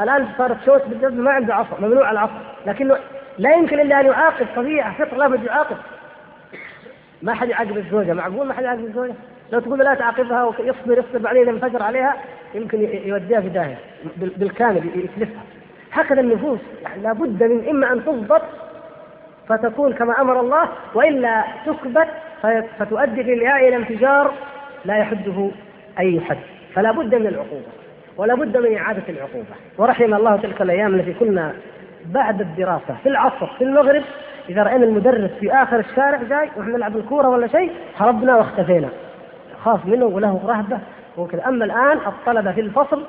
الآن 0.00 0.28
صارت 0.38 0.56
شوت 0.66 0.82
بالجزمه 0.86 1.22
ما 1.22 1.30
عنده 1.30 1.54
عصا 1.54 1.76
ممنوع 1.80 2.10
العصا. 2.10 2.40
لكنه 2.66 2.96
لا 3.38 3.54
يمكن 3.54 3.80
إلا 3.80 4.00
أن 4.00 4.06
يعاقب 4.06 4.46
طبيعه 4.56 4.98
فطر 4.98 5.16
لابد 5.16 5.44
يعاقب. 5.44 5.76
ما 7.22 7.34
حد 7.34 7.48
يعاقب 7.48 7.76
الزوجة 7.76 8.12
معقول 8.12 8.46
ما 8.46 8.54
حد 8.54 8.62
يعاقب 8.62 8.84
الزوجة؟ 8.84 9.14
لو 9.52 9.60
تقول 9.60 9.78
لا 9.78 9.94
تعاقبها 9.94 10.44
ويصبر 10.44 10.98
يصبر 10.98 11.18
بعدين 11.18 11.42
اذا 11.42 11.50
انفجر 11.50 11.82
عليها 11.82 12.16
يمكن 12.54 12.80
يوديها 13.04 13.40
في 13.40 13.48
داهية. 13.48 13.78
بالكامل 14.16 14.82
يتلفها 14.94 15.42
هكذا 15.92 16.20
النفوس. 16.20 16.60
يعني 16.82 17.02
لابد 17.02 17.42
من 17.42 17.68
إما 17.68 17.92
أن 17.92 18.04
تضبط 18.04 18.42
فتكون 19.48 19.92
كما 19.92 20.20
أمر 20.20 20.40
الله 20.40 20.68
وإلا 20.94 21.44
تكبت 21.66 22.08
فتؤدي 22.78 23.24
في 23.24 23.32
النهايه 23.32 23.68
إلى 23.68 23.76
انفجار 23.76 24.32
لا 24.84 24.96
يحده 24.96 25.50
أي 25.98 26.20
حد. 26.20 26.38
فلا 26.74 26.92
بد 26.92 27.14
من 27.14 27.26
العقوبة 27.26 27.66
ولا 28.16 28.34
بد 28.34 28.56
من 28.56 28.76
إعادة 28.76 29.02
العقوبة. 29.08 29.54
ورحم 29.78 30.14
الله 30.14 30.36
تلك 30.36 30.62
الأيام 30.62 30.94
التي 30.94 31.12
كنا 31.12 31.52
بعد 32.06 32.40
الدراسة 32.40 32.96
في 33.02 33.08
العصر 33.08 33.46
في 33.46 33.64
المغرب. 33.64 34.02
إذا 34.48 34.62
رأينا 34.62 34.84
المدرس 34.84 35.30
في 35.40 35.52
آخر 35.52 35.78
الشارع 35.78 36.22
جاي 36.22 36.50
ونحن 36.56 36.70
نلعب 36.70 36.96
الكورة 36.96 37.28
ولا 37.28 37.46
شيء 37.46 37.72
هربنا 37.96 38.36
واختفينا. 38.36 38.88
خاف 39.64 39.86
منه 39.86 40.04
وله 40.04 40.40
رهبة. 40.46 40.78
وكذا 41.16 41.48
أما 41.48 41.64
الآن 41.64 41.98
الطلبة 42.06 42.52
في 42.52 42.60
الفصل 42.60 43.04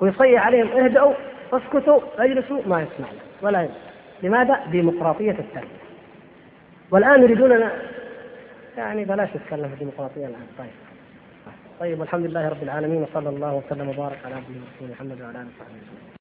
ويصيح 0.00 0.46
عليهم 0.46 0.68
اهدأوا 0.68 1.12
اسكتوا 1.52 2.00
اجلسوا 2.18 2.60
ما 2.66 2.82
يسمع 2.82 3.08
ولا 3.42 3.62
يسمع 3.62 3.76
لماذا؟ 4.22 4.60
ديمقراطية 4.70 5.30
التربيه 5.30 5.82
والآن 6.90 7.22
يريدون 7.22 7.70
يعني 8.76 9.04
بلاش 9.04 9.28
نتكلم 9.36 9.68
في 9.68 9.74
الديمقراطية 9.74 10.26
الآن. 10.26 10.46
طيب. 10.58 10.70
طيب 11.80 12.00
والحمد 12.00 12.26
لله 12.26 12.48
رب 12.48 12.62
العالمين 12.62 13.02
وصلى 13.02 13.28
الله 13.28 13.54
وسلم 13.54 13.88
وبارك 13.88 14.18
على 14.24 14.34
عبده 14.34 14.48
ورسوله 14.48 14.92
محمد 14.92 15.20
وعلى 15.20 15.38
آله 15.38 15.48
وصحبه 15.48 16.11